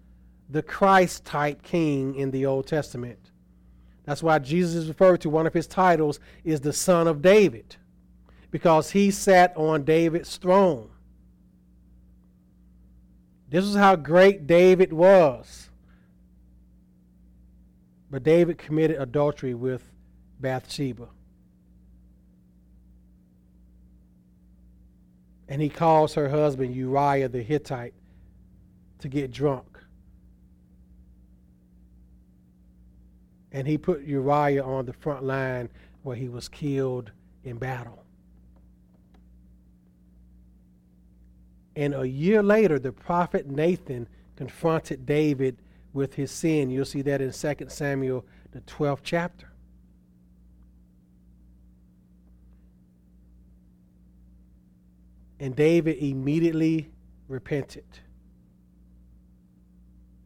the 0.48 0.62
Christ 0.62 1.26
type 1.26 1.64
king 1.64 2.14
in 2.14 2.30
the 2.30 2.46
Old 2.46 2.68
Testament. 2.68 3.32
That's 4.04 4.22
why 4.22 4.38
Jesus 4.38 4.76
is 4.76 4.88
referred 4.88 5.22
to, 5.22 5.32
one 5.32 5.48
of 5.48 5.54
his 5.56 5.66
titles 5.66 6.20
is 6.44 6.62
the 6.62 6.74
Son 6.74 7.08
of 7.08 7.24
David, 7.24 7.78
because 8.52 8.92
he 8.92 9.10
sat 9.10 9.52
on 9.58 9.84
David's 9.84 10.38
throne. 10.38 10.92
This 13.50 13.66
is 13.66 13.76
how 13.76 13.96
great 13.96 14.46
David 14.46 14.94
was. 14.94 15.72
But 18.12 18.22
David 18.22 18.60
committed 18.60 19.02
adultery 19.02 19.56
with 19.56 19.92
Bathsheba. 20.40 21.08
And 25.52 25.62
he 25.62 25.68
calls 25.68 26.14
her 26.14 26.30
husband 26.30 26.74
Uriah 26.74 27.28
the 27.28 27.44
Hittite 27.44 27.94
to 29.00 29.10
get 29.10 29.32
drunk. 29.32 29.78
And 33.52 33.68
he 33.68 33.78
put 33.78 34.04
Uriah 34.04 34.64
on 34.64 34.86
the 34.86 34.94
front 34.94 35.26
line 35.26 35.68
where 36.04 36.16
he 36.16 36.30
was 36.30 36.48
killed 36.48 37.12
in 37.44 37.58
battle. 37.58 38.06
And 41.76 41.96
a 41.96 42.08
year 42.08 42.42
later, 42.42 42.80
the 42.80 42.94
prophet 42.94 43.46
Nathan 43.46 44.08
confronted 44.38 45.06
David 45.06 45.58
with 45.92 46.14
his 46.14 46.32
sin. 46.32 46.70
You'll 46.70 46.86
see 46.86 47.02
that 47.02 47.20
in 47.20 47.34
2 47.34 47.66
Samuel, 47.68 48.26
the 48.54 48.62
12th 48.62 49.02
chapter. 49.04 49.51
And 55.42 55.56
David 55.56 55.98
immediately 55.98 56.92
repented. 57.28 57.84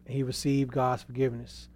And 0.06 0.14
He 0.14 0.24
received 0.24 0.74
God's 0.74 1.04
forgiveness. 1.04 1.70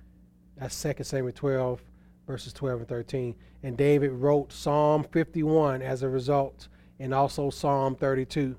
That's 0.58 0.80
2 0.84 1.04
Samuel 1.04 1.32
12, 1.32 1.82
verses 2.28 2.52
12 2.52 2.80
and 2.82 2.90
13. 2.90 3.36
And 3.64 3.78
David 3.78 4.12
wrote 4.12 4.52
Psalm 4.52 5.06
51 5.06 5.82
as 5.82 6.04
a 6.04 6.10
result, 6.10 6.68
and 7.00 7.14
also 7.14 7.50
Psalm 7.50 7.96
32. 7.96 8.58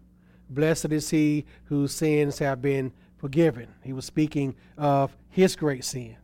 Blessed 0.48 0.92
is 0.92 1.10
he 1.10 1.44
whose 1.64 1.92
sins 1.92 2.38
have 2.38 2.62
been 2.62 2.90
forgiven. 3.18 3.68
He 3.84 3.92
was 3.92 4.06
speaking 4.06 4.56
of 4.78 5.14
his 5.28 5.56
great 5.56 5.84
sin. 5.84 6.16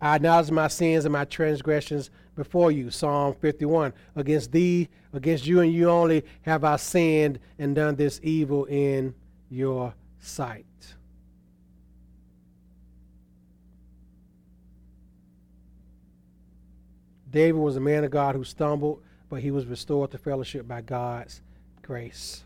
I 0.00 0.16
acknowledge 0.16 0.50
my 0.50 0.66
sins 0.66 1.04
and 1.04 1.12
my 1.12 1.26
transgressions 1.26 2.10
before 2.36 2.70
you. 2.70 2.90
Psalm 2.90 3.34
51. 3.40 3.92
Against 4.16 4.52
thee, 4.52 4.88
against 5.12 5.46
you 5.46 5.60
and 5.60 5.72
you 5.72 5.88
only 5.88 6.24
have 6.42 6.64
I 6.64 6.76
sinned 6.76 7.38
and 7.58 7.74
done 7.74 7.96
this 7.96 8.20
evil 8.22 8.64
in 8.66 9.14
your 9.50 9.94
sight. 10.20 10.66
David 17.30 17.58
was 17.58 17.76
a 17.76 17.80
man 17.80 18.04
of 18.04 18.12
God 18.12 18.36
who 18.36 18.44
stumbled, 18.44 19.02
but 19.28 19.40
he 19.40 19.50
was 19.50 19.66
restored 19.66 20.12
to 20.12 20.18
fellowship 20.18 20.68
by 20.68 20.80
God's 20.80 21.42
grace. 21.82 22.44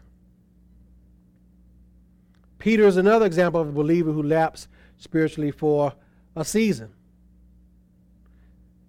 Peter 2.58 2.86
is 2.86 2.96
another 2.96 3.26
example 3.26 3.60
of 3.60 3.68
a 3.68 3.72
believer 3.72 4.10
who 4.10 4.22
lapsed 4.22 4.68
spiritually 4.96 5.50
for 5.50 5.92
a 6.34 6.44
season. 6.44 6.88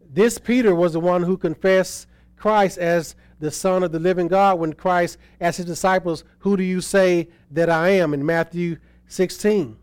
This 0.09 0.39
Peter 0.39 0.73
was 0.73 0.93
the 0.93 0.99
one 0.99 1.23
who 1.23 1.37
confessed 1.37 2.07
Christ 2.35 2.79
as 2.79 3.15
the 3.39 3.51
Son 3.51 3.83
of 3.83 3.91
the 3.91 3.99
living 3.99 4.27
God 4.27 4.59
when 4.59 4.73
Christ 4.73 5.17
asked 5.39 5.57
his 5.57 5.65
disciples, 5.65 6.23
Who 6.39 6.57
do 6.57 6.63
you 6.63 6.81
say 6.81 7.29
that 7.51 7.69
I 7.69 7.89
am? 7.89 8.13
in 8.13 8.25
Matthew 8.25 8.77
16. 9.07 9.77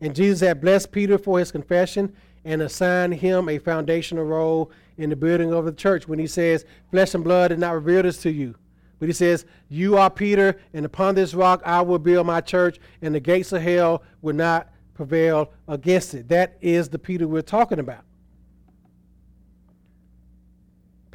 And 0.00 0.14
Jesus 0.14 0.40
had 0.40 0.60
blessed 0.60 0.92
Peter 0.92 1.18
for 1.18 1.38
his 1.38 1.50
confession 1.50 2.14
and 2.44 2.62
assigned 2.62 3.14
him 3.14 3.48
a 3.48 3.58
foundational 3.58 4.24
role 4.24 4.70
in 4.96 5.10
the 5.10 5.16
building 5.16 5.52
of 5.52 5.64
the 5.64 5.72
church 5.72 6.06
when 6.06 6.18
he 6.18 6.26
says, 6.26 6.64
Flesh 6.90 7.14
and 7.14 7.24
blood 7.24 7.48
did 7.48 7.58
not 7.58 7.74
reveal 7.74 8.02
this 8.02 8.20
to 8.22 8.30
you. 8.30 8.54
But 8.98 9.08
he 9.08 9.12
says, 9.12 9.44
You 9.68 9.96
are 9.96 10.10
Peter, 10.10 10.60
and 10.72 10.84
upon 10.84 11.14
this 11.14 11.34
rock 11.34 11.62
I 11.64 11.80
will 11.80 11.98
build 11.98 12.26
my 12.26 12.40
church, 12.40 12.78
and 13.00 13.14
the 13.14 13.20
gates 13.20 13.52
of 13.52 13.62
hell 13.62 14.02
will 14.22 14.34
not 14.34 14.68
prevail 14.94 15.52
against 15.66 16.14
it. 16.14 16.28
That 16.28 16.58
is 16.60 16.88
the 16.88 16.98
Peter 16.98 17.26
we're 17.26 17.42
talking 17.42 17.78
about. 17.78 18.04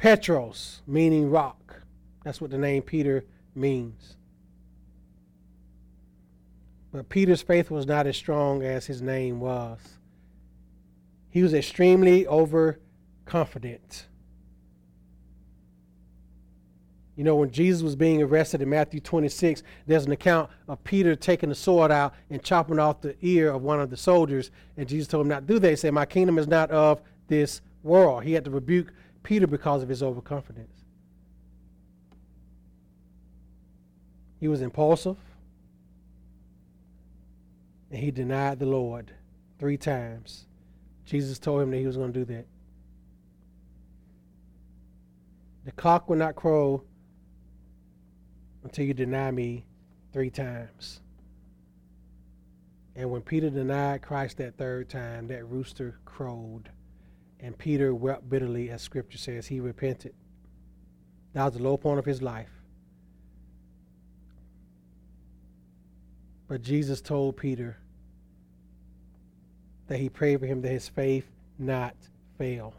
Petros, 0.04 0.82
meaning 0.86 1.30
rock. 1.30 1.80
That's 2.24 2.38
what 2.38 2.50
the 2.50 2.58
name 2.58 2.82
Peter 2.82 3.24
means. 3.54 4.18
But 6.92 7.08
Peter's 7.08 7.40
faith 7.40 7.70
was 7.70 7.86
not 7.86 8.06
as 8.06 8.14
strong 8.14 8.62
as 8.62 8.84
his 8.84 9.00
name 9.00 9.40
was. 9.40 9.78
He 11.30 11.42
was 11.42 11.54
extremely 11.54 12.26
overconfident. 12.26 14.04
You 17.16 17.24
know, 17.24 17.36
when 17.36 17.50
Jesus 17.50 17.80
was 17.80 17.96
being 17.96 18.20
arrested 18.20 18.60
in 18.60 18.68
Matthew 18.68 19.00
26, 19.00 19.62
there's 19.86 20.04
an 20.04 20.12
account 20.12 20.50
of 20.68 20.84
Peter 20.84 21.16
taking 21.16 21.48
the 21.48 21.54
sword 21.54 21.90
out 21.90 22.12
and 22.28 22.42
chopping 22.42 22.78
off 22.78 23.00
the 23.00 23.16
ear 23.22 23.50
of 23.50 23.62
one 23.62 23.80
of 23.80 23.88
the 23.88 23.96
soldiers. 23.96 24.50
And 24.76 24.86
Jesus 24.86 25.08
told 25.08 25.22
him 25.22 25.28
not 25.28 25.46
to 25.48 25.54
do 25.54 25.58
that. 25.60 25.70
He 25.70 25.76
said, 25.76 25.94
My 25.94 26.04
kingdom 26.04 26.38
is 26.38 26.46
not 26.46 26.70
of 26.70 27.00
this 27.28 27.62
world. 27.82 28.24
He 28.24 28.34
had 28.34 28.44
to 28.44 28.50
rebuke 28.50 28.92
Peter 29.24 29.46
because 29.46 29.82
of 29.82 29.88
his 29.88 30.02
overconfidence. 30.02 30.84
He 34.38 34.46
was 34.46 34.60
impulsive, 34.60 35.16
and 37.90 37.98
he 37.98 38.10
denied 38.10 38.58
the 38.58 38.66
Lord 38.66 39.12
three 39.58 39.78
times. 39.78 40.44
Jesus 41.06 41.38
told 41.38 41.62
him 41.62 41.70
that 41.70 41.78
he 41.78 41.86
was 41.86 41.96
going 41.96 42.12
to 42.12 42.18
do 42.18 42.24
that. 42.26 42.46
The 45.64 45.72
cock 45.72 46.10
will 46.10 46.16
not 46.16 46.36
crow 46.36 46.82
until 48.62 48.84
you 48.84 48.92
deny 48.92 49.30
me 49.30 49.64
three 50.12 50.30
times. 50.30 51.00
And 52.94 53.10
when 53.10 53.22
Peter 53.22 53.48
denied 53.48 54.02
Christ 54.02 54.36
that 54.36 54.58
third 54.58 54.90
time, 54.90 55.28
that 55.28 55.48
rooster 55.48 55.98
crowed 56.04 56.68
And 57.44 57.58
Peter 57.58 57.94
wept 57.94 58.30
bitterly, 58.30 58.70
as 58.70 58.80
scripture 58.80 59.18
says. 59.18 59.46
He 59.46 59.60
repented. 59.60 60.14
That 61.34 61.44
was 61.44 61.52
the 61.52 61.62
low 61.62 61.76
point 61.76 61.98
of 61.98 62.06
his 62.06 62.22
life. 62.22 62.48
But 66.48 66.62
Jesus 66.62 67.02
told 67.02 67.36
Peter 67.36 67.76
that 69.88 69.98
he 69.98 70.08
prayed 70.08 70.40
for 70.40 70.46
him 70.46 70.62
that 70.62 70.70
his 70.70 70.88
faith 70.88 71.26
not 71.58 71.94
fail. 72.38 72.72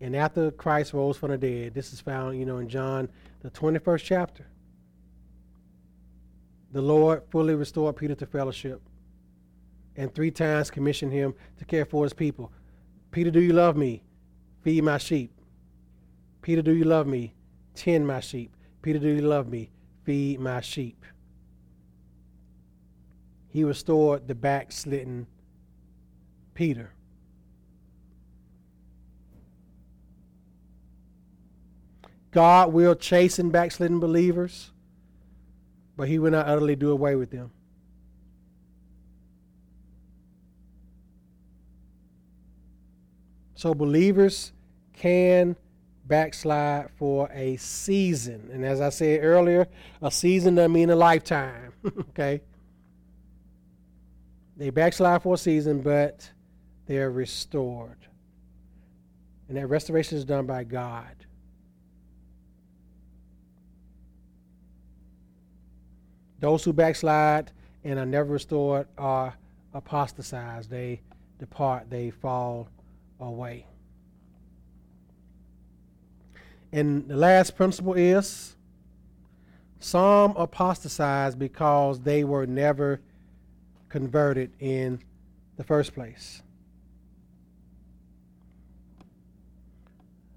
And 0.00 0.16
after 0.16 0.50
Christ 0.50 0.92
rose 0.92 1.16
from 1.16 1.30
the 1.30 1.38
dead, 1.38 1.74
this 1.74 1.92
is 1.92 2.00
found, 2.00 2.36
you 2.36 2.44
know, 2.44 2.58
in 2.58 2.68
John, 2.68 3.08
the 3.42 3.50
21st 3.50 4.02
chapter, 4.02 4.44
the 6.72 6.82
Lord 6.82 7.22
fully 7.30 7.54
restored 7.54 7.94
Peter 7.94 8.16
to 8.16 8.26
fellowship 8.26 8.82
and 9.96 10.12
three 10.12 10.32
times 10.32 10.68
commissioned 10.68 11.12
him 11.12 11.32
to 11.58 11.64
care 11.64 11.84
for 11.84 12.02
his 12.02 12.12
people. 12.12 12.50
Peter, 13.12 13.30
do 13.30 13.40
you 13.40 13.52
love 13.52 13.76
me? 13.76 14.02
Feed 14.62 14.82
my 14.82 14.98
sheep. 14.98 15.30
Peter, 16.40 16.62
do 16.62 16.72
you 16.72 16.84
love 16.84 17.06
me? 17.06 17.34
Tend 17.74 18.06
my 18.06 18.20
sheep. 18.20 18.56
Peter, 18.80 18.98
do 18.98 19.08
you 19.08 19.20
love 19.20 19.48
me? 19.48 19.70
Feed 20.04 20.40
my 20.40 20.60
sheep. 20.60 21.04
He 23.48 23.64
restored 23.64 24.26
the 24.26 24.34
backslidden 24.34 25.26
Peter. 26.54 26.92
God 32.30 32.72
will 32.72 32.94
chasten 32.94 33.50
backslidden 33.50 34.00
believers, 34.00 34.70
but 35.98 36.08
he 36.08 36.18
will 36.18 36.30
not 36.30 36.48
utterly 36.48 36.76
do 36.76 36.90
away 36.90 37.14
with 37.14 37.30
them. 37.30 37.50
So 43.62 43.74
believers 43.74 44.50
can 44.92 45.54
backslide 46.08 46.90
for 46.96 47.30
a 47.30 47.56
season. 47.58 48.50
And 48.52 48.64
as 48.64 48.80
I 48.80 48.88
said 48.88 49.20
earlier, 49.22 49.68
a 50.02 50.10
season 50.10 50.56
doesn't 50.56 50.72
mean 50.72 50.90
a 50.90 50.96
lifetime. 50.96 51.72
okay? 52.08 52.40
They 54.56 54.70
backslide 54.70 55.22
for 55.22 55.34
a 55.34 55.38
season, 55.38 55.80
but 55.80 56.28
they 56.86 56.96
are 56.98 57.12
restored. 57.12 57.98
And 59.46 59.56
that 59.56 59.68
restoration 59.68 60.18
is 60.18 60.24
done 60.24 60.44
by 60.44 60.64
God. 60.64 61.14
Those 66.40 66.64
who 66.64 66.72
backslide 66.72 67.52
and 67.84 68.00
are 68.00 68.06
never 68.06 68.32
restored 68.32 68.88
are 68.98 69.34
apostatized. 69.72 70.68
They 70.68 71.00
depart, 71.38 71.88
they 71.90 72.10
fall 72.10 72.68
away. 73.22 73.66
And 76.72 77.06
the 77.08 77.16
last 77.16 77.56
principle 77.56 77.94
is 77.94 78.56
some 79.78 80.34
apostatize 80.36 81.34
because 81.34 82.00
they 82.00 82.24
were 82.24 82.46
never 82.46 83.00
converted 83.88 84.52
in 84.58 85.02
the 85.56 85.64
first 85.64 85.92
place. 85.92 86.42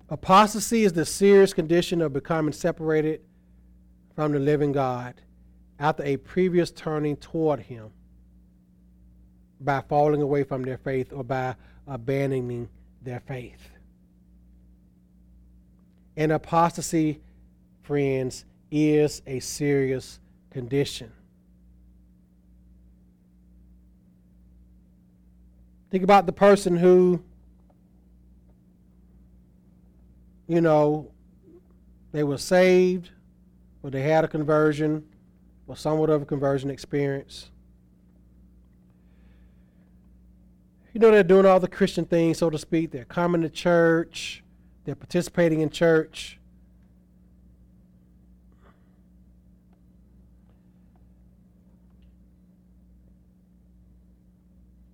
Apostasy 0.09 0.83
is 0.83 0.93
the 0.93 1.05
serious 1.05 1.53
condition 1.53 2.01
of 2.01 2.13
becoming 2.13 2.53
separated 2.53 3.21
from 4.15 4.33
the 4.33 4.39
living 4.39 4.71
God 4.71 5.15
after 5.79 6.03
a 6.03 6.17
previous 6.17 6.69
turning 6.69 7.15
toward 7.17 7.61
Him 7.61 7.91
by 9.59 9.81
falling 9.81 10.21
away 10.21 10.43
from 10.43 10.63
their 10.63 10.77
faith 10.77 11.11
or 11.11 11.23
by 11.23 11.55
abandoning 11.88 12.69
their 13.01 13.19
faith. 13.19 13.69
And 16.17 16.31
apostasy, 16.31 17.21
friends, 17.83 18.45
is 18.71 19.21
a 19.27 19.39
serious 19.39 20.19
condition. 20.49 21.11
Think 25.91 26.03
about 26.03 26.25
the 26.25 26.33
person 26.33 26.75
who, 26.75 27.23
you 30.47 30.61
know, 30.61 31.11
they 32.11 32.23
were 32.23 32.38
saved, 32.38 33.11
or 33.83 33.89
they 33.89 34.01
had 34.01 34.23
a 34.23 34.27
conversion, 34.27 35.05
or 35.67 35.75
somewhat 35.75 36.09
of 36.09 36.21
a 36.21 36.25
conversion 36.25 36.69
experience. 36.69 37.51
You 40.95 41.01
know, 41.01 41.11
they're 41.11 41.23
doing 41.23 41.45
all 41.45 41.59
the 41.59 41.67
Christian 41.67 42.05
things, 42.05 42.37
so 42.37 42.49
to 42.49 42.57
speak. 42.57 42.91
They're 42.91 43.03
coming 43.03 43.41
to 43.41 43.49
church, 43.49 44.41
they're 44.85 44.95
participating 44.95 45.59
in 45.59 45.69
church. 45.69 46.39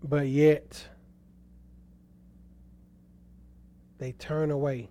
But 0.03 0.25
yet, 0.25 0.87
they 3.99 4.13
turn 4.13 4.49
away. 4.49 4.89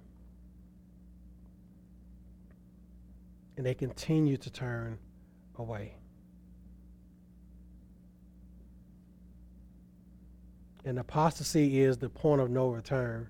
And 3.57 3.67
they 3.67 3.75
continue 3.75 4.37
to 4.37 4.49
turn 4.49 5.01
away. 5.57 5.97
And 10.85 10.99
apostasy 10.99 11.81
is 11.81 11.99
the 11.99 12.09
point 12.09 12.41
of 12.41 12.51
no 12.51 12.69
return. 12.69 13.29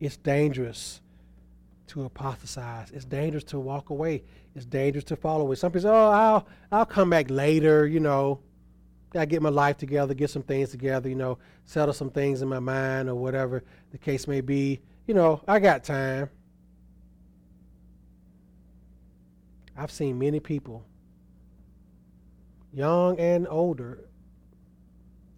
It's 0.00 0.16
dangerous 0.16 1.00
to 1.88 2.04
apostatize. 2.04 2.90
It's 2.92 3.04
dangerous 3.04 3.44
to 3.44 3.58
walk 3.58 3.90
away. 3.90 4.24
It's 4.54 4.64
dangerous 4.64 5.04
to 5.04 5.16
follow 5.16 5.42
away. 5.42 5.56
Some 5.56 5.72
people 5.72 5.82
say, 5.82 5.88
"Oh, 5.88 6.10
I'll 6.10 6.46
I'll 6.70 6.86
come 6.86 7.10
back 7.10 7.30
later." 7.30 7.86
You 7.86 8.00
know, 8.00 8.40
I 9.14 9.24
get 9.24 9.42
my 9.42 9.48
life 9.48 9.76
together, 9.76 10.14
get 10.14 10.30
some 10.30 10.42
things 10.42 10.70
together. 10.70 11.08
You 11.08 11.14
know, 11.14 11.38
settle 11.64 11.94
some 11.94 12.10
things 12.10 12.42
in 12.42 12.48
my 12.48 12.58
mind 12.58 13.08
or 13.08 13.14
whatever 13.14 13.64
the 13.90 13.98
case 13.98 14.26
may 14.28 14.40
be. 14.40 14.80
You 15.06 15.14
know, 15.14 15.42
I 15.46 15.58
got 15.58 15.84
time. 15.84 16.30
I've 19.76 19.90
seen 19.90 20.18
many 20.18 20.38
people, 20.38 20.84
young 22.72 23.18
and 23.18 23.46
older, 23.48 24.08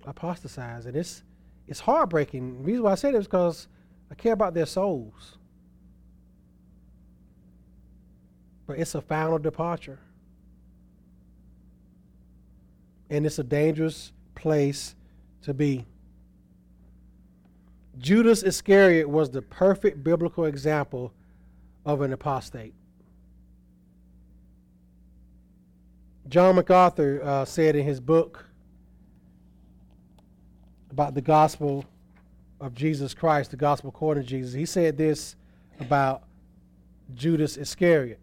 apostatize, 0.07 0.86
and 0.86 0.96
it's 0.96 1.22
it's 1.68 1.80
heartbreaking. 1.80 2.59
The 2.59 2.64
reason 2.64 2.84
why 2.84 2.92
I 2.92 2.94
say 2.94 3.11
that 3.11 3.18
is 3.18 3.26
because 3.26 3.68
I 4.11 4.14
care 4.14 4.32
about 4.32 4.54
their 4.54 4.66
souls. 4.66 5.36
But 8.66 8.78
it's 8.78 8.94
a 8.94 9.00
final 9.00 9.38
departure. 9.38 9.98
And 13.11 13.26
it's 13.26 13.38
a 13.38 13.44
dangerous 13.44 14.12
place 14.34 14.94
to 15.42 15.54
be. 15.54 15.86
Judas 17.98 18.42
Iscariot 18.42 19.09
was 19.09 19.30
the 19.30 19.42
perfect 19.42 20.04
biblical 20.04 20.44
example 20.44 21.12
of 21.84 22.00
an 22.02 22.12
apostate. 22.12 22.74
John 26.28 26.57
MacArthur 26.57 27.20
uh, 27.22 27.44
said 27.44 27.76
in 27.76 27.84
his 27.84 28.00
book, 28.00 28.44
about 30.91 31.14
the 31.14 31.20
gospel 31.20 31.84
of 32.61 32.74
Jesus 32.74 33.14
Christ, 33.14 33.51
the 33.51 33.57
gospel 33.57 33.91
according 33.91 34.22
to 34.22 34.28
Jesus. 34.28 34.55
He 34.55 34.66
said 34.66 34.97
this 34.97 35.37
about 35.80 36.22
Judas 37.14 37.57
Iscariot. 37.57 38.20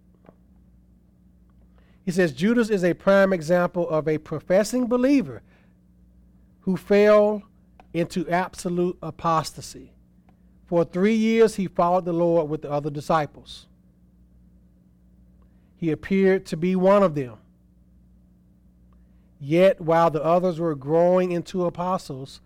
He 2.06 2.12
says 2.12 2.34
Judas 2.34 2.70
is 2.70 2.84
a 2.84 2.94
prime 2.94 3.32
example 3.32 3.88
of 3.90 4.08
a 4.08 4.18
professing 4.18 4.88
believer 4.88 5.42
who 6.62 6.76
fell 6.76 7.44
into 7.94 8.28
absolute 8.30 8.98
apostasy. 9.02 9.92
For 10.66 10.84
three 10.84 11.16
years, 11.16 11.56
he 11.56 11.68
followed 11.68 12.06
the 12.06 12.14
Lord 12.14 12.50
with 12.50 12.64
the 12.64 12.72
other 12.72 12.90
disciples. 12.90 13.68
He 15.78 15.92
appeared 15.92 16.46
to 16.48 16.58
be 16.58 16.76
one 16.76 17.04
of 17.04 17.16
them. 17.16 17.38
Yet, 19.40 19.82
while 19.82 20.10
the 20.10 20.24
others 20.24 20.60
were 20.60 20.76
growing 20.76 21.32
into 21.34 21.66
apostles, 21.66 22.40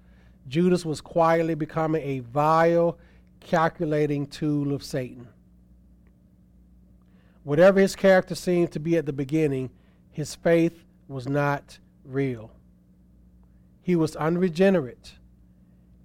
Judas 0.47 0.85
was 0.85 1.01
quietly 1.01 1.55
becoming 1.55 2.01
a 2.03 2.19
vile, 2.19 2.97
calculating 3.39 4.27
tool 4.27 4.73
of 4.73 4.83
Satan. 4.83 5.27
Whatever 7.43 7.79
his 7.79 7.95
character 7.95 8.35
seemed 8.35 8.71
to 8.73 8.79
be 8.79 8.97
at 8.97 9.05
the 9.05 9.13
beginning, 9.13 9.69
his 10.11 10.35
faith 10.35 10.83
was 11.07 11.27
not 11.27 11.79
real. 12.03 12.51
He 13.81 13.95
was 13.95 14.15
unregenerate, 14.17 15.13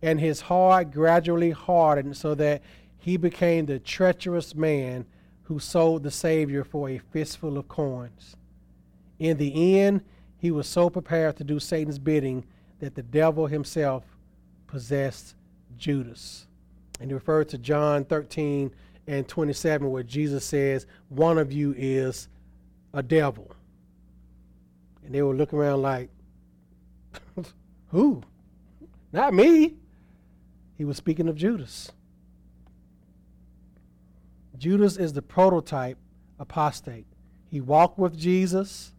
and 0.02 0.20
his 0.20 0.42
heart 0.42 0.92
gradually 0.92 1.50
hardened 1.50 2.16
so 2.16 2.34
that 2.36 2.62
he 2.98 3.16
became 3.16 3.66
the 3.66 3.80
treacherous 3.80 4.54
man 4.54 5.04
who 5.44 5.58
sold 5.58 6.04
the 6.04 6.10
Savior 6.10 6.62
for 6.62 6.88
a 6.88 6.98
fistful 6.98 7.58
of 7.58 7.68
coins. 7.68 8.36
In 9.18 9.36
the 9.36 9.80
end, 9.80 10.02
he 10.38 10.50
was 10.50 10.68
so 10.68 10.88
prepared 10.88 11.36
to 11.36 11.44
do 11.44 11.58
Satan's 11.58 11.98
bidding 11.98 12.44
that 12.78 12.94
the 12.94 13.02
devil 13.02 13.46
himself 13.46 14.04
possessed 14.72 15.34
Judas. 15.76 16.46
And 16.98 17.10
he 17.10 17.14
referred 17.14 17.50
to 17.50 17.58
John 17.58 18.06
13 18.06 18.72
and 19.06 19.28
27, 19.28 19.90
where 19.90 20.02
Jesus 20.02 20.46
says, 20.46 20.86
One 21.10 21.36
of 21.36 21.52
you 21.52 21.74
is 21.76 22.28
a 22.94 23.02
devil. 23.02 23.54
And 25.04 25.14
they 25.14 25.20
were 25.20 25.34
looking 25.34 25.58
around 25.58 25.82
like, 25.82 26.08
Who? 27.88 28.22
Not 29.12 29.34
me. 29.34 29.74
He 30.78 30.86
was 30.86 30.96
speaking 30.96 31.28
of 31.28 31.36
Judas. 31.36 31.92
Judas 34.56 34.96
is 34.96 35.12
the 35.12 35.20
prototype 35.20 35.98
apostate. 36.38 37.06
He 37.50 37.60
walked 37.60 37.98
with 37.98 38.16
Jesus. 38.16 38.94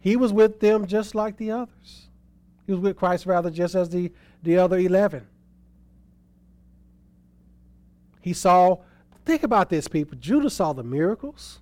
He 0.00 0.16
was 0.16 0.32
with 0.32 0.58
them 0.58 0.86
just 0.88 1.14
like 1.14 1.36
the 1.36 1.52
others. 1.52 2.08
He 2.66 2.72
was 2.72 2.80
with 2.80 2.96
Christ 2.96 3.26
rather 3.26 3.50
just 3.50 3.76
as 3.76 3.88
the, 3.90 4.10
the 4.46 4.58
other 4.58 4.78
11. 4.78 5.26
He 8.20 8.32
saw, 8.32 8.78
think 9.24 9.42
about 9.42 9.68
this, 9.68 9.88
people. 9.88 10.16
Judas 10.18 10.54
saw 10.54 10.72
the 10.72 10.82
miracles. 10.82 11.58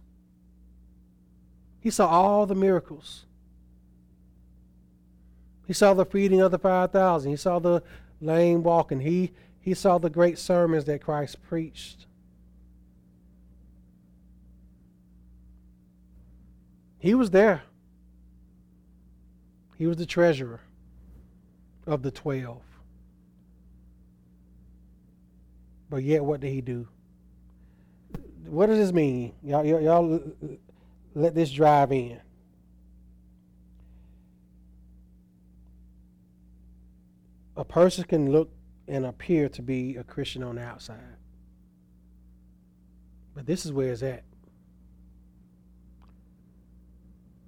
He 1.81 1.91
saw 1.91 2.07
all 2.07 2.47
the 2.47 2.55
miracles. 2.55 3.25
He 5.67 5.73
saw 5.73 5.95
the 5.95 6.05
feeding 6.05 6.41
of 6.41 6.51
the 6.51 6.59
5,000. 6.59 7.31
He 7.31 7.37
saw 7.37 7.59
the 7.59 7.83
lame 8.21 8.63
walking. 8.63 9.01
He, 9.01 9.33
he 9.61 9.75
saw 9.75 9.99
the 9.99 10.11
great 10.11 10.39
sermons 10.39 10.85
that 10.85 11.03
Christ 11.03 11.43
preached. 11.43 12.07
He 16.99 17.15
was 17.15 17.31
there. 17.31 17.63
He 19.77 19.87
was 19.87 19.97
the 19.97 20.07
treasurer 20.07 20.61
of 21.87 22.03
the 22.03 22.11
12. 22.11 22.74
But 25.95 26.03
yet, 26.03 26.25
what 26.25 26.41
did 26.41 26.51
he 26.51 26.61
do? 26.61 26.89
What 28.47 28.67
does 28.67 28.79
this 28.79 28.93
mean? 28.93 29.33
Y'all, 29.45 29.65
y'all, 29.65 29.81
y'all 29.81 30.21
let 31.15 31.37
this 31.37 31.53
drive 31.53 31.93
in. 31.93 32.21
a 37.57 37.65
person 37.65 38.03
can 38.03 38.33
look 38.33 38.51
and 38.89 39.07
appear 39.07 39.49
to 39.51 39.63
be 39.63 39.95
a 39.95 40.03
Christian 40.03 40.43
on 40.43 40.57
the 40.57 40.63
outside. 40.63 40.99
But 43.33 43.47
this 43.47 43.65
is 43.65 43.73
where 43.73 43.93
it's 43.93 44.03
at. 44.03 44.25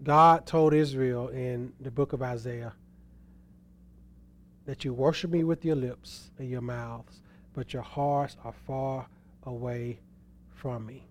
God 0.04 0.46
told 0.46 0.72
Israel 0.72 1.30
in 1.30 1.72
the 1.80 1.90
book 1.90 2.12
of 2.12 2.22
Isaiah 2.22 2.74
that 4.66 4.84
you 4.84 4.94
worship 4.94 5.32
me 5.32 5.42
with 5.42 5.64
your 5.64 5.74
lips 5.74 6.30
and 6.38 6.48
your 6.48 6.60
mouths, 6.60 7.20
but 7.56 7.72
your 7.72 7.82
hearts 7.82 8.36
are 8.44 8.52
far 8.66 9.06
away 9.44 9.98
from 10.54 10.84
me. 10.84 11.08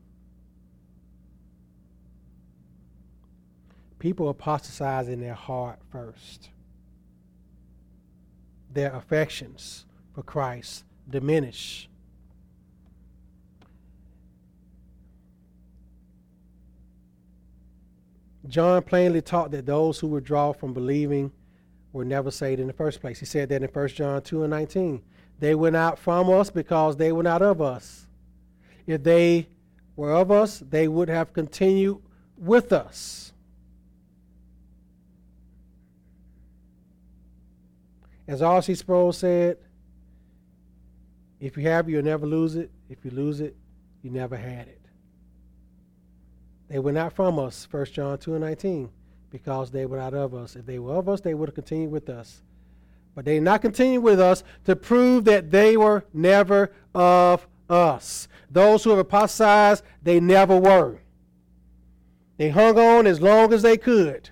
People 3.98 4.30
apostatize 4.30 5.10
in 5.10 5.20
their 5.20 5.34
heart 5.34 5.80
first 5.92 6.50
their 8.72 8.94
affections 8.94 9.86
for 10.14 10.22
Christ 10.22 10.84
diminish. 11.10 11.90
John 18.48 18.84
plainly 18.84 19.24
taught 19.24 19.50
that 19.52 19.66
those 19.66 20.00
who 20.00 20.08
withdraw 20.08 20.52
from 20.52 20.74
believing 20.74 21.32
were 21.92 22.06
never 22.06 22.30
saved 22.30 22.60
in 22.60 22.68
the 22.68 22.74
first 22.74 23.02
place. 23.02 23.20
He 23.20 23.26
said 23.26 23.50
that 23.50 23.64
in 23.64 23.70
1 23.70 23.88
John 23.88 24.22
2 24.22 24.44
and 24.44 24.52
19. 24.52 25.02
They 25.40 25.56
went 25.56 25.76
out 25.76 26.00
from 26.00 26.30
us 26.30 26.50
because 26.50 26.98
they 26.98 27.12
were 27.12 27.24
not 27.24 27.42
of 27.42 27.62
us. 27.62 28.08
If 28.88 29.04
they 29.04 29.48
were 29.96 30.14
of 30.14 30.32
us, 30.32 30.60
they 30.60 30.88
would 30.88 31.10
have 31.10 31.34
continued 31.34 32.02
with 32.38 32.72
us. 32.72 33.34
As 38.28 38.42
R.C. 38.42 38.76
Sproul 38.76 39.12
said, 39.12 39.58
if 41.40 41.58
you 41.58 41.64
have, 41.64 41.88
it, 41.88 41.92
you'll 41.92 42.04
never 42.04 42.26
lose 42.26 42.56
it. 42.56 42.72
If 42.90 43.06
you 43.06 43.12
lose 43.12 43.40
it, 43.40 43.56
you 44.02 44.10
never 44.10 44.36
had 44.36 44.68
it. 44.68 44.82
They 46.70 46.80
were 46.80 46.92
not 46.92 47.14
from 47.14 47.38
us, 47.38 47.68
1 47.70 47.86
John 47.88 48.18
2 48.18 48.36
and 48.36 48.44
19, 48.44 48.90
because 49.30 49.70
they 49.70 49.86
were 49.86 49.98
not 49.98 50.14
of 50.14 50.34
us. 50.34 50.56
If 50.56 50.66
they 50.66 50.80
were 50.80 50.96
of 50.96 51.08
us, 51.08 51.22
they 51.22 51.34
would 51.34 51.50
have 51.50 51.56
continued 51.56 51.92
with 51.92 52.10
us. 52.10 52.42
But 53.16 53.26
they 53.26 53.36
did 53.36 53.44
not 53.44 53.62
continue 53.62 54.02
with 54.02 54.20
us 54.20 54.44
to 54.66 54.76
prove 54.76 55.24
that 55.26 55.50
they 55.50 55.78
were 55.78 56.06
never 56.14 56.72
of 56.94 57.48
us. 57.70 58.28
Those 58.52 58.84
who 58.84 58.92
have 58.92 59.00
apostatized, 59.00 59.84
they 60.04 60.20
never 60.20 60.58
were. 60.58 61.00
They 62.38 62.50
hung 62.50 62.78
on 62.78 63.08
as 63.08 63.22
long 63.22 63.54
as 63.54 63.62
they 63.62 63.78
could. 63.78 64.30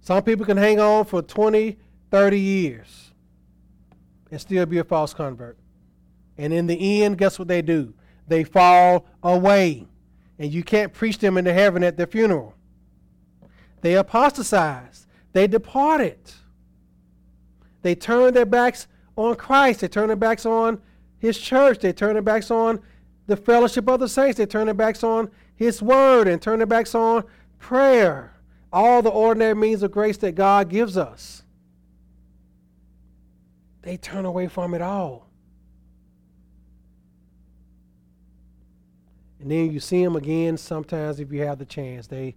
Some 0.00 0.22
people 0.22 0.46
can 0.46 0.56
hang 0.56 0.80
on 0.80 1.04
for 1.04 1.22
20, 1.22 1.78
30 2.10 2.40
years 2.40 3.12
and 4.30 4.40
still 4.40 4.66
be 4.66 4.78
a 4.78 4.84
false 4.84 5.12
convert. 5.12 5.58
And 6.38 6.52
in 6.52 6.66
the 6.66 7.02
end, 7.02 7.18
guess 7.18 7.38
what 7.38 7.48
they 7.48 7.62
do? 7.62 7.92
They 8.26 8.44
fall 8.44 9.06
away. 9.22 9.86
And 10.38 10.52
you 10.52 10.64
can't 10.64 10.92
preach 10.92 11.18
them 11.18 11.36
into 11.36 11.52
heaven 11.52 11.84
at 11.84 11.98
their 11.98 12.06
funeral. 12.06 12.54
They 13.82 13.94
apostatized. 13.94 15.06
They 15.32 15.46
departed. 15.46 16.18
They 17.82 17.94
turned 17.94 18.36
their 18.36 18.46
backs 18.46 18.86
on 19.16 19.36
Christ. 19.36 19.80
They 19.80 19.88
turned 19.88 20.10
their 20.10 20.16
backs 20.16 20.44
on 20.44 20.80
His 21.18 21.38
church. 21.38 21.78
They 21.78 21.92
turned 21.92 22.16
their 22.16 22.22
backs 22.22 22.50
on 22.50 22.80
the 23.26 23.36
fellowship 23.36 23.88
of 23.88 24.00
the 24.00 24.08
saints. 24.08 24.38
They 24.38 24.46
turned 24.46 24.68
their 24.68 24.74
backs 24.74 25.04
on 25.04 25.30
His 25.54 25.80
word 25.80 26.28
and 26.28 26.40
turned 26.42 26.60
their 26.60 26.66
backs 26.66 26.94
on 26.94 27.24
prayer 27.58 28.34
all 28.72 29.02
the 29.02 29.10
ordinary 29.10 29.54
means 29.54 29.82
of 29.82 29.90
grace 29.90 30.16
that 30.18 30.34
God 30.34 30.68
gives 30.68 30.96
us. 30.96 31.42
They 33.82 33.96
turn 33.96 34.24
away 34.24 34.48
from 34.48 34.74
it 34.74 34.82
all. 34.82 35.26
And 39.40 39.50
then 39.50 39.72
you 39.72 39.80
see 39.80 40.04
them 40.04 40.16
again 40.16 40.58
sometimes 40.58 41.18
if 41.18 41.32
you 41.32 41.40
have 41.42 41.58
the 41.58 41.64
chance. 41.64 42.06
They 42.06 42.36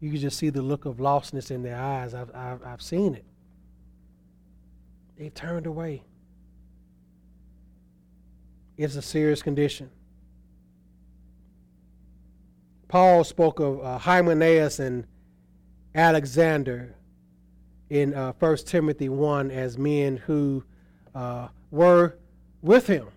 you 0.00 0.10
can 0.10 0.20
just 0.20 0.38
see 0.38 0.50
the 0.50 0.62
look 0.62 0.84
of 0.84 0.98
lostness 0.98 1.50
in 1.50 1.62
their 1.62 1.76
eyes. 1.76 2.14
I've, 2.14 2.34
I've, 2.34 2.64
I've 2.64 2.82
seen 2.82 3.14
it. 3.14 3.24
They've 5.16 5.34
turned 5.34 5.66
away. 5.66 6.04
It's 8.76 8.94
a 8.94 9.02
serious 9.02 9.42
condition. 9.42 9.90
Paul 12.86 13.24
spoke 13.24 13.58
of 13.58 13.84
uh, 13.84 13.98
Hymenaeus 13.98 14.78
and 14.78 15.04
Alexander 15.94 16.94
in 17.90 18.14
uh, 18.14 18.32
1 18.38 18.56
Timothy 18.58 19.08
1 19.08 19.50
as 19.50 19.76
men 19.76 20.16
who 20.16 20.62
uh, 21.14 21.48
were 21.70 22.16
with 22.62 22.86
him. 22.86 23.08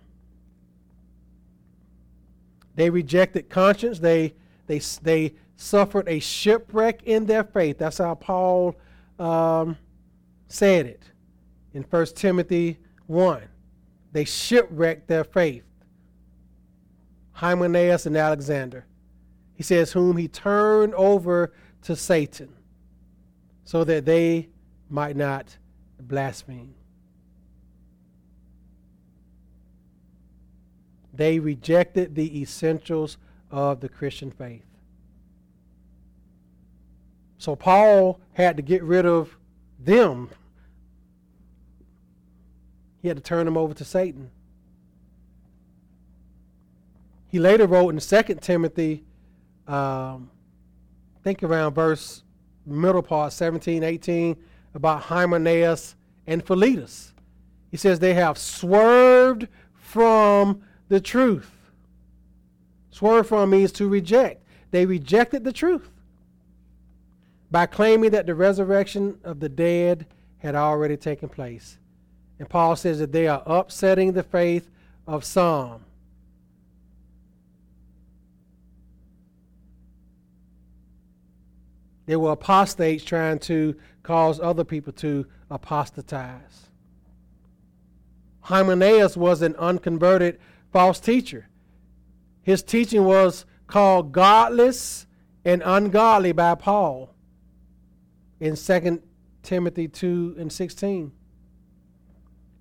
They 2.74 2.90
rejected 2.90 3.48
conscience. 3.48 4.00
They, 4.00 4.34
they, 4.66 4.80
they 5.02 5.34
suffered 5.56 6.08
a 6.08 6.18
shipwreck 6.18 7.02
in 7.04 7.26
their 7.26 7.44
faith. 7.44 7.78
That's 7.78 7.98
how 7.98 8.14
Paul 8.14 8.76
um, 9.18 9.76
said 10.48 10.86
it 10.86 11.02
in 11.72 11.82
1 11.82 12.06
Timothy 12.14 12.78
1. 13.06 13.42
They 14.12 14.24
shipwrecked 14.24 15.08
their 15.08 15.24
faith. 15.24 15.64
Hymenaeus 17.32 18.06
and 18.06 18.16
Alexander. 18.16 18.86
He 19.54 19.62
says, 19.62 19.92
whom 19.92 20.16
he 20.16 20.28
turned 20.28 20.94
over 20.94 21.52
to 21.82 21.96
Satan 21.96 22.52
so 23.64 23.84
that 23.84 24.04
they 24.04 24.48
might 24.88 25.16
not 25.16 25.56
blaspheme. 26.00 26.74
They 31.14 31.38
rejected 31.38 32.14
the 32.14 32.40
essentials 32.40 33.18
of 33.50 33.80
the 33.80 33.88
Christian 33.88 34.30
faith. 34.30 34.64
So 37.42 37.56
Paul 37.56 38.20
had 38.34 38.56
to 38.58 38.62
get 38.62 38.84
rid 38.84 39.04
of 39.04 39.36
them. 39.76 40.30
He 43.00 43.08
had 43.08 43.16
to 43.16 43.22
turn 43.22 43.46
them 43.46 43.56
over 43.56 43.74
to 43.74 43.84
Satan. 43.84 44.30
He 47.26 47.40
later 47.40 47.66
wrote 47.66 47.88
in 47.88 47.98
2 47.98 48.34
Timothy, 48.40 49.02
um, 49.66 50.30
think 51.24 51.42
around 51.42 51.74
verse 51.74 52.22
middle 52.64 53.02
part, 53.02 53.32
17, 53.32 53.82
18, 53.82 54.36
about 54.74 55.02
Hymenaeus 55.02 55.96
and 56.28 56.46
Philetus. 56.46 57.12
He 57.72 57.76
says 57.76 57.98
they 57.98 58.14
have 58.14 58.38
swerved 58.38 59.48
from 59.74 60.62
the 60.86 61.00
truth. 61.00 61.50
Swerve 62.92 63.26
from 63.26 63.50
means 63.50 63.72
to 63.72 63.88
reject. 63.88 64.44
They 64.70 64.86
rejected 64.86 65.42
the 65.42 65.52
truth. 65.52 65.88
By 67.52 67.66
claiming 67.66 68.10
that 68.12 68.24
the 68.24 68.34
resurrection 68.34 69.18
of 69.24 69.38
the 69.38 69.48
dead 69.48 70.06
had 70.38 70.54
already 70.54 70.96
taken 70.96 71.28
place. 71.28 71.78
And 72.38 72.48
Paul 72.48 72.74
says 72.76 72.98
that 72.98 73.12
they 73.12 73.28
are 73.28 73.42
upsetting 73.44 74.14
the 74.14 74.22
faith 74.22 74.70
of 75.06 75.22
some. 75.22 75.84
They 82.06 82.16
were 82.16 82.32
apostates 82.32 83.04
trying 83.04 83.38
to 83.40 83.76
cause 84.02 84.40
other 84.40 84.64
people 84.64 84.94
to 84.94 85.26
apostatize. 85.50 86.70
Hymenaeus 88.40 89.14
was 89.14 89.42
an 89.42 89.54
unconverted 89.56 90.40
false 90.72 90.98
teacher. 90.98 91.48
His 92.42 92.62
teaching 92.62 93.04
was 93.04 93.44
called 93.66 94.10
godless 94.10 95.06
and 95.44 95.62
ungodly 95.64 96.32
by 96.32 96.54
Paul 96.54 97.12
in 98.42 98.56
2 98.56 99.00
Timothy 99.44 99.86
2 99.86 100.34
and 100.36 100.52
16. 100.52 101.12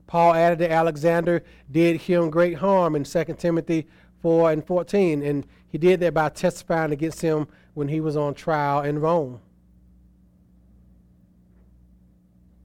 Paul 0.06 0.36
added 0.36 0.60
that 0.60 0.70
Alexander 0.70 1.44
did 1.72 2.02
him 2.02 2.30
great 2.30 2.60
harm 2.60 2.96
in 2.96 3.04
2 3.04 3.24
Timothy 3.40 3.88
4 4.22 4.52
and 4.52 4.64
14, 4.64 5.24
and 5.24 5.48
he 5.68 5.80
did 5.80 6.00
that 6.02 6.14
by 6.14 6.30
testifying 6.30 6.92
against 6.92 7.22
him 7.22 7.48
when 7.74 7.88
he 7.88 8.00
was 8.00 8.16
on 8.16 8.36
trial 8.36 8.82
in 8.84 9.00
Rome. 9.00 9.42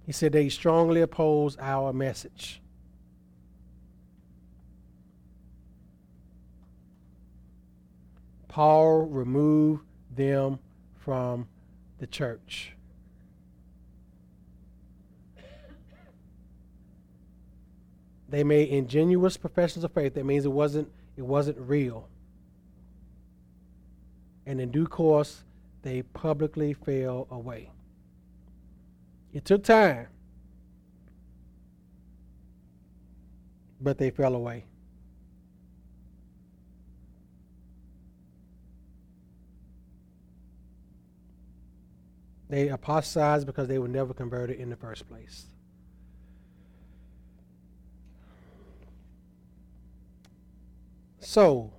He 0.04 0.12
said 0.12 0.32
they 0.32 0.50
strongly 0.50 1.00
oppose 1.00 1.56
our 1.58 1.94
message. 1.94 2.60
Paul 8.46 9.06
removed 9.06 9.86
them 10.14 10.58
from 10.98 11.48
the 11.98 12.06
church. 12.06 12.75
They 18.28 18.42
made 18.42 18.68
ingenuous 18.68 19.36
professions 19.36 19.84
of 19.84 19.92
faith. 19.92 20.14
That 20.14 20.24
means 20.24 20.44
it 20.44 20.52
wasn't 20.52 20.90
it 21.16 21.22
wasn't 21.22 21.58
real. 21.58 22.08
And 24.44 24.60
in 24.60 24.70
due 24.70 24.86
course, 24.86 25.42
they 25.82 26.02
publicly 26.02 26.74
fell 26.74 27.26
away. 27.30 27.70
It 29.32 29.44
took 29.44 29.64
time, 29.64 30.08
but 33.80 33.98
they 33.98 34.10
fell 34.10 34.34
away. 34.34 34.64
They 42.48 42.68
apostatized 42.68 43.46
because 43.46 43.66
they 43.68 43.78
were 43.78 43.88
never 43.88 44.14
converted 44.14 44.60
in 44.60 44.70
the 44.70 44.76
first 44.76 45.08
place. 45.08 45.46
So, 51.28 51.72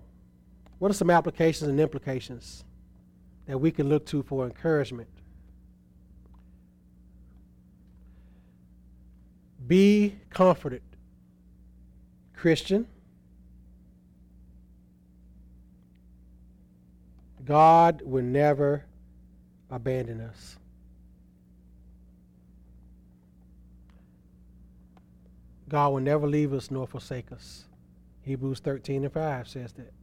what 0.77 0.91
are 0.91 0.93
some 0.93 1.09
applications 1.09 1.69
and 1.69 1.79
implications 1.79 2.65
that 3.45 3.57
we 3.57 3.71
can 3.71 3.87
look 3.87 4.05
to 4.07 4.21
for 4.21 4.43
encouragement? 4.43 5.07
Be 9.65 10.17
comforted, 10.29 10.81
Christian. 12.35 12.87
God 17.45 18.01
will 18.03 18.25
never 18.25 18.83
abandon 19.71 20.19
us. 20.19 20.57
God 25.69 25.93
will 25.93 26.01
never 26.01 26.27
leave 26.27 26.51
us 26.51 26.69
nor 26.69 26.85
forsake 26.85 27.31
us. 27.31 27.63
Hebrews 28.27 28.59
13 28.59 29.05
and 29.05 29.13
5 29.13 29.47
says 29.47 29.71
that. 29.73 29.93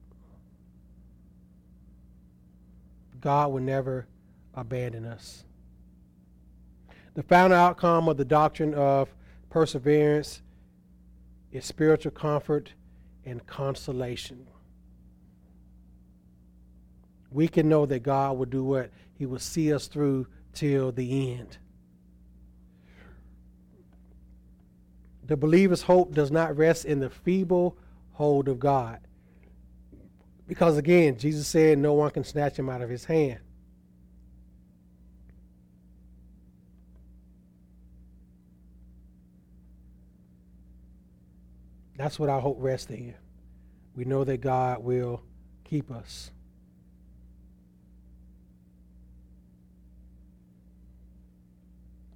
God 3.20 3.52
will 3.52 3.60
never 3.60 4.06
abandon 4.54 5.04
us. 5.04 5.44
The 7.12 7.22
final 7.22 7.56
outcome 7.56 8.08
of 8.08 8.16
the 8.16 8.24
doctrine 8.24 8.72
of 8.72 9.14
perseverance 9.50 10.40
is 11.52 11.66
spiritual 11.66 12.12
comfort 12.12 12.72
and 13.26 13.46
consolation. 13.46 14.46
We 17.30 17.46
can 17.46 17.68
know 17.68 17.84
that 17.84 18.02
God 18.02 18.38
will 18.38 18.46
do 18.46 18.64
what? 18.64 18.90
He 19.18 19.26
will 19.26 19.38
see 19.38 19.72
us 19.72 19.86
through 19.86 20.28
till 20.54 20.92
the 20.92 21.34
end. 21.34 21.58
The 25.26 25.36
believer's 25.36 25.82
hope 25.82 26.14
does 26.14 26.30
not 26.30 26.56
rest 26.56 26.86
in 26.86 27.00
the 27.00 27.10
feeble 27.10 27.76
hold 28.14 28.48
of 28.48 28.58
God. 28.58 29.00
Because 30.46 30.76
again, 30.76 31.18
Jesus 31.18 31.46
said 31.46 31.78
no 31.78 31.92
one 31.92 32.10
can 32.10 32.24
snatch 32.24 32.58
him 32.58 32.68
out 32.68 32.82
of 32.82 32.90
his 32.90 33.04
hand. 33.04 33.40
That's 41.96 42.18
what 42.18 42.28
our 42.28 42.40
hope 42.40 42.56
rests 42.60 42.90
in. 42.90 43.14
We 43.94 44.04
know 44.04 44.24
that 44.24 44.38
God 44.38 44.82
will 44.82 45.22
keep 45.64 45.90
us. 45.90 46.30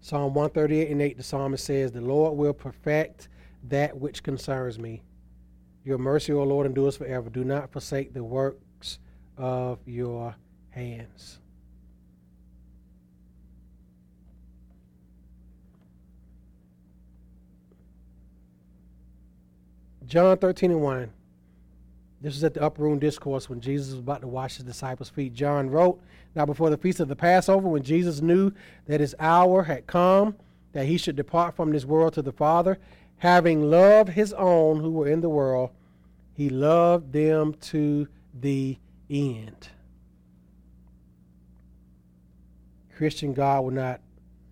Psalm 0.01 0.35
138 0.35 0.91
and 0.91 1.03
8, 1.03 1.17
the 1.19 1.23
psalmist 1.23 1.65
says, 1.65 1.93
The 1.93 2.01
Lord 2.01 2.37
will 2.37 2.55
perfect 2.55 3.29
that 3.65 3.97
which 3.99 4.23
concerns 4.23 4.79
me. 4.79 5.03
Your 5.85 5.99
mercy, 5.99 6.33
O 6.33 6.43
Lord, 6.43 6.67
endures 6.67 6.97
forever. 6.97 7.31
Do 7.31 7.45
not 7.45 7.73
forsake 7.73 8.13
the 8.13 8.25
works 8.25 8.99
of 9.37 9.79
your 9.87 10.35
hands. 10.71 11.39
John 20.07 20.39
13 20.39 20.71
and 20.71 20.81
1. 20.81 21.11
This 22.21 22.35
was 22.35 22.43
at 22.43 22.55
the 22.55 22.63
upper 22.63 22.83
room 22.83 22.99
discourse 22.99 23.49
when 23.49 23.61
Jesus 23.61 23.93
was 23.93 24.01
about 24.01 24.23
to 24.23 24.27
wash 24.27 24.57
his 24.57 24.65
disciples' 24.65 25.11
feet. 25.11 25.35
John 25.35 25.71
wrote, 25.71 26.01
Now 26.35 26.47
before 26.47 26.71
the 26.71 26.77
feast 26.77 26.99
of 26.99 27.09
the 27.09 27.15
Passover, 27.15 27.69
when 27.69 27.83
Jesus 27.83 28.21
knew 28.21 28.51
that 28.87 29.01
his 29.01 29.15
hour 29.21 29.63
had 29.63 29.87
come, 29.87 30.35
that 30.73 30.87
he 30.87 30.97
should 30.97 31.15
depart 31.15 31.55
from 31.55 31.71
this 31.71 31.85
world 31.85 32.15
to 32.15 32.23
the 32.23 32.33
Father, 32.33 32.79
having 33.19 33.71
loved 33.71 34.11
his 34.11 34.33
own 34.33 34.81
who 34.81 34.91
were 34.91 35.09
in 35.09 35.21
the 35.21 35.29
world, 35.29 35.71
he 36.33 36.49
loved 36.49 37.13
them 37.13 37.55
to 37.55 38.07
the 38.33 38.79
end. 39.11 39.69
Christian, 42.97 43.33
God 43.33 43.63
will 43.63 43.71
not 43.71 44.01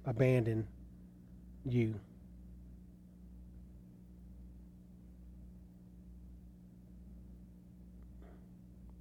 abandon 0.04 0.66
you. 1.64 1.98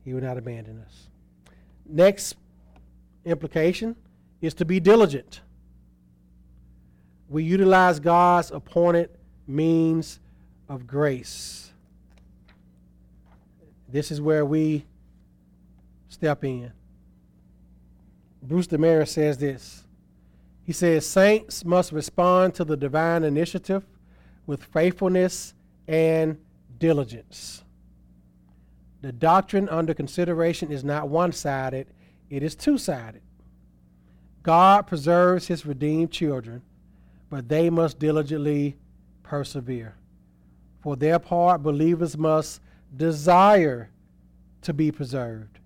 He 0.04 0.14
will 0.14 0.22
not 0.22 0.38
abandon 0.38 0.84
us. 0.86 1.08
Next 1.88 2.36
implication 3.24 3.96
is 4.42 4.54
to 4.56 4.66
be 4.66 4.80
diligent. 4.80 5.42
We 7.28 7.44
utilize 7.44 8.00
God's 8.00 8.52
appointed 8.52 9.10
means 9.48 10.20
of 10.70 10.88
grace. 10.88 11.72
This 13.88 14.12
is 14.12 14.20
where 14.20 14.46
we 14.46 14.86
step 16.10 16.44
in. 16.44 16.72
Bruce 18.42 18.68
Demarest 18.68 19.14
says 19.14 19.38
this. 19.38 19.84
He 20.64 20.74
says, 20.74 21.06
Saints 21.06 21.64
must 21.64 21.92
respond 21.92 22.56
to 22.56 22.64
the 22.64 22.78
divine 22.78 23.24
initiative 23.24 23.84
with 24.48 24.64
faithfulness 24.64 25.54
and 25.88 26.38
diligence. 26.80 27.64
The 29.02 29.12
doctrine 29.12 29.70
under 29.70 29.94
consideration 29.94 30.72
is 30.72 30.84
not 30.84 31.10
one 31.10 31.32
sided, 31.32 31.88
it 32.30 32.42
is 32.42 32.56
two 32.56 32.78
sided. 32.78 33.22
God 34.42 34.88
preserves 34.88 35.48
his 35.48 35.66
redeemed 35.66 36.12
children, 36.12 36.62
but 37.30 37.50
they 37.50 37.70
must 37.70 38.00
diligently 38.00 38.78
persevere. 39.26 39.96
For 40.82 40.96
their 40.96 41.20
part, 41.20 41.64
believers 41.64 42.18
must 42.18 42.62
desire 42.96 43.90
to 44.62 44.74
be 44.74 44.92
preserved, 44.92 45.60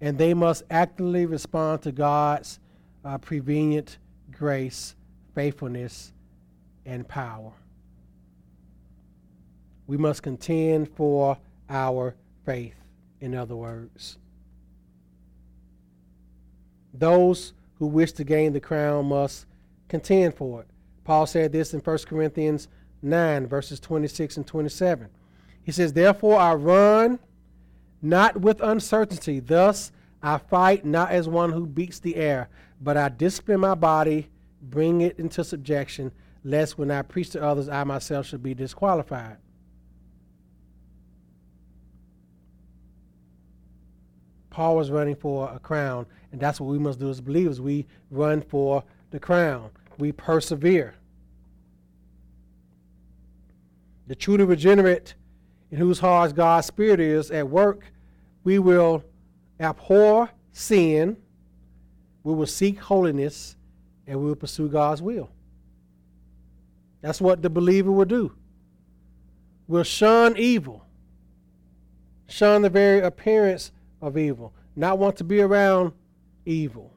and 0.00 0.16
they 0.18 0.34
must 0.34 0.62
actively 0.70 1.26
respond 1.26 1.82
to 1.82 1.92
God's 1.92 2.58
uh, 3.04 3.18
prevenient 3.18 3.98
grace, 4.32 4.96
faithfulness, 5.34 6.12
and 6.86 7.06
power. 7.06 7.52
We 9.86 9.96
must 9.96 10.22
contend 10.22 10.88
for 10.88 11.38
our 11.68 12.14
faith, 12.44 12.76
in 13.20 13.34
other 13.34 13.56
words. 13.56 14.18
Those 16.94 17.52
who 17.78 17.86
wish 17.86 18.12
to 18.12 18.24
gain 18.24 18.52
the 18.52 18.60
crown 18.60 19.06
must 19.06 19.46
contend 19.88 20.34
for 20.34 20.62
it. 20.62 20.66
Paul 21.08 21.24
said 21.24 21.52
this 21.52 21.72
in 21.72 21.80
1 21.80 21.98
Corinthians 22.06 22.68
9, 23.00 23.46
verses 23.46 23.80
26 23.80 24.36
and 24.36 24.46
27. 24.46 25.08
He 25.62 25.72
says, 25.72 25.94
Therefore 25.94 26.38
I 26.38 26.52
run 26.52 27.18
not 28.02 28.38
with 28.42 28.60
uncertainty. 28.60 29.40
Thus 29.40 29.90
I 30.22 30.36
fight 30.36 30.84
not 30.84 31.10
as 31.10 31.26
one 31.26 31.50
who 31.50 31.64
beats 31.64 31.98
the 31.98 32.16
air, 32.16 32.50
but 32.82 32.98
I 32.98 33.08
discipline 33.08 33.60
my 33.60 33.74
body, 33.74 34.28
bring 34.60 35.00
it 35.00 35.18
into 35.18 35.42
subjection, 35.42 36.12
lest 36.44 36.76
when 36.76 36.90
I 36.90 37.00
preach 37.00 37.30
to 37.30 37.42
others, 37.42 37.70
I 37.70 37.84
myself 37.84 38.26
should 38.26 38.42
be 38.42 38.52
disqualified. 38.52 39.38
Paul 44.50 44.76
was 44.76 44.90
running 44.90 45.16
for 45.16 45.50
a 45.50 45.58
crown, 45.58 46.04
and 46.32 46.38
that's 46.38 46.60
what 46.60 46.68
we 46.68 46.78
must 46.78 46.98
do 46.98 47.08
as 47.08 47.22
believers. 47.22 47.62
We 47.62 47.86
run 48.10 48.42
for 48.42 48.84
the 49.10 49.18
crown, 49.18 49.70
we 49.96 50.12
persevere. 50.12 50.94
The 54.08 54.14
truly 54.14 54.44
regenerate, 54.44 55.14
in 55.70 55.76
whose 55.76 55.98
hearts 55.98 56.32
God's 56.32 56.66
Spirit 56.66 56.98
is 56.98 57.30
at 57.30 57.48
work, 57.48 57.92
we 58.42 58.58
will 58.58 59.04
abhor 59.60 60.30
sin, 60.50 61.18
we 62.24 62.32
will 62.32 62.46
seek 62.46 62.80
holiness, 62.80 63.54
and 64.06 64.18
we 64.18 64.26
will 64.26 64.34
pursue 64.34 64.68
God's 64.68 65.02
will. 65.02 65.28
That's 67.02 67.20
what 67.20 67.42
the 67.42 67.50
believer 67.50 67.92
will 67.92 68.06
do. 68.06 68.32
We'll 69.66 69.84
shun 69.84 70.38
evil, 70.38 70.86
shun 72.28 72.62
the 72.62 72.70
very 72.70 73.00
appearance 73.00 73.72
of 74.00 74.16
evil, 74.16 74.54
not 74.74 74.98
want 74.98 75.16
to 75.16 75.24
be 75.24 75.42
around 75.42 75.92
evil, 76.46 76.94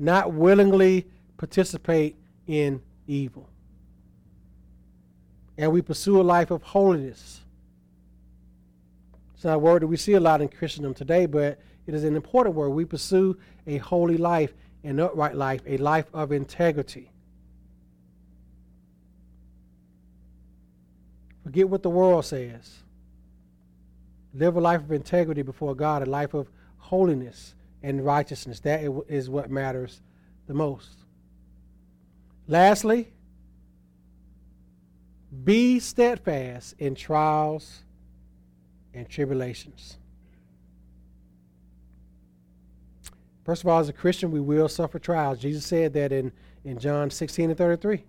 not 0.00 0.32
willingly 0.32 1.06
participate 1.36 2.16
in 2.48 2.82
evil. 3.06 3.49
And 5.60 5.70
we 5.72 5.82
pursue 5.82 6.18
a 6.18 6.22
life 6.22 6.50
of 6.50 6.62
holiness. 6.62 7.42
It's 9.34 9.44
not 9.44 9.56
a 9.56 9.58
word 9.58 9.82
that 9.82 9.88
we 9.88 9.98
see 9.98 10.14
a 10.14 10.20
lot 10.20 10.40
in 10.40 10.48
Christendom 10.48 10.94
today, 10.94 11.26
but 11.26 11.60
it 11.86 11.92
is 11.92 12.02
an 12.02 12.16
important 12.16 12.56
word. 12.56 12.70
We 12.70 12.86
pursue 12.86 13.36
a 13.66 13.76
holy 13.76 14.16
life, 14.16 14.54
an 14.84 14.98
upright 14.98 15.36
life, 15.36 15.60
a 15.66 15.76
life 15.76 16.06
of 16.14 16.32
integrity. 16.32 17.10
Forget 21.44 21.68
what 21.68 21.82
the 21.82 21.90
world 21.90 22.24
says. 22.24 22.78
Live 24.32 24.56
a 24.56 24.60
life 24.62 24.80
of 24.80 24.92
integrity 24.92 25.42
before 25.42 25.74
God, 25.74 26.02
a 26.02 26.06
life 26.06 26.32
of 26.32 26.48
holiness 26.78 27.54
and 27.82 28.02
righteousness. 28.02 28.60
That 28.60 28.80
is 29.08 29.28
what 29.28 29.50
matters 29.50 30.00
the 30.46 30.54
most. 30.54 31.00
Lastly, 32.48 33.08
be 35.44 35.78
steadfast 35.78 36.74
in 36.78 36.94
trials 36.94 37.84
and 38.92 39.08
tribulations. 39.08 39.98
First 43.44 43.62
of 43.62 43.68
all, 43.68 43.80
as 43.80 43.88
a 43.88 43.92
Christian, 43.92 44.30
we 44.30 44.40
will 44.40 44.68
suffer 44.68 44.98
trials. 44.98 45.38
Jesus 45.38 45.64
said 45.64 45.92
that 45.94 46.12
in, 46.12 46.32
in 46.64 46.78
John 46.78 47.10
16 47.10 47.50
and 47.50 47.58
33. 47.58 48.04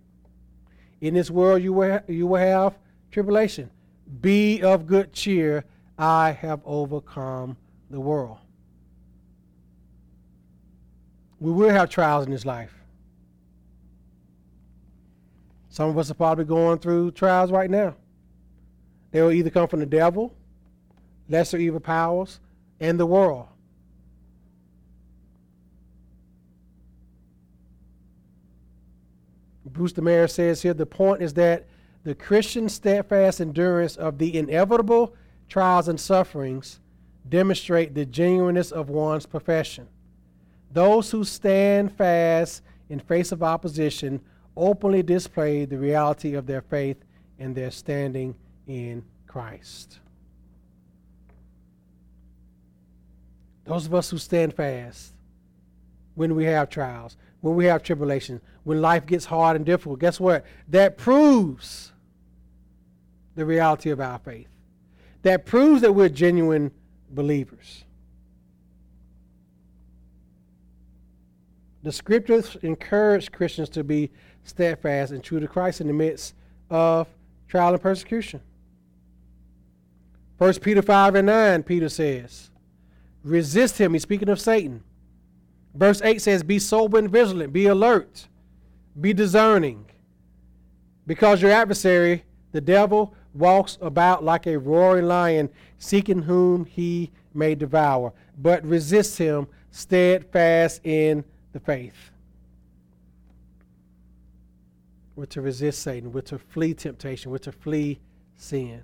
In 1.02 1.14
this 1.14 1.32
world, 1.32 1.62
you 1.62 1.74
will, 1.74 2.00
you 2.08 2.28
will 2.28 2.40
have 2.40 2.78
tribulation. 3.12 3.72
Be 4.22 4.62
of 4.62 4.88
good 4.88 5.14
cheer. 5.14 5.66
I 5.98 6.32
have 6.32 6.62
overcome 6.66 7.58
the 7.90 8.00
world. 8.00 8.38
We 11.40 11.52
will 11.52 11.70
have 11.70 11.90
trials 11.90 12.26
in 12.26 12.32
this 12.32 12.46
life. 12.46 12.81
Some 15.82 15.90
of 15.90 15.98
us 15.98 16.12
are 16.12 16.14
probably 16.14 16.46
going 16.46 16.78
through 16.78 17.10
trials 17.10 17.52
right 17.52 17.68
now. 17.68 17.96
They 19.10 19.20
will 19.20 19.32
either 19.32 19.50
come 19.50 19.68
from 19.68 19.80
the 19.80 19.88
devil, 19.88 20.32
lesser 21.28 21.58
evil 21.58 21.80
powers, 21.80 22.40
and 22.80 23.00
the 23.00 23.06
world. 23.08 23.48
Bruce 29.66 29.94
the 29.94 30.28
says 30.30 30.62
here 30.62 30.76
the 30.76 30.86
point 30.86 31.24
is 31.24 31.34
that 31.34 31.66
the 32.04 32.14
Christian 32.14 32.70
steadfast 32.70 33.42
endurance 33.42 33.96
of 33.96 34.20
the 34.20 34.38
inevitable 34.38 35.16
trials 35.50 35.88
and 35.88 36.00
sufferings 36.00 36.80
demonstrate 37.28 37.96
the 37.96 38.06
genuineness 38.06 38.72
of 38.72 38.92
one's 38.92 39.26
profession. 39.26 39.88
Those 40.72 41.10
who 41.10 41.24
stand 41.24 41.92
fast 41.92 42.62
in 42.88 43.00
face 43.00 43.32
of 43.32 43.42
opposition 43.42 44.22
openly 44.56 45.04
display 45.04 45.66
the 45.66 45.78
reality 45.78 46.34
of 46.34 46.46
their 46.46 46.62
faith 46.62 46.98
and 47.40 47.56
their 47.56 47.72
standing 47.72 48.36
in 48.68 49.04
Christ. 49.28 50.00
Those 53.66 53.86
of 53.86 53.94
us 53.94 54.10
who 54.10 54.18
stand 54.18 54.54
fast 54.54 55.14
when 56.16 56.36
we 56.36 56.46
have 56.46 56.70
trials, 56.70 57.16
when 57.40 57.56
we 57.56 57.66
have 57.66 57.84
tribulation, 57.84 58.42
when 58.64 58.82
life 58.82 59.06
gets 59.06 59.26
hard 59.26 59.56
and 59.56 59.66
difficult, 59.66 60.00
guess 60.00 60.20
what? 60.20 60.46
That 60.68 60.98
proves 60.98 61.94
the 63.36 63.46
reality 63.46 63.90
of 63.90 64.02
our 64.02 64.20
faith 64.20 64.48
that 65.24 65.46
proves 65.46 65.82
that 65.82 65.94
we're 65.94 66.10
genuine 66.10 66.72
believers. 67.12 67.84
The 71.84 71.92
scriptures 71.92 72.58
encourage 72.62 73.32
Christians 73.32 73.70
to 73.70 73.84
be 73.84 74.12
steadfast 74.44 75.12
and 75.12 75.24
true 75.24 75.40
to 75.40 75.48
Christ 75.48 75.82
in 75.82 75.88
the 75.88 75.94
midst 75.94 76.36
of 76.70 77.08
trial 77.48 77.74
and 77.74 77.82
persecution. 77.82 78.42
1 80.38 80.54
Peter 80.56 80.82
5 80.82 81.16
and 81.16 81.28
9, 81.28 81.64
Peter 81.64 81.90
says, 81.90 82.50
resist 83.24 83.78
him. 83.78 83.94
He's 83.94 84.02
speaking 84.02 84.30
of 84.30 84.40
Satan. 84.40 84.84
Verse 85.74 86.02
8 86.02 86.22
says, 86.22 86.44
Be 86.44 86.60
sober 86.60 86.98
and 86.98 87.10
vigilant, 87.10 87.54
be 87.54 87.68
alert, 87.68 88.28
be 89.00 89.14
discerning, 89.14 89.86
because 91.08 91.42
your 91.42 91.52
adversary, 91.52 92.24
the 92.52 92.62
devil, 92.62 93.14
walks 93.34 93.78
about 93.82 94.24
like 94.24 94.48
a 94.48 94.58
roaring 94.58 95.06
lion, 95.06 95.50
seeking 95.78 96.24
whom 96.24 96.66
he 96.66 97.12
may 97.34 97.56
devour, 97.56 98.12
but 98.38 98.66
resist 98.66 99.18
him 99.18 99.48
steadfast 99.72 100.82
in 100.84 101.24
the 101.54 101.60
faith. 101.60 102.11
We're 105.22 105.28
to 105.28 105.42
resist 105.42 105.84
Satan, 105.84 106.12
we're 106.12 106.22
to 106.22 106.40
flee 106.40 106.74
temptation, 106.74 107.30
we're 107.30 107.38
to 107.38 107.52
flee 107.52 108.00
sin. 108.38 108.82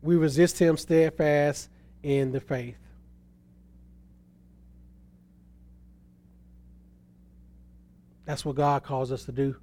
We 0.00 0.16
resist 0.16 0.58
him 0.58 0.78
steadfast 0.78 1.68
in 2.02 2.32
the 2.32 2.40
faith. 2.40 2.78
That's 8.24 8.46
what 8.46 8.56
God 8.56 8.82
calls 8.82 9.12
us 9.12 9.26
to 9.26 9.32
do 9.32 9.56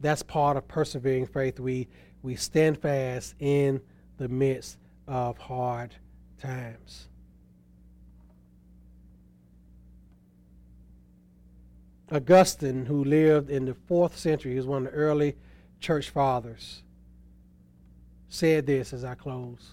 that's 0.00 0.24
part 0.24 0.56
of 0.56 0.66
persevering 0.66 1.26
faith. 1.26 1.60
We, 1.60 1.86
we 2.22 2.34
stand 2.34 2.78
fast 2.78 3.36
in 3.38 3.80
the 4.16 4.28
midst 4.28 4.78
of 5.06 5.38
hard 5.38 5.94
times. 6.40 7.09
Augustine, 12.10 12.86
who 12.86 13.04
lived 13.04 13.50
in 13.50 13.66
the 13.66 13.74
fourth 13.74 14.18
century, 14.18 14.52
he 14.52 14.56
was 14.56 14.66
one 14.66 14.86
of 14.86 14.92
the 14.92 14.98
early 14.98 15.36
church 15.78 16.10
fathers, 16.10 16.82
said 18.28 18.66
this 18.66 18.92
as 18.92 19.04
I 19.04 19.14
close. 19.14 19.70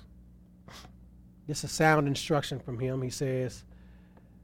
This 1.48 1.60
is 1.60 1.72
a 1.72 1.74
sound 1.74 2.08
instruction 2.08 2.60
from 2.60 2.80
him. 2.80 3.02
He 3.02 3.10
says, 3.10 3.64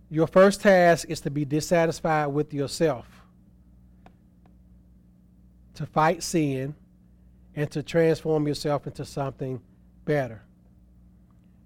Your 0.10 0.28
first 0.28 0.62
task 0.62 1.08
is 1.10 1.22
to 1.22 1.30
be 1.30 1.46
dissatisfied 1.46 2.28
with 2.30 2.54
yourself 2.54 3.24
to 5.76 5.86
fight 5.86 6.24
sin 6.24 6.76
and 7.56 7.70
to 7.72 7.84
transform 7.84 8.48
yourself 8.48 8.88
into 8.88 9.06
something 9.06 9.62
better. 10.06 10.42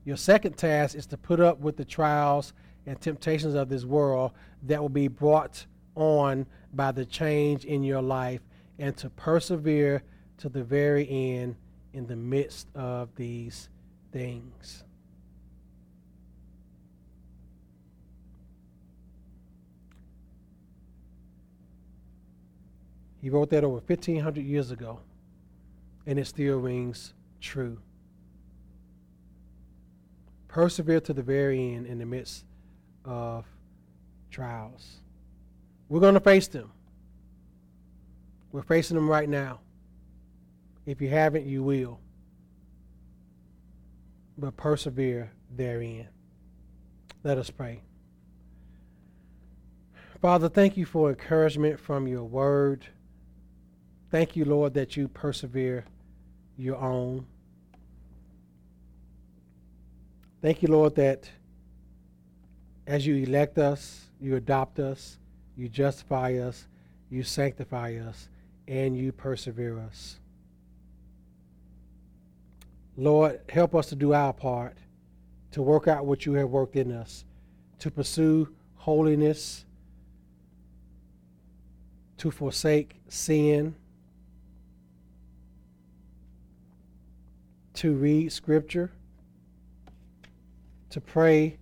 Your 0.05 0.17
second 0.17 0.57
task 0.57 0.95
is 0.95 1.05
to 1.07 1.17
put 1.17 1.39
up 1.39 1.59
with 1.59 1.77
the 1.77 1.85
trials 1.85 2.53
and 2.85 2.99
temptations 2.99 3.53
of 3.53 3.69
this 3.69 3.83
world 3.83 4.31
that 4.63 4.81
will 4.81 4.89
be 4.89 5.07
brought 5.07 5.65
on 5.97 6.45
by 6.73 6.91
the 6.91 7.05
change 7.05 7.65
in 7.65 7.83
your 7.83 8.01
life 8.01 8.41
and 8.79 8.95
to 8.97 9.09
persevere 9.09 10.03
to 10.37 10.49
the 10.49 10.63
very 10.63 11.07
end 11.09 11.55
in 11.93 12.07
the 12.07 12.15
midst 12.15 12.67
of 12.75 13.15
these 13.15 13.69
things. 14.11 14.83
He 23.21 23.29
wrote 23.29 23.49
that 23.49 23.63
over 23.63 23.79
1,500 23.79 24.41
years 24.41 24.71
ago, 24.71 24.99
and 26.05 26.19
it 26.19 26.27
still 26.27 26.59
rings 26.59 27.13
true. 27.41 27.79
persevere 30.57 30.99
to 30.99 31.13
the 31.13 31.21
very 31.21 31.75
end 31.75 31.85
in 31.85 31.99
the 31.99 32.05
midst 32.05 32.43
of 33.05 33.45
trials. 34.31 35.01
We're 35.89 35.99
going 35.99 36.15
to 36.15 36.19
face 36.19 36.47
them. 36.47 36.71
We're 38.51 38.63
facing 38.63 38.95
them 38.95 39.09
right 39.09 39.29
now. 39.29 39.59
If 40.85 41.01
you 41.01 41.09
haven't, 41.09 41.45
you 41.45 41.63
will. 41.63 41.99
But 44.37 44.55
persevere 44.57 45.31
therein. 45.55 46.07
Let 47.23 47.37
us 47.37 47.49
pray. 47.49 47.81
Father, 50.21 50.49
thank 50.49 50.77
you 50.77 50.85
for 50.85 51.09
encouragement 51.09 51.79
from 51.79 52.07
your 52.07 52.23
word. 52.23 52.85
Thank 54.09 54.35
you, 54.35 54.45
Lord, 54.45 54.73
that 54.73 54.97
you 54.97 55.07
persevere 55.07 55.85
your 56.57 56.77
own. 56.77 57.27
Thank 60.41 60.61
you, 60.61 60.69
Lord, 60.69 60.95
that 60.95 61.29
as 62.87 63.05
you 63.05 63.15
elect 63.15 63.57
us, 63.57 64.05
you 64.19 64.35
adopt 64.35 64.79
us, 64.79 65.17
you 65.57 65.67
justify 65.67 66.35
us, 66.37 66.67
you 67.09 67.23
sanctify 67.23 67.95
us, 67.95 68.29
and 68.67 68.95
you 68.95 69.11
persevere 69.11 69.79
us. 69.79 70.19
Lord, 72.95 73.41
help 73.49 73.75
us 73.75 73.87
to 73.89 73.95
do 73.95 74.13
our 74.13 74.33
part, 74.33 74.77
to 75.51 75.61
work 75.61 75.87
out 75.87 76.05
what 76.05 76.25
you 76.25 76.33
have 76.33 76.49
worked 76.49 76.75
in 76.75 76.91
us, 76.91 77.25
to 77.79 77.91
pursue 77.91 78.49
holiness, 78.75 79.65
to 82.17 82.31
forsake 82.31 82.99
sin, 83.07 83.75
to 87.73 87.93
read 87.93 88.31
scripture, 88.31 88.91
to 90.89 91.01
pray 91.01 91.57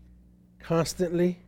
constantly, 0.59 1.39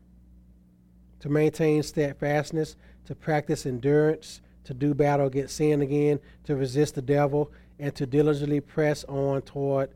to 1.27 1.33
maintain 1.33 1.83
steadfastness, 1.83 2.77
to 3.05 3.13
practice 3.13 3.65
endurance, 3.65 4.39
to 4.63 4.73
do 4.73 4.93
battle 4.93 5.27
against 5.27 5.57
sin 5.57 5.81
again, 5.81 6.19
to 6.45 6.55
resist 6.55 6.95
the 6.95 7.01
devil, 7.01 7.51
and 7.79 7.93
to 7.95 8.05
diligently 8.05 8.61
press 8.61 9.03
on 9.05 9.41
toward 9.41 9.89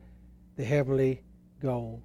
the 0.58 0.64
heavenly 0.64 1.22
goal. 1.62 2.02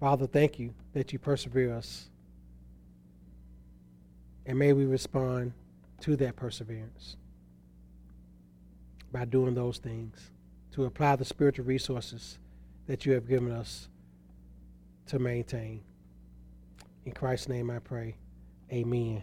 Father, 0.00 0.26
thank 0.26 0.58
you 0.58 0.72
that 0.94 1.12
you 1.12 1.18
persevere 1.18 1.74
us. 1.74 2.08
And 4.46 4.58
may 4.58 4.72
we 4.72 4.86
respond 4.86 5.52
to 6.00 6.16
that 6.16 6.34
perseverance 6.34 7.16
by 9.12 9.26
doing 9.26 9.54
those 9.54 9.76
things, 9.76 10.30
to 10.72 10.86
apply 10.86 11.16
the 11.16 11.26
spiritual 11.26 11.66
resources 11.66 12.38
that 12.86 13.04
you 13.04 13.12
have 13.12 13.28
given 13.28 13.52
us 13.52 13.90
to 15.12 15.18
maintain. 15.18 15.82
In 17.04 17.12
Christ's 17.12 17.46
name 17.46 17.70
I 17.70 17.80
pray. 17.80 18.16
Amen. 18.72 19.22